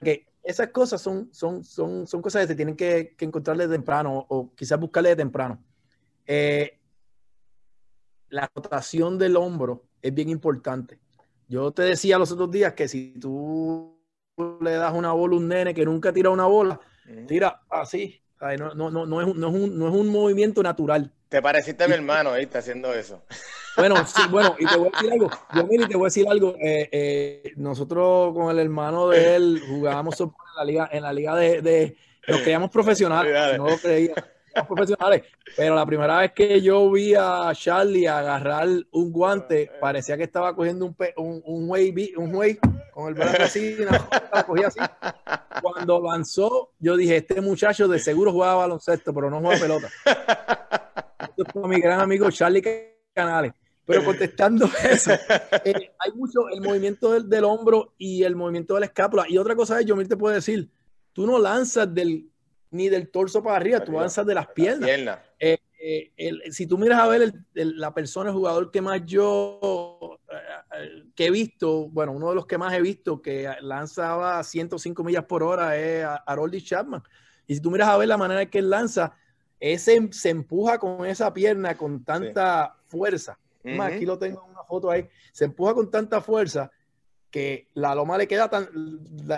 Que 0.01 0.29
esas 0.45 0.69
cosas 0.69 1.03
son, 1.03 1.29
son, 1.33 1.65
son, 1.65 2.07
son 2.07 2.23
cosas 2.23 2.43
que 2.43 2.49
se 2.53 2.55
tienen 2.55 2.77
que, 2.77 3.17
que 3.19 3.25
encontrar 3.25 3.57
de 3.57 3.67
temprano 3.67 4.25
o 4.29 4.55
quizás 4.55 4.79
buscarle 4.79 5.09
de 5.09 5.17
temprano. 5.17 5.61
Eh, 6.25 6.79
la 8.29 8.49
rotación 8.55 9.19
del 9.19 9.37
hombro 9.37 9.89
es 10.01 10.15
bien 10.15 10.29
importante. 10.29 11.01
Yo 11.49 11.73
te 11.73 11.83
decía 11.83 12.17
los 12.17 12.31
otros 12.31 12.53
días 12.53 12.75
que 12.75 12.87
si 12.87 13.19
tú 13.19 13.98
le 14.61 14.73
das 14.73 14.93
una 14.95 15.13
bola 15.13 15.35
a 15.35 15.39
un 15.39 15.49
nene 15.49 15.75
que 15.75 15.85
nunca 15.85 16.13
tira 16.13 16.31
una 16.31 16.47
bola, 16.47 16.81
tira 17.27 17.63
así. 17.71 18.21
No, 18.41 18.75
no, 18.75 18.91
no, 18.91 19.07
no, 19.07 19.21
es, 19.21 19.35
no, 19.35 19.49
es 19.49 19.55
un, 19.55 19.79
no 19.79 19.89
es 19.89 19.95
un 19.95 20.09
movimiento 20.09 20.63
natural. 20.63 21.11
Te 21.29 21.43
pareciste 21.43 21.85
a 21.85 21.89
mi 21.89 21.95
hermano 21.95 22.31
ahí, 22.31 22.45
está 22.45 22.61
haciendo 22.61 22.95
eso. 22.95 23.23
Bueno, 23.77 23.97
sí, 24.07 24.23
bueno, 24.31 24.55
y 24.59 24.67
te 24.67 24.77
voy 24.77 24.89
a 24.93 24.97
decir 24.97 25.13
algo. 25.13 25.31
Yo, 25.55 25.67
mira, 25.67 25.89
te 25.89 25.97
voy 25.97 26.05
a 26.05 26.07
decir 26.07 26.29
algo. 26.29 26.55
Eh, 26.61 26.89
eh, 26.93 27.53
nosotros 27.57 28.33
con 28.35 28.51
el 28.51 28.59
hermano 28.59 29.09
de 29.09 29.37
él 29.37 29.63
jugábamos 29.69 30.21
en 30.21 30.31
la 30.57 30.65
liga, 30.65 30.89
en 30.93 31.03
la 31.03 31.13
liga 31.13 31.35
de, 31.37 31.63
de 31.63 31.97
nos 32.27 32.41
creíamos 32.43 32.71
profesionales, 32.71 33.59
no 33.59 33.69
lo 33.69 33.77
creíamos 33.77 34.25
profesionales. 34.69 35.23
Pero 35.57 35.75
la 35.75 35.87
primera 35.87 36.19
vez 36.19 36.33
que 36.33 36.61
yo 36.61 36.91
vi 36.91 37.15
a 37.15 37.51
Charlie 37.55 38.07
agarrar 38.07 38.69
un 38.91 39.13
guante, 39.13 39.71
parecía 39.81 40.17
que 40.17 40.25
estaba 40.25 40.55
cogiendo 40.55 40.87
un, 40.87 40.97
un, 41.17 41.43
un 41.45 41.71
way, 41.71 42.15
un 42.17 42.35
way 42.35 42.59
con 42.93 43.09
el 43.09 43.15
brazo 43.15 43.43
así, 43.43 43.77
cogía 44.47 44.69
así. 44.69 44.81
Cuando 45.63 46.01
lanzó, 46.01 46.73
yo 46.79 46.97
dije, 46.97 47.17
este 47.17 47.41
muchacho 47.41 47.89
de 47.89 47.99
seguro 47.99 48.33
jugaba 48.33 48.67
baloncesto, 48.67 49.13
pero 49.15 49.31
no 49.31 49.41
juega 49.41 49.61
pelota. 49.61 49.89
Esto 51.37 51.45
es 51.63 51.69
mi 51.69 51.81
gran 51.81 52.01
amigo 52.01 52.31
Charlie 52.31 52.63
Canales. 53.15 53.53
Pero 53.85 54.05
contestando 54.05 54.69
eso, 54.85 55.13
eh, 55.65 55.93
hay 55.99 56.13
mucho 56.15 56.49
el 56.53 56.61
movimiento 56.61 57.13
del, 57.13 57.27
del, 57.27 57.45
hombro 57.45 57.95
y 57.97 58.23
el 58.23 58.37
movimiento 58.37 58.75
de 58.75 58.81
la 58.81 58.87
escápula. 58.87 59.25
Y 59.27 59.39
otra 59.39 59.57
cosa 59.57 59.81
es, 59.81 59.87
yo 59.87 59.97
te 60.07 60.17
puedo 60.17 60.35
decir, 60.35 60.71
tú 61.15 61.27
no 61.27 61.39
lanzas 61.39 61.93
del 61.95 62.31
ni 62.71 62.89
del 62.89 63.11
torso 63.11 63.43
para 63.43 63.57
arriba, 63.57 63.85
tú 63.85 63.97
avanzas 63.99 64.27
de 64.27 64.35
las 64.35 64.49
piernas. 64.49 64.91
Eh, 65.81 66.11
eh, 66.17 66.51
si 66.51 66.67
tú 66.67 66.77
miras 66.77 66.99
a 66.99 67.07
ver 67.07 67.33
la 67.55 67.95
persona, 67.95 68.31
el 68.31 68.37
jugador 68.37 68.73
que 68.73 68.81
más 68.81 69.01
yo 69.07 70.19
eh, 70.29 71.05
que 71.15 71.27
he 71.27 71.31
visto, 71.31 71.89
bueno, 71.91 72.13
uno 72.13 72.31
de 72.31 72.35
los 72.35 72.47
que 72.47 72.59
más 72.59 72.75
he 72.75 72.81
visto 72.81 73.23
que 73.23 73.49
lanzaba 73.61 74.43
105 74.43 75.05
millas 75.05 75.25
por 75.25 75.45
hora 75.45 75.77
es 75.77 76.05
Harold 76.27 76.61
Chapman. 76.63 77.03
Y 77.47 77.55
si 77.55 77.61
tú 77.61 77.71
miras 77.71 77.89
a 77.89 77.97
ver 77.97 78.09
la 78.09 78.17
manera 78.17 78.43
en 78.43 78.51
que 78.51 78.59
él 78.59 78.71
lanza, 78.71 79.15
ese 79.61 80.09
se 80.11 80.31
empuja 80.31 80.79
con 80.79 81.07
esa 81.07 81.33
pierna 81.33 81.77
con 81.77 82.05
tanta 82.05 82.77
fuerza 82.87 83.39
Más, 83.63 83.93
aquí 83.93 84.05
lo 84.05 84.19
tengo 84.19 84.45
en 84.45 84.51
una 84.51 84.65
foto 84.65 84.91
ahí. 84.91 85.09
Se 85.33 85.45
empuja 85.45 85.75
con 85.75 85.91
tanta 85.91 86.21
fuerza 86.21 86.73
que 87.31 87.69
la 87.75 87.95
loma 87.95 88.19
le 88.19 88.27
queda 88.27 88.51
tan, 88.51 88.69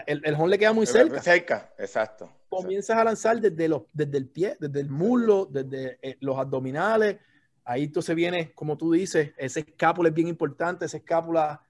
el, 0.07 0.22
el 0.24 0.51
le 0.51 0.59
queda 0.59 0.72
muy 0.72 0.87
cerca. 0.87 1.20
Cerca, 1.20 1.74
exacto. 1.78 2.31
Comienzas 2.51 2.98
a 2.98 3.05
lanzar 3.05 3.40
desde, 3.40 3.68
los, 3.68 3.84
desde 3.92 4.18
el 4.18 4.28
pie, 4.28 4.57
desde 4.61 4.80
el 4.80 4.90
muslo, 4.90 5.46
desde 5.46 5.98
eh, 6.03 6.18
los 6.20 6.36
abdominales. 6.36 7.18
Ahí 7.64 7.84
entonces 7.84 8.14
viene, 8.16 8.53
como 8.53 8.76
tú 8.76 8.92
dices, 8.92 9.32
ese 9.38 9.61
escápula 9.61 10.09
es 10.09 10.14
bien 10.14 10.28
importante, 10.28 10.84
esa 10.84 10.96
escápula. 10.96 11.62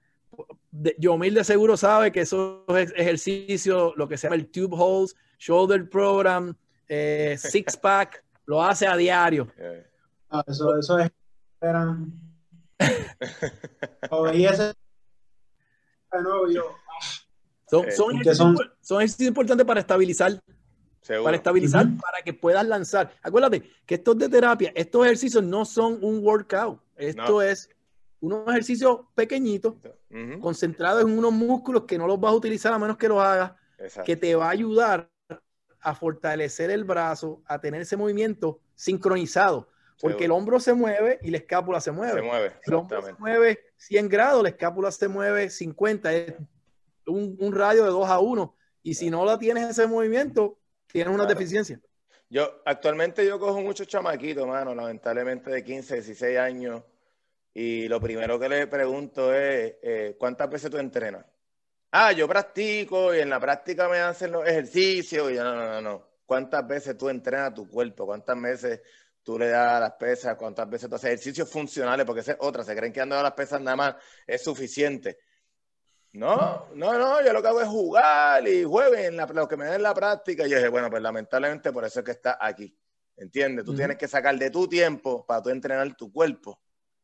Yo 0.97 1.17
de 1.17 1.43
seguro 1.43 1.77
sabe 1.77 2.11
que 2.11 2.21
esos 2.21 2.63
ejercicios, 2.67 3.93
lo 3.95 4.07
que 4.07 4.17
se 4.17 4.25
llama 4.27 4.35
el 4.35 4.47
tube 4.47 4.75
holes, 4.75 5.15
shoulder 5.37 5.87
program, 5.87 6.55
eh, 6.89 7.37
six 7.39 7.77
pack, 7.77 8.23
lo 8.45 8.63
hace 8.63 8.87
a 8.87 8.97
diario. 8.97 9.47
Ah, 10.29 10.43
eso, 10.47 10.77
eso 10.77 10.99
es. 10.99 11.11
Son, 17.71 17.85
son, 17.91 19.01
ejercicios, 19.01 19.21
importantes 19.21 19.65
para 19.65 19.79
estabilizar. 19.79 20.41
Para 21.07 21.35
estabilizar, 21.35 21.87
para 21.99 22.21
que 22.23 22.33
puedas 22.33 22.65
lanzar. 22.65 23.11
Acuérdate 23.21 23.63
que 23.85 23.95
estos 23.95 24.17
de 24.17 24.29
terapia, 24.29 24.71
estos 24.75 25.05
ejercicios 25.05 25.43
no 25.43 25.65
son 25.65 25.97
un 26.03 26.23
workout. 26.23 26.79
Esto 26.95 27.41
es 27.41 27.69
unos 28.19 28.47
ejercicios 28.47 28.99
pequeñitos, 29.15 29.75
concentrados 30.39 31.03
en 31.03 31.17
unos 31.17 31.33
músculos 31.33 31.83
que 31.85 31.97
no 31.97 32.07
los 32.07 32.19
vas 32.19 32.31
a 32.31 32.35
utilizar 32.35 32.71
a 32.71 32.79
menos 32.79 32.97
que 32.97 33.07
los 33.07 33.21
hagas, 33.21 33.53
que 34.05 34.15
te 34.15 34.35
va 34.35 34.47
a 34.47 34.51
ayudar 34.51 35.09
a 35.81 35.95
fortalecer 35.95 36.69
el 36.69 36.83
brazo, 36.83 37.41
a 37.47 37.59
tener 37.59 37.81
ese 37.81 37.97
movimiento 37.97 38.59
sincronizado. 38.75 39.67
Porque 39.99 40.25
el 40.25 40.31
hombro 40.31 40.59
se 40.59 40.73
mueve 40.73 41.19
y 41.21 41.29
la 41.29 41.37
escápula 41.37 41.79
se 41.79 41.91
mueve. 41.91 42.21
Se 42.21 42.21
mueve, 42.21 42.53
el 42.63 42.73
hombro 42.73 43.01
se 43.03 43.13
mueve 43.13 43.59
100 43.77 44.09
grados, 44.09 44.41
la 44.43 44.49
escápula 44.49 44.91
se 44.91 45.07
mueve 45.07 45.49
50. 45.49 46.13
Es 46.13 46.33
un, 47.05 47.51
radio 47.53 47.83
de 47.83 47.89
2 47.91 48.09
a 48.09 48.19
1. 48.19 48.55
Y 48.83 48.95
si 48.95 49.11
no 49.11 49.25
la 49.25 49.37
tienes 49.37 49.69
ese 49.69 49.85
movimiento, 49.85 50.57
tienes 50.91 51.13
una 51.13 51.25
deficiencia. 51.25 51.79
Yo 52.29 52.61
actualmente 52.65 53.25
yo 53.25 53.39
cojo 53.39 53.61
muchos 53.61 53.87
chamaquitos, 53.87 54.47
mano, 54.47 54.73
lamentablemente 54.73 55.51
de 55.51 55.63
15, 55.63 55.95
16 55.95 56.37
años. 56.37 56.83
Y 57.53 57.87
lo 57.89 57.99
primero 57.99 58.39
que 58.39 58.47
les 58.47 58.67
pregunto 58.67 59.33
es, 59.33 59.75
eh, 59.81 60.15
¿cuántas 60.17 60.49
veces 60.49 60.71
tú 60.71 60.77
entrenas? 60.77 61.25
Ah, 61.91 62.13
yo 62.13 62.27
practico 62.27 63.13
y 63.13 63.19
en 63.19 63.29
la 63.29 63.39
práctica 63.39 63.89
me 63.89 63.99
hacen 63.99 64.31
los 64.31 64.47
ejercicios. 64.47 65.29
Y 65.29 65.35
yo, 65.35 65.43
no, 65.43 65.55
no, 65.55 65.67
no, 65.67 65.81
no. 65.81 66.07
¿Cuántas 66.25 66.65
veces 66.65 66.97
tú 66.97 67.09
entrenas 67.09 67.53
tu 67.53 67.67
cuerpo? 67.67 68.05
¿Cuántas 68.05 68.41
veces 68.41 68.81
tú 69.23 69.37
le 69.37 69.49
das 69.49 69.79
las 69.79 69.93
pesas, 69.93 70.35
cuántas 70.35 70.69
veces 70.69 70.89
tú 70.89 70.95
haces 70.95 71.09
ejercicios 71.09 71.49
funcionales, 71.49 72.05
porque 72.05 72.21
esa 72.21 72.33
es 72.33 72.37
otra, 72.41 72.63
se 72.63 72.75
creen 72.75 72.91
que 72.91 73.01
andando 73.01 73.23
las 73.23 73.33
pesas 73.33 73.61
nada 73.61 73.75
más 73.75 73.95
es 74.25 74.43
suficiente. 74.43 75.19
No, 76.13 76.67
no, 76.73 76.97
no, 76.97 77.23
yo 77.23 77.31
lo 77.31 77.41
que 77.41 77.47
hago 77.47 77.61
es 77.61 77.67
jugar 77.67 78.45
y 78.47 78.63
jueguen 78.63 79.17
lo 79.17 79.47
que 79.47 79.57
me 79.57 79.65
den 79.65 79.81
la 79.81 79.93
práctica. 79.93 80.45
Y 80.45 80.49
yo 80.49 80.57
dije, 80.57 80.69
bueno, 80.69 80.89
pues 80.89 81.01
lamentablemente 81.01 81.71
por 81.71 81.85
eso 81.85 81.99
es 81.99 82.05
que 82.05 82.11
está 82.11 82.37
aquí. 82.39 82.75
¿Entiendes? 83.15 83.65
Tú 83.65 83.75
tienes 83.75 83.97
que 83.97 84.07
sacar 84.07 84.37
de 84.37 84.49
tu 84.49 84.67
tiempo 84.67 85.25
para 85.25 85.41
tú 85.41 85.49
entrenar 85.49 85.95
tu 85.95 86.11
cuerpo. 86.11 86.59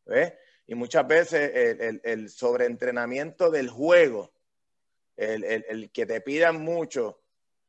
¿Ves? 0.06 0.34
Y 0.66 0.76
muchas 0.76 1.08
veces 1.08 1.52
el, 1.56 2.02
el, 2.04 2.30
sobreentrenamiento 2.30 3.50
del 3.50 3.70
juego, 3.70 4.34
el, 5.16 5.90
que 5.92 6.06
te 6.06 6.20
pidan 6.22 6.62
mucho, 6.62 7.22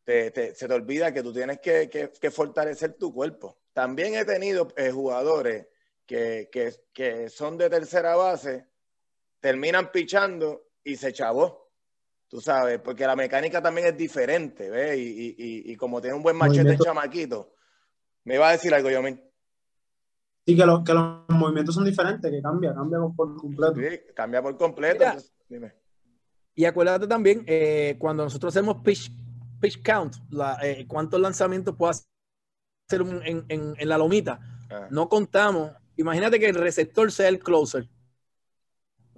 se 0.04 0.30
te 0.30 0.72
olvida 0.72 1.12
que 1.12 1.22
tú 1.22 1.32
tienes 1.32 1.60
que, 1.60 1.88
que 1.88 2.30
fortalecer 2.30 2.94
tu 2.94 3.12
cuerpo. 3.12 3.58
También 3.78 4.16
he 4.16 4.24
tenido 4.24 4.72
eh, 4.76 4.90
jugadores 4.90 5.68
que, 6.04 7.28
son 7.30 7.56
de 7.56 7.70
tercera 7.70 8.16
base, 8.16 8.66
terminan 9.38 9.92
pichando 9.92 10.67
y 10.88 10.96
se 10.96 11.12
chavó. 11.12 11.70
Tú 12.28 12.40
sabes, 12.40 12.80
porque 12.80 13.06
la 13.06 13.16
mecánica 13.16 13.62
también 13.62 13.88
es 13.88 13.96
diferente, 13.96 14.68
¿ves? 14.68 14.96
Y, 14.98 15.74
como 15.76 16.00
tiene 16.00 16.16
un 16.16 16.22
buen 16.22 16.36
machete 16.36 16.72
en 16.72 16.78
chamaquito, 16.78 17.54
me 18.24 18.34
iba 18.34 18.48
a 18.48 18.52
decir 18.52 18.74
algo, 18.74 18.90
yo 18.90 19.00
Sí, 19.02 20.56
que, 20.56 20.64
que 20.84 20.94
los 20.94 21.28
movimientos 21.28 21.74
son 21.74 21.84
diferentes, 21.84 22.30
que 22.30 22.42
cambia, 22.42 22.74
cambia 22.74 22.98
por 23.14 23.36
completo. 23.36 23.74
Sí, 23.76 24.00
cambia 24.14 24.42
por 24.42 24.56
completo. 24.56 25.04
dime. 25.48 25.74
Y 26.54 26.64
acuérdate 26.64 27.06
también, 27.06 27.44
eh, 27.46 27.96
cuando 27.98 28.24
nosotros 28.24 28.54
hacemos 28.54 28.82
pitch, 28.82 29.12
pitch 29.60 29.82
count, 29.82 30.16
eh, 30.62 30.86
cuántos 30.88 31.20
lanzamientos 31.20 31.76
puede 31.76 31.92
hacer 31.92 33.02
en, 33.26 33.88
la 33.88 33.96
lomita. 33.96 34.40
Ah. 34.70 34.88
No 34.90 35.08
contamos. 35.08 35.72
Imagínate 35.96 36.38
que 36.40 36.48
el 36.48 36.56
receptor 36.56 37.12
sea 37.12 37.28
el 37.28 37.38
closer. 37.38 37.88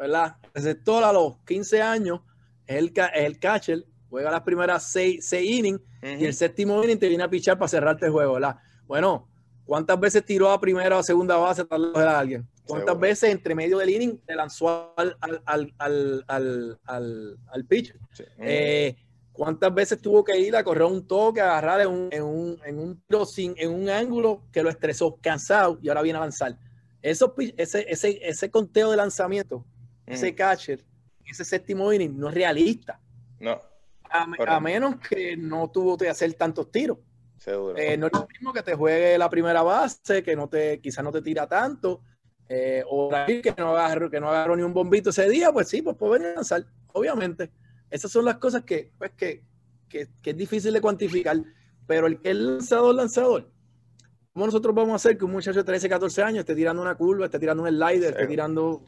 ¿Verdad? 0.01 0.37
Receptor 0.55 1.05
a 1.05 1.13
los 1.13 1.37
15 1.45 1.83
años 1.83 2.21
es 2.67 2.79
el, 2.79 2.91
el 3.15 3.39
catcher, 3.39 3.85
juega 4.09 4.31
las 4.31 4.41
primeras 4.41 4.91
6 4.93 5.31
innings 5.35 5.83
y 6.03 6.25
el 6.25 6.33
séptimo 6.33 6.83
inning 6.83 6.99
te 6.99 7.07
viene 7.07 7.23
a 7.23 7.29
pichar 7.29 7.59
para 7.59 7.69
cerrarte 7.69 8.07
el 8.07 8.13
juego, 8.13 8.33
¿verdad? 8.33 8.57
Bueno, 8.87 9.29
¿cuántas 9.67 10.01
veces 10.01 10.25
tiró 10.25 10.51
a 10.51 10.59
primera 10.59 10.97
o 10.97 11.03
segunda 11.03 11.37
base 11.37 11.67
a 11.69 12.19
alguien? 12.19 12.49
¿Cuántas 12.65 12.99
veces 12.99 13.31
entre 13.31 13.55
medio 13.55 13.77
del 13.77 13.91
inning 13.91 14.19
te 14.25 14.35
lanzó 14.35 14.95
al, 14.97 15.15
al, 15.21 15.75
al, 15.77 17.39
al 17.47 17.65
pitcher? 17.69 17.99
Eh, 18.39 18.97
¿Cuántas 19.33 19.75
veces 19.75 20.01
tuvo 20.01 20.25
que 20.25 20.39
ir 20.39 20.57
a 20.57 20.65
correr 20.65 20.85
un 20.85 21.07
toque, 21.07 21.43
a 21.43 21.59
agarrar 21.59 21.83
en 21.83 21.89
un, 21.89 22.09
en 22.11 22.23
un, 22.23 22.59
en 22.65 22.79
un, 22.79 23.03
en 23.37 23.71
un 23.71 23.91
ángulo 23.91 24.45
que 24.51 24.63
lo 24.63 24.71
estresó, 24.71 25.19
cansado 25.21 25.79
y 25.83 25.91
ahora 25.91 26.01
viene 26.01 26.17
a 26.17 26.23
lanzar? 26.23 26.57
Eso, 27.03 27.35
ese, 27.59 27.85
ese, 27.87 28.19
ese 28.23 28.51
conteo 28.51 28.91
de 28.91 28.97
lanzamiento, 28.97 29.67
ese 30.11 30.33
mm. 30.33 30.35
catcher, 30.35 30.85
ese 31.25 31.45
séptimo 31.45 31.93
inning, 31.93 32.19
no 32.19 32.29
es 32.29 32.35
realista. 32.35 33.01
No. 33.39 33.61
A, 34.13 34.61
menos 34.61 34.97
que 34.97 35.37
no 35.37 35.71
tuvo 35.71 35.97
que 35.97 36.09
hacer 36.09 36.35
tantos 36.35 36.71
tiros. 36.71 36.99
Seguro. 37.39 37.79
Eh, 37.79 37.97
no 37.97 38.07
es 38.07 38.13
lo 38.13 38.27
mismo 38.27 38.53
que 38.53 38.63
te 38.63 38.75
juegue 38.75 39.17
la 39.17 39.31
primera 39.31 39.63
base, 39.63 40.23
que 40.23 40.35
no 40.35 40.49
te, 40.49 40.81
quizás 40.81 41.05
no 41.05 41.13
te 41.13 41.23
tira 41.23 41.47
tanto, 41.47 42.03
eh, 42.53 42.83
o 42.89 43.09
que 43.27 43.55
no 43.57 43.77
agarró, 43.77 44.11
que 44.11 44.19
no 44.19 44.29
agarró 44.29 44.57
ni 44.57 44.63
un 44.65 44.75
bombito 44.75 45.11
ese 45.11 45.29
día, 45.29 45.53
pues 45.53 45.69
sí, 45.69 45.83
pues 45.83 45.97
puede 45.97 46.35
lanzar, 46.35 46.67
obviamente. 46.93 47.53
Esas 47.89 48.11
son 48.11 48.25
las 48.25 48.39
cosas 48.39 48.65
que, 48.65 48.91
pues, 48.99 49.13
que, 49.13 49.45
que, 49.89 50.09
es 50.25 50.37
difícil 50.37 50.73
de 50.73 50.81
cuantificar, 50.81 51.37
pero 51.87 52.09
el 52.09 52.21
que 52.21 52.31
es 52.31 52.37
lanzador, 52.37 52.97
lanzador, 52.97 53.53
¿cómo 54.33 54.47
nosotros 54.47 54.75
vamos 54.75 54.93
a 54.93 54.97
hacer 54.97 55.17
que 55.17 55.25
un 55.25 55.31
muchacho 55.31 55.61
de 55.61 55.65
13, 55.65 55.89
14 55.89 56.23
años 56.25 56.39
esté 56.41 56.57
tirando 56.57 56.83
una 56.83 56.97
curva, 56.97 57.27
esté 57.27 57.39
tirando 57.39 57.63
un 57.63 57.69
slider, 57.69 58.15
esté 58.15 58.27
tirando... 58.27 58.83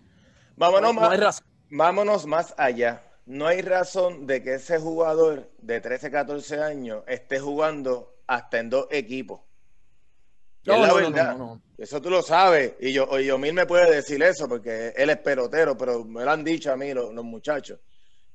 Vámonos, 0.57 0.95
más, 0.95 1.43
vámonos 1.71 2.27
más 2.27 2.55
allá. 2.57 3.03
No 3.27 3.47
hay 3.47 3.63
razón 3.63 4.27
de 4.27 4.43
que 4.43 4.55
ese 4.55 4.79
jugador 4.79 5.51
de 5.59 5.81
13, 5.81 6.11
14 6.11 6.61
años 6.61 7.05
esté 7.07 7.39
jugando 7.39 8.17
hasta 8.27 8.59
en 8.59 8.71
dos 8.71 8.87
equipos. 8.91 9.41
No, 10.65 10.79
la 10.79 10.93
verdad. 10.95 11.37
eso 11.77 12.01
tú 12.01 12.11
lo 12.11 12.23
sabes. 12.23 12.75
Y 12.81 12.93
yo, 12.93 13.09
y 13.19 13.27
Yomil 13.27 13.53
me 13.53 13.67
puede 13.67 13.93
decir 13.93 14.23
eso 14.23 14.49
porque 14.49 14.93
él 14.97 15.11
es 15.11 15.19
pelotero, 15.19 15.77
pero 15.77 16.05
me 16.05 16.25
lo 16.25 16.31
han 16.31 16.45
dicho 16.45 16.73
a 16.73 16.77
mí 16.77 16.93
los 16.95 17.13
muchachos 17.25 17.81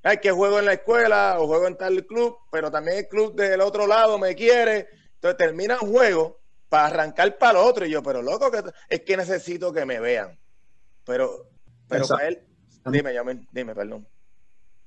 hay 0.07 0.17
que 0.19 0.31
juego 0.31 0.59
en 0.59 0.65
la 0.65 0.73
escuela 0.73 1.35
o 1.39 1.47
juego 1.47 1.67
en 1.67 1.75
tal 1.75 2.05
club, 2.05 2.37
pero 2.49 2.71
también 2.71 2.99
el 2.99 3.07
club 3.07 3.35
del 3.35 3.59
otro 3.61 3.85
lado 3.87 4.17
me 4.17 4.35
quiere. 4.35 4.87
Entonces 5.15 5.37
termina 5.37 5.79
un 5.81 5.91
juego 5.91 6.39
para 6.69 6.87
arrancar 6.87 7.37
para 7.37 7.59
el 7.59 7.65
otro. 7.65 7.85
Y 7.85 7.89
yo, 7.89 8.01
pero 8.01 8.21
loco, 8.21 8.49
que 8.49 8.63
es 8.89 9.01
que 9.01 9.17
necesito 9.17 9.73
que 9.73 9.85
me 9.85 9.99
vean. 9.99 10.39
Pero, 11.03 11.49
pero 11.87 12.07
para 12.07 12.27
él, 12.27 12.39
dime, 12.85 13.13
dime, 13.51 13.75
perdón. 13.75 14.07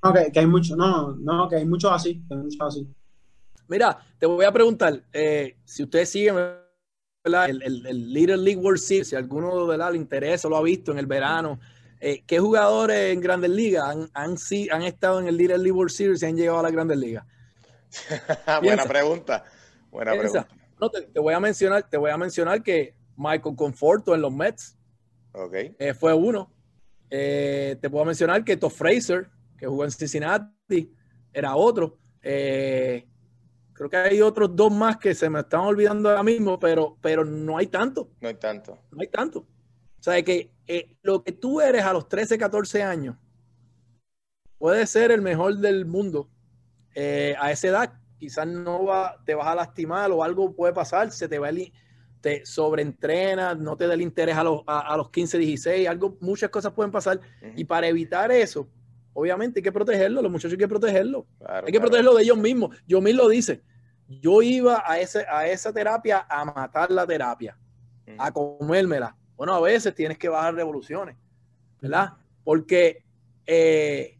No, 0.03 0.13
que, 0.13 0.39
hay 0.39 0.47
mucho, 0.47 0.77
no, 0.77 1.15
no, 1.17 1.49
que 1.49 1.57
hay 1.57 1.67
muchos 1.67 1.93
así, 1.93 2.23
hay 2.31 2.37
muchos 2.37 2.61
así. 2.61 2.89
Mira, 3.69 3.99
te 4.19 4.27
voy 4.27 4.45
a 4.45 4.53
preguntar, 4.53 5.03
eh, 5.13 5.59
si 5.65 5.83
ustedes 5.83 6.09
siguen 6.09 6.37
el, 7.25 7.63
el, 7.63 8.13
Little 8.13 8.39
League 8.39 8.61
World 8.61 8.81
Series, 8.81 9.09
si 9.09 9.17
alguno 9.17 9.67
de 9.67 9.77
le 9.77 9.97
interesa, 9.97 10.49
lo 10.49 10.57
ha 10.57 10.63
visto 10.63 10.91
en 10.91 10.99
el 10.99 11.07
verano, 11.07 11.61
eh, 12.03 12.25
¿Qué 12.27 12.39
jugadores 12.39 13.13
en 13.13 13.21
Grandes 13.21 13.51
Ligas 13.51 13.85
han, 13.85 14.11
han, 14.15 14.37
han, 14.73 14.83
estado 14.83 15.21
en 15.21 15.29
el 15.29 15.37
Little 15.37 15.59
League 15.59 15.73
World 15.73 15.93
Series 15.93 16.23
y 16.23 16.27
han 16.27 16.35
llegado 16.35 16.61
a 16.61 16.63
las 16.63 16.73
Grandes 16.73 16.97
Ligas? 16.97 17.27
Buena 18.63 18.85
pregunta. 18.85 19.45
Buena 19.91 20.13
pregunta. 20.13 20.49
No, 20.81 20.89
te, 20.89 21.21
voy 21.21 21.35
a 21.35 21.41
mencionar, 21.41 21.87
te 21.91 21.99
voy 21.99 22.11
a 22.11 22.17
mencionar 22.17 22.63
que 22.63 22.95
Michael 23.17 23.55
Conforto 23.55 24.15
en 24.15 24.23
los 24.23 24.33
Mets 24.33 24.79
okay. 25.33 25.77
Eh, 25.79 25.93
fue 25.93 26.15
uno. 26.15 26.51
Eh, 27.11 27.77
te 27.81 27.91
puedo 27.91 28.05
mencionar 28.05 28.45
que 28.45 28.57
Todd 28.57 28.71
Fraser, 28.71 29.29
que 29.59 29.67
jugó 29.67 29.85
en 29.85 29.91
Cincinnati, 29.91 30.93
era 31.33 31.57
otro. 31.57 31.99
creo 32.21 33.91
que 33.91 33.97
hay 33.97 34.21
otros 34.21 34.55
dos 34.55 34.73
más 34.73 34.97
que 34.97 35.15
se 35.15 35.29
me 35.29 35.41
están 35.41 35.61
olvidando 35.61 36.09
ahora 36.09 36.23
mismo, 36.23 36.59
pero, 36.59 36.97
pero 37.01 37.25
no 37.25 37.59
hay 37.59 37.67
tanto. 37.67 38.11
No 38.21 38.29
hay 38.29 38.35
tanto. 38.35 38.79
No 38.91 39.01
hay 39.01 39.09
tanto. 39.09 39.47
O 40.01 40.03
sea, 40.03 40.23
que 40.23 40.51
eh, 40.67 40.97
lo 41.03 41.23
que 41.23 41.33
tú 41.33 41.61
eres 41.61 41.85
a 41.85 41.93
los 41.93 42.09
13, 42.09 42.39
14 42.39 42.83
años 42.83 43.17
puede 44.57 44.87
ser 44.87 45.11
el 45.11 45.21
mejor 45.21 45.59
del 45.59 45.85
mundo 45.85 46.31
eh, 46.95 47.35
a 47.39 47.51
esa 47.51 47.69
edad. 47.69 47.93
Quizás 48.19 48.47
no 48.47 48.85
va, 48.85 49.23
te 49.27 49.35
vas 49.35 49.47
a 49.47 49.55
lastimar 49.55 50.11
o 50.11 50.23
algo 50.23 50.55
puede 50.55 50.73
pasar, 50.73 51.11
se 51.11 51.29
te 51.29 51.39
va 51.39 51.49
te 52.21 52.45
sobreentrenas, 52.45 53.59
no 53.59 53.77
te 53.77 53.87
da 53.87 53.95
el 53.95 54.03
interés 54.03 54.37
a 54.37 54.45
los, 54.45 54.62
a, 54.66 54.97
los 54.97 55.11
15, 55.11 55.39
16, 55.39 55.89
algo, 55.89 56.16
muchas 56.21 56.51
cosas 56.51 56.73
pueden 56.73 56.93
pasar. 56.93 57.21
Y 57.57 57.64
para 57.64 57.89
evitar 57.89 58.31
eso, 58.31 58.68
obviamente 59.12 59.61
hay 59.61 59.62
que 59.62 59.73
protegerlo, 59.73 60.23
los 60.23 60.31
muchachos 60.31 60.53
hay 60.53 60.59
que 60.59 60.68
protegerlo. 60.68 61.27
hay 61.47 61.73
que 61.73 61.81
protegerlo 61.81 62.14
de 62.14 62.23
ellos 62.23 62.39
mismos. 62.39 62.77
Yo 62.87 63.01
mismo 63.01 63.23
lo 63.23 63.29
dice. 63.29 63.62
Yo 64.09 64.43
iba 64.43 64.83
a, 64.85 64.99
ese, 64.99 65.25
a 65.31 65.47
esa 65.47 65.73
terapia 65.73 66.27
a 66.29 66.45
matar 66.45 66.91
la 66.91 67.07
terapia, 67.07 67.57
a 68.18 68.33
comérmela. 68.33 69.16
Bueno, 69.37 69.55
a 69.55 69.61
veces 69.61 69.95
tienes 69.95 70.18
que 70.18 70.29
bajar 70.29 70.55
revoluciones, 70.55 71.16
¿verdad? 71.81 72.14
Porque, 72.45 73.05
eh, 73.47 74.18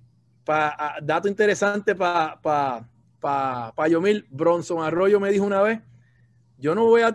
dato 1.03 1.29
interesante 1.29 1.95
para 1.95 2.41
pa, 2.41 2.89
pa, 3.21 3.73
pa 3.75 3.89
Yomil, 3.89 4.27
Bronson 4.31 4.83
Arroyo 4.83 5.21
me 5.21 5.31
dijo 5.31 5.45
una 5.45 5.61
vez, 5.61 5.81
yo 6.57 6.75
no 6.75 6.85
voy 6.85 7.03
a 7.03 7.13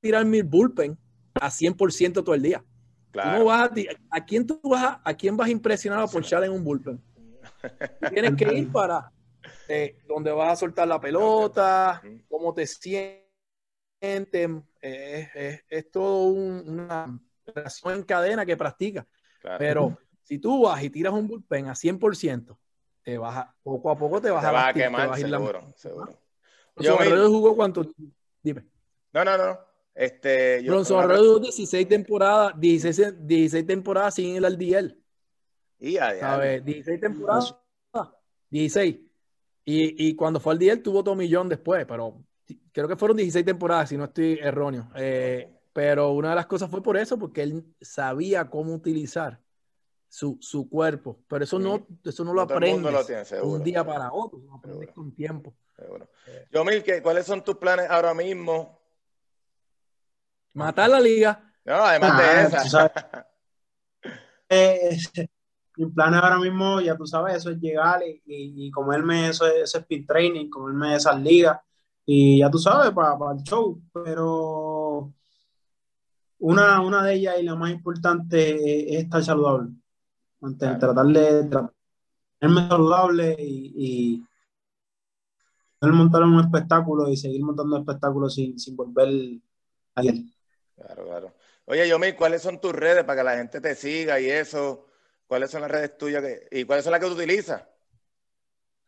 tirar 0.00 0.24
mi 0.24 0.42
bullpen 0.42 0.98
a 1.34 1.50
100% 1.50 2.24
todo 2.24 2.34
el 2.34 2.42
día. 2.42 2.64
vas 3.12 3.70
a, 4.10 4.24
quién 4.24 4.46
tú 4.46 4.60
vas 4.64 4.98
a, 5.02 5.14
quién 5.14 5.36
vas 5.36 5.48
a 5.48 5.50
impresionar 5.50 6.00
a 6.00 6.06
ponchar 6.06 6.44
en 6.44 6.52
un 6.52 6.64
bullpen? 6.64 7.00
Tienes 8.12 8.34
que 8.36 8.52
ir 8.52 8.70
para 8.70 9.12
eh, 9.68 9.98
donde 10.06 10.30
vas 10.32 10.52
a 10.52 10.56
soltar 10.56 10.88
la 10.88 11.00
pelota, 11.00 12.02
cómo 12.28 12.54
te 12.54 12.66
sientes. 12.66 13.18
Eh, 14.00 15.62
es, 15.68 15.90
todo 15.90 16.26
una 16.26 17.18
relación 17.46 17.94
en 17.94 18.02
cadena 18.04 18.46
que 18.46 18.56
practica. 18.56 19.06
Pero 19.58 19.98
si 20.22 20.38
tú 20.38 20.62
vas 20.62 20.82
y 20.82 20.90
tiras 20.90 21.12
un 21.12 21.26
bullpen 21.26 21.66
a 21.68 21.74
100%, 21.74 22.56
te 23.02 23.18
vas 23.18 23.46
poco 23.62 23.90
a 23.90 23.98
poco 23.98 24.20
te 24.20 24.30
vas, 24.30 24.44
a, 24.44 24.72
quemar, 24.72 25.16
seguro, 25.16 25.72
seguro. 25.74 26.20
Yo 26.76 26.98
jugó 27.28 27.56
cuánto? 27.56 27.86
Dime. 28.42 28.66
No, 29.12 29.24
no, 29.24 29.38
no. 29.38 29.67
Este, 29.98 30.62
yo, 30.62 30.74
Bronson 30.74 31.00
Arroyo 31.00 31.40
16 31.40 31.88
temporadas, 31.88 32.52
16, 32.56 33.26
16 33.26 33.66
temporadas 33.66 34.14
sin 34.14 34.36
el 34.36 34.44
al 34.44 34.56
DL. 34.56 34.96
Y 35.80 35.96
a, 35.96 36.36
ver, 36.36 36.62
16 36.62 37.00
temporadas, 37.00 37.56
16. 38.48 38.96
Y, 39.64 40.08
y 40.08 40.14
cuando 40.14 40.38
fue 40.38 40.52
al 40.52 40.58
DL 40.60 40.80
tuvo 40.82 41.00
otro 41.00 41.16
millón 41.16 41.48
después, 41.48 41.84
pero 41.84 42.22
creo 42.70 42.86
que 42.86 42.94
fueron 42.94 43.16
16 43.16 43.44
temporadas, 43.44 43.88
si 43.88 43.96
no 43.96 44.04
estoy 44.04 44.38
erróneo. 44.40 44.88
Eh, 44.94 45.52
pero 45.72 46.12
una 46.12 46.30
de 46.30 46.36
las 46.36 46.46
cosas 46.46 46.70
fue 46.70 46.80
por 46.80 46.96
eso, 46.96 47.18
porque 47.18 47.42
él 47.42 47.64
sabía 47.80 48.48
cómo 48.48 48.74
utilizar 48.74 49.40
su, 50.08 50.38
su 50.40 50.68
cuerpo. 50.68 51.18
Pero 51.26 51.42
eso 51.42 51.58
no, 51.58 51.88
eso 52.04 52.22
no 52.22 52.32
lo 52.32 52.42
aprendes 52.42 53.32
un 53.42 53.64
día 53.64 53.84
para 53.84 54.12
otro, 54.12 54.38
lo 54.38 54.54
aprendes 54.54 54.92
con 54.92 55.12
tiempo. 55.12 55.56
Yo, 56.52 56.64
Milke, 56.64 57.02
¿cuáles 57.02 57.26
son 57.26 57.42
tus 57.42 57.56
planes 57.56 57.90
ahora 57.90 58.14
mismo? 58.14 58.77
Matar 60.58 60.90
la 60.90 61.00
liga. 61.00 61.52
No, 61.64 61.74
además 61.74 62.18
de 62.18 62.24
ah, 62.24 62.42
esa. 62.42 62.92
Eh, 64.48 64.98
mi 65.76 65.86
plan 65.86 66.14
ahora 66.14 66.38
mismo, 66.38 66.80
ya 66.80 66.96
tú 66.96 67.06
sabes, 67.06 67.36
eso 67.36 67.50
es 67.50 67.60
llegar 67.60 68.02
y, 68.02 68.20
y, 68.26 68.70
comerme 68.70 69.28
eso, 69.28 69.46
ese 69.46 69.78
speed 69.78 70.06
training, 70.06 70.50
comerme 70.50 70.96
esas 70.96 71.20
ligas 71.20 71.58
y 72.04 72.40
ya 72.40 72.50
tú 72.50 72.58
sabes, 72.58 72.90
para, 72.92 73.16
el 73.32 73.42
show. 73.44 73.80
Pero 73.92 75.12
una, 76.38 76.80
una 76.80 77.04
de 77.04 77.14
ellas 77.14 77.36
y 77.38 77.44
la 77.44 77.54
más 77.54 77.70
importante 77.70 78.96
es, 78.96 79.04
estar 79.04 79.22
saludable. 79.22 79.70
Tratar 80.58 81.06
de 81.06 81.48
tenerme 82.38 82.68
saludable 82.68 83.36
y, 83.38 84.24
y 85.80 85.86
montar 85.86 86.24
un 86.24 86.40
espectáculo 86.40 87.08
y 87.08 87.16
seguir 87.16 87.44
montando 87.44 87.76
espectáculos 87.76 88.34
sin, 88.34 88.58
sin 88.58 88.74
volver 88.74 89.40
a 89.94 90.04
ir. 90.04 90.37
Claro, 90.78 91.06
claro. 91.06 91.34
Oye, 91.64 91.88
Yomi, 91.88 92.12
¿cuáles 92.12 92.42
son 92.42 92.60
tus 92.60 92.72
redes 92.72 93.04
para 93.04 93.20
que 93.20 93.24
la 93.24 93.36
gente 93.36 93.60
te 93.60 93.74
siga 93.74 94.20
y 94.20 94.26
eso? 94.26 94.86
¿Cuáles 95.26 95.50
son 95.50 95.62
las 95.62 95.70
redes 95.70 95.98
tuyas 95.98 96.24
y 96.50 96.64
cuáles 96.64 96.84
son 96.84 96.92
las 96.92 97.00
que 97.00 97.06
tú 97.06 97.12
utilizas? 97.12 97.62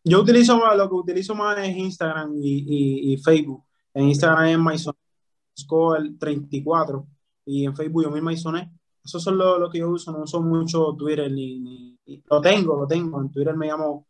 Yo 0.03 0.21
utilizo 0.21 0.59
lo 0.75 0.89
que 0.89 0.95
utilizo 0.95 1.35
más 1.35 1.59
es 1.59 1.77
Instagram 1.77 2.33
y, 2.41 3.17
Facebook. 3.23 3.65
En 3.93 4.09
Instagram 4.09 4.47
es 4.47 4.59
MySonet 4.59 6.19
34 6.19 7.07
y 7.45 7.67
en 7.67 7.77
Facebook 7.77 8.05
yo 8.05 8.11
mismo 8.11 8.27
Maisonet. 8.27 8.71
Esos 9.05 9.23
son 9.23 9.37
lo, 9.37 9.71
que 9.71 9.79
yo 9.79 9.91
uso, 9.91 10.13
no 10.13 10.23
uso 10.23 10.41
mucho 10.41 10.95
Twitter 10.97 11.31
ni, 11.31 11.99
lo 12.31 12.41
tengo, 12.41 12.77
lo 12.77 12.87
tengo. 12.87 13.21
En 13.21 13.31
Twitter 13.31 13.55
me 13.57 13.67
llamo 13.67 14.07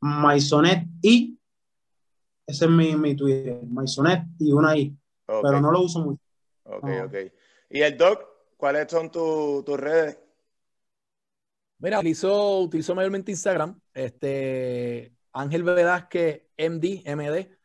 Maisonet 0.00 0.86
y 1.02 1.38
ese 2.46 2.64
es 2.64 2.70
mi, 2.70 2.96
mi 2.96 3.14
Twitter, 3.14 3.60
Maisonet 3.66 4.24
y 4.38 4.52
una 4.52 4.76
I. 4.76 4.96
Pero 5.26 5.60
no 5.60 5.70
lo 5.72 5.82
uso 5.82 6.00
mucho. 6.00 6.25
Ok, 6.68 6.88
ok. 7.04 7.14
¿Y 7.70 7.82
el 7.82 7.96
doc? 7.96 8.24
¿Cuáles 8.56 8.90
son 8.90 9.10
tus 9.10 9.78
redes? 9.78 10.18
Mira, 11.78 11.98
utilizo, 11.98 12.60
utilizo 12.60 12.94
mayormente 12.94 13.30
Instagram. 13.30 13.78
Este, 13.92 15.12
Ángel 15.32 15.62
Velázquez, 15.62 16.42
MD, 16.56 17.02
MD. 17.04 17.56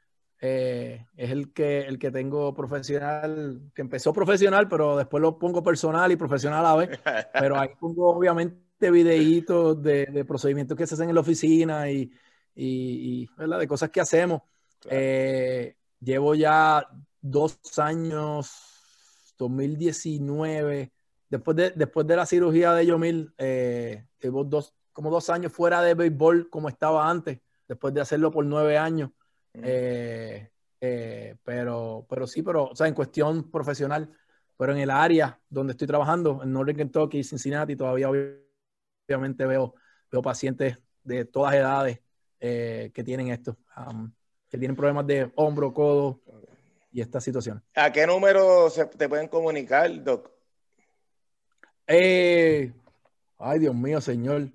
Eh, 0.43 1.06
es 1.16 1.30
el 1.30 1.54
que, 1.54 1.82
el 1.82 1.99
que 1.99 2.12
tengo 2.12 2.54
profesional, 2.54 3.72
que 3.74 3.82
empezó 3.82 4.12
profesional, 4.12 4.68
pero 4.68 4.97
después 4.97 5.22
lo 5.22 5.38
pongo 5.38 5.64
personal 5.64 6.12
y 6.12 6.16
profesional 6.16 6.66
a 6.66 6.76
ver. 6.76 6.99
Pero 7.34 7.60
ahí 7.60 7.70
pongo 7.80 8.10
obviamente 8.10 8.89
videitos 8.89 9.82
de, 9.82 10.26
procedimientos 10.28 10.76
que 10.76 10.88
se 10.88 10.95
hacen 10.95 11.10
en 11.10 11.16
la 11.16 11.22
oficina 11.22 11.89
y, 11.91 12.12
y, 12.56 13.30
de 13.38 13.68
cosas 13.68 13.91
que 13.91 14.02
hacemos. 14.02 14.41
Eh, 14.89 15.76
llevo 15.99 16.34
ya 16.34 16.88
dos 17.22 17.60
años 17.78 18.70
2019, 19.50 20.92
después 21.30 21.58
de, 21.58 21.72
después 21.72 22.06
de 22.06 22.16
la 22.16 22.26
cirugía 22.26 22.74
de 22.74 22.86
Yomil, 22.86 23.34
eh, 23.38 24.06
dos, 24.22 24.74
como 24.94 25.10
dos 25.10 25.30
años 25.30 25.52
fuera 25.52 25.82
de 25.82 25.96
béisbol 25.96 26.50
como 26.50 26.70
estaba 26.70 27.10
antes, 27.10 27.39
después 27.68 27.94
de 27.94 28.02
hacerlo 28.02 28.32
por 28.32 28.46
nueve 28.46 28.78
años. 28.78 29.10
Eh, 29.54 30.50
eh, 30.80 31.36
pero, 31.44 32.06
pero 32.10 32.28
sí, 32.28 32.44
pero, 32.44 32.66
o 32.66 32.76
sea, 32.76 32.88
en 32.88 32.94
cuestión 32.94 33.50
profesional, 33.50 34.12
pero 34.58 34.74
en 34.74 34.80
el 34.80 34.92
área 34.92 35.39
donde 35.50 35.72
estoy 35.72 35.88
trabajando, 35.88 36.42
en 36.44 36.54
Northern 36.54 36.78
Kentucky, 36.78 37.24
Cincinnati, 37.24 37.76
todavía 37.76 38.10
obviamente 38.10 39.46
veo, 39.46 39.74
veo 40.12 40.22
pacientes 40.22 40.78
de 41.04 41.26
todas 41.26 41.56
edades 41.56 42.00
eh, 42.39 42.92
que 42.94 43.04
tienen 43.04 43.30
esto, 43.30 43.58
um, 43.76 44.12
que 44.50 44.58
tienen 44.58 44.76
problemas 44.76 45.08
de 45.08 45.32
hombro, 45.36 45.74
codo, 45.74 46.22
y 46.92 47.02
esta 47.02 47.22
situación. 47.22 47.64
¿A 47.76 47.92
qué 47.92 48.06
número 48.06 48.70
se 48.70 48.86
te 48.86 49.08
pueden 49.08 49.28
comunicar, 49.28 50.04
Doc? 50.04 50.32
Eh, 51.88 52.72
ay, 53.39 53.60
Dios 53.60 53.76
mío, 53.76 54.02
señor. 54.02 54.50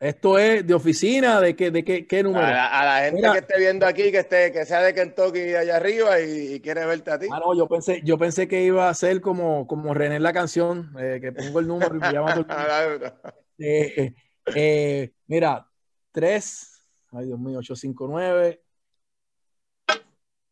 Esto 0.00 0.38
es 0.38 0.66
de 0.66 0.74
oficina, 0.74 1.40
¿de 1.40 1.56
qué, 1.56 1.70
de 1.70 1.82
qué, 1.82 2.22
número? 2.22 2.44
A 2.44 2.84
la, 2.84 3.04
gente 3.04 3.22
que 3.22 3.38
esté 3.38 3.58
viendo 3.58 3.86
aquí, 3.86 4.10
que 4.10 4.18
esté, 4.18 4.52
que 4.52 4.66
sea 4.66 4.82
de 4.82 4.92
Kentucky 4.92 5.54
allá 5.54 5.76
arriba 5.76 6.20
y, 6.20 6.60
quiere 6.60 6.84
verte 6.84 7.10
a 7.10 7.18
ti. 7.18 7.26
Ah, 7.32 7.40
no, 7.42 7.56
yo 7.56 7.66
pensé, 7.66 8.02
yo 8.04 8.18
pensé 8.18 8.46
que 8.46 8.62
iba 8.62 8.88
a 8.88 8.94
ser 8.94 9.22
como, 9.22 9.66
como 9.66 9.94
René 9.94 10.20
la 10.20 10.34
canción, 10.34 10.94
eh, 10.98 11.20
que 11.22 11.32
pongo 11.32 11.60
el 11.60 11.68
número 11.68 11.96
y 11.96 12.00
me 12.00 12.12
llama 12.12 12.34
eh, 13.58 14.14
eh, 14.54 15.12
mira, 15.26 15.66
3, 16.12 16.82
ay 17.12 17.26
Dios 17.26 17.38
mío, 17.38 17.60
859. 17.60 18.62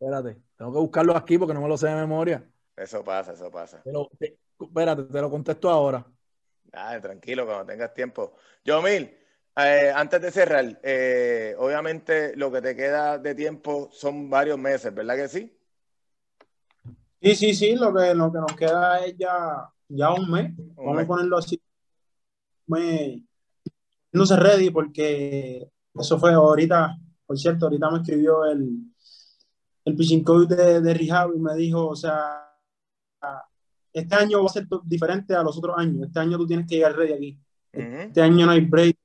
Espérate. 0.01 0.41
Tengo 0.63 0.75
que 0.75 0.79
buscarlo 0.79 1.17
aquí 1.17 1.37
porque 1.39 1.55
no 1.55 1.61
me 1.61 1.67
lo 1.67 1.77
sé 1.77 1.89
de 1.89 1.97
memoria. 1.97 2.49
Eso 2.77 3.03
pasa, 3.03 3.33
eso 3.33 3.51
pasa. 3.51 3.83
espérate, 4.61 5.03
te 5.03 5.21
lo 5.21 5.29
contesto 5.29 5.69
ahora. 5.69 6.07
Dale, 6.63 7.01
tranquilo, 7.01 7.45
cuando 7.45 7.67
tengas 7.67 7.93
tiempo. 7.93 8.35
Yo, 8.65 8.81
Mil, 8.81 9.13
eh, 9.57 9.93
antes 9.93 10.23
de 10.23 10.31
cerrar, 10.31 10.79
eh, 10.85 11.57
obviamente 11.59 12.37
lo 12.37 12.53
que 12.53 12.63
te 12.63 12.77
queda 12.77 13.19
de 13.19 13.35
tiempo 13.35 13.89
son 13.91 14.31
varios 14.31 14.57
meses, 14.57 14.95
¿verdad 14.95 15.17
que 15.17 15.29
sí? 15.29 15.59
Sí, 17.21 17.35
sí, 17.35 17.55
sí, 17.55 17.75
lo 17.75 17.93
que, 17.93 18.15
lo 18.15 18.31
que 18.31 18.39
nos 18.39 18.55
queda 18.57 19.05
es 19.05 19.17
ya, 19.19 19.69
ya 19.89 20.13
un 20.13 20.31
mes. 20.31 20.53
Vamos 20.77 21.03
a 21.03 21.07
ponerlo 21.09 21.39
así. 21.39 21.61
no 22.69 24.27
se 24.27 24.37
ready 24.37 24.71
porque 24.71 25.69
eso 25.93 26.21
fue 26.21 26.33
ahorita, 26.33 26.97
por 27.27 27.37
cierto, 27.37 27.67
ahorita 27.67 27.91
me 27.91 27.99
escribió 27.99 28.45
el, 28.45 28.91
el 29.85 29.97
pitching 29.97 30.22
coach 30.22 30.49
de, 30.49 30.80
de 30.80 30.93
y 31.03 31.39
me 31.39 31.55
dijo, 31.57 31.89
o 31.89 31.97
sea, 31.97 32.49
este 33.93 34.14
año 34.14 34.41
va 34.41 34.47
a 34.47 34.53
ser 34.53 34.66
diferente 34.85 35.35
a 35.35 35.43
los 35.43 35.59
otros 35.59 35.76
años. 35.76 36.07
Este 36.07 36.20
año 36.20 36.39
tú 36.39 36.47
tienes 36.47 36.66
que 36.66 36.76
llegar 36.76 36.97
ready 36.97 37.12
aquí. 37.12 37.41
Este 37.72 38.22
año 38.22 38.47
no 38.47 38.53
hay 38.53 38.61
break. 38.61 38.97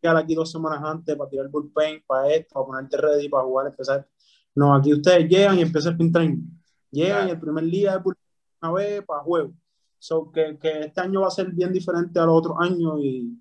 Llegar 0.00 0.16
aquí 0.16 0.34
dos 0.34 0.50
semanas 0.50 0.80
antes 0.82 1.14
para 1.14 1.28
tirar 1.28 1.48
bullpen, 1.48 2.02
para 2.06 2.32
esto, 2.32 2.54
para 2.54 2.66
ponerte 2.66 2.96
ready, 2.96 3.28
para 3.28 3.44
jugar, 3.44 3.66
empezar. 3.66 4.08
No, 4.54 4.74
aquí 4.74 4.94
ustedes 4.94 5.28
llegan 5.28 5.58
y 5.58 5.62
empiezan 5.62 5.92
el 5.92 5.98
pin 5.98 6.12
training. 6.12 6.42
Llegan 6.90 7.28
y 7.28 7.30
el 7.32 7.40
primer 7.40 7.64
día 7.64 7.92
de 7.92 7.98
bullpen 7.98 8.24
una 8.62 8.72
vez 8.72 9.04
para 9.04 9.20
juego. 9.20 9.52
So, 9.98 10.32
que, 10.32 10.58
que, 10.58 10.86
este 10.86 11.00
año 11.02 11.20
va 11.20 11.26
a 11.26 11.30
ser 11.30 11.50
bien 11.52 11.72
diferente 11.72 12.18
a 12.18 12.24
los 12.24 12.38
otros 12.38 12.56
años 12.58 12.98
y 13.02 13.38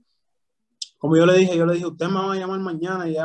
como 0.98 1.16
yo 1.16 1.26
le 1.26 1.38
dije, 1.38 1.56
yo 1.56 1.66
le 1.66 1.76
dije, 1.76 1.86
usted 1.86 2.08
me 2.08 2.16
va 2.16 2.34
a 2.34 2.36
llamar 2.36 2.60
mañana 2.60 3.08
y 3.08 3.16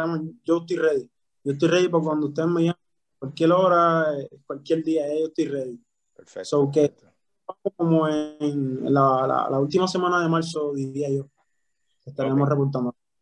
yo 0.45 0.59
estoy 0.59 0.77
ready. 0.77 1.11
Yo 1.43 1.53
estoy 1.53 1.69
ready 1.69 1.89
para 1.89 2.05
cuando 2.05 2.29
usted 2.29 2.45
me 2.45 2.63
llame 2.63 2.84
cualquier 3.25 3.53
hora, 3.53 4.07
cualquier 4.47 4.85
día, 4.85 5.09
yo 5.09 5.27
estoy 5.27 5.47
ready. 5.47 5.81
Perfecto. 6.15 6.45
So 6.45 6.71
que 6.71 6.95
como 7.77 8.09
en 8.09 8.93
la, 8.93 9.49
la, 9.51 9.59
última 9.59 9.89
semana 9.89 10.23
de 10.23 10.29
marzo, 10.29 10.73
diría 10.75 11.09
yo, 11.11 11.29
estaremos 12.05 12.49
okay. 12.51 12.73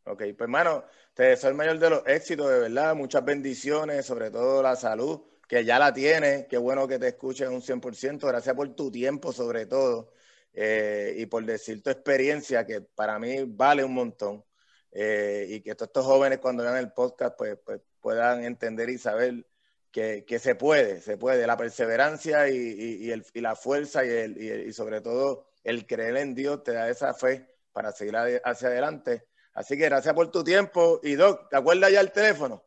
Ok, 0.04 0.18
pues 0.18 0.40
hermano, 0.40 0.84
te 1.14 1.24
deseo 1.24 1.50
el 1.50 1.56
mayor 1.56 1.78
de 1.78 1.90
los 1.90 2.02
éxitos, 2.06 2.48
de 2.50 2.60
verdad, 2.60 2.94
muchas 2.94 3.24
bendiciones, 3.24 4.04
sobre 4.04 4.30
todo 4.30 4.62
la 4.62 4.76
salud, 4.76 5.20
que 5.48 5.64
ya 5.64 5.78
la 5.78 5.92
tienes, 5.92 6.46
qué 6.46 6.58
bueno 6.58 6.86
que 6.88 6.98
te 6.98 7.08
escuches 7.08 7.48
un 7.48 7.62
100%, 7.62 8.26
gracias 8.26 8.54
por 8.54 8.68
tu 8.74 8.90
tiempo 8.90 9.32
sobre 9.32 9.66
todo, 9.66 10.12
eh, 10.52 11.14
y 11.18 11.26
por 11.26 11.44
decir 11.44 11.82
tu 11.82 11.90
experiencia, 11.90 12.66
que 12.66 12.80
para 12.80 13.18
mí 13.18 13.44
vale 13.46 13.84
un 13.84 13.94
montón, 13.94 14.44
eh, 14.90 15.46
y 15.48 15.60
que 15.60 15.74
todos 15.74 15.88
estos 15.88 16.04
jóvenes 16.04 16.38
cuando 16.38 16.62
vean 16.64 16.76
el 16.76 16.92
podcast, 16.92 17.36
pues, 17.36 17.58
pues 17.64 17.80
puedan 18.00 18.44
entender 18.44 18.90
y 18.90 18.98
saber 18.98 19.46
que, 19.92 20.38
se 20.40 20.54
puede, 20.54 21.00
se 21.00 21.18
puede, 21.18 21.46
la 21.46 21.56
perseverancia 21.56 22.48
y, 22.48 23.10
el, 23.10 23.24
y 23.34 23.40
la 23.40 23.54
fuerza 23.54 24.04
y, 24.04 24.08
el, 24.08 24.66
y, 24.68 24.72
sobre 24.72 25.00
todo 25.02 25.46
el 25.62 25.86
creer 25.86 26.16
en 26.16 26.34
Dios 26.34 26.64
te 26.64 26.72
da 26.72 26.88
esa 26.88 27.14
fe 27.14 27.46
para 27.72 27.92
seguir 27.92 28.16
hacia 28.16 28.68
adelante. 28.68 29.28
Así 29.54 29.76
que 29.76 29.84
gracias 29.84 30.14
por 30.14 30.30
tu 30.30 30.42
tiempo. 30.42 30.98
Y 31.02 31.14
Doc, 31.14 31.50
¿te 31.50 31.56
acuerdas 31.56 31.92
ya 31.92 32.00
el 32.00 32.10
teléfono? 32.10 32.64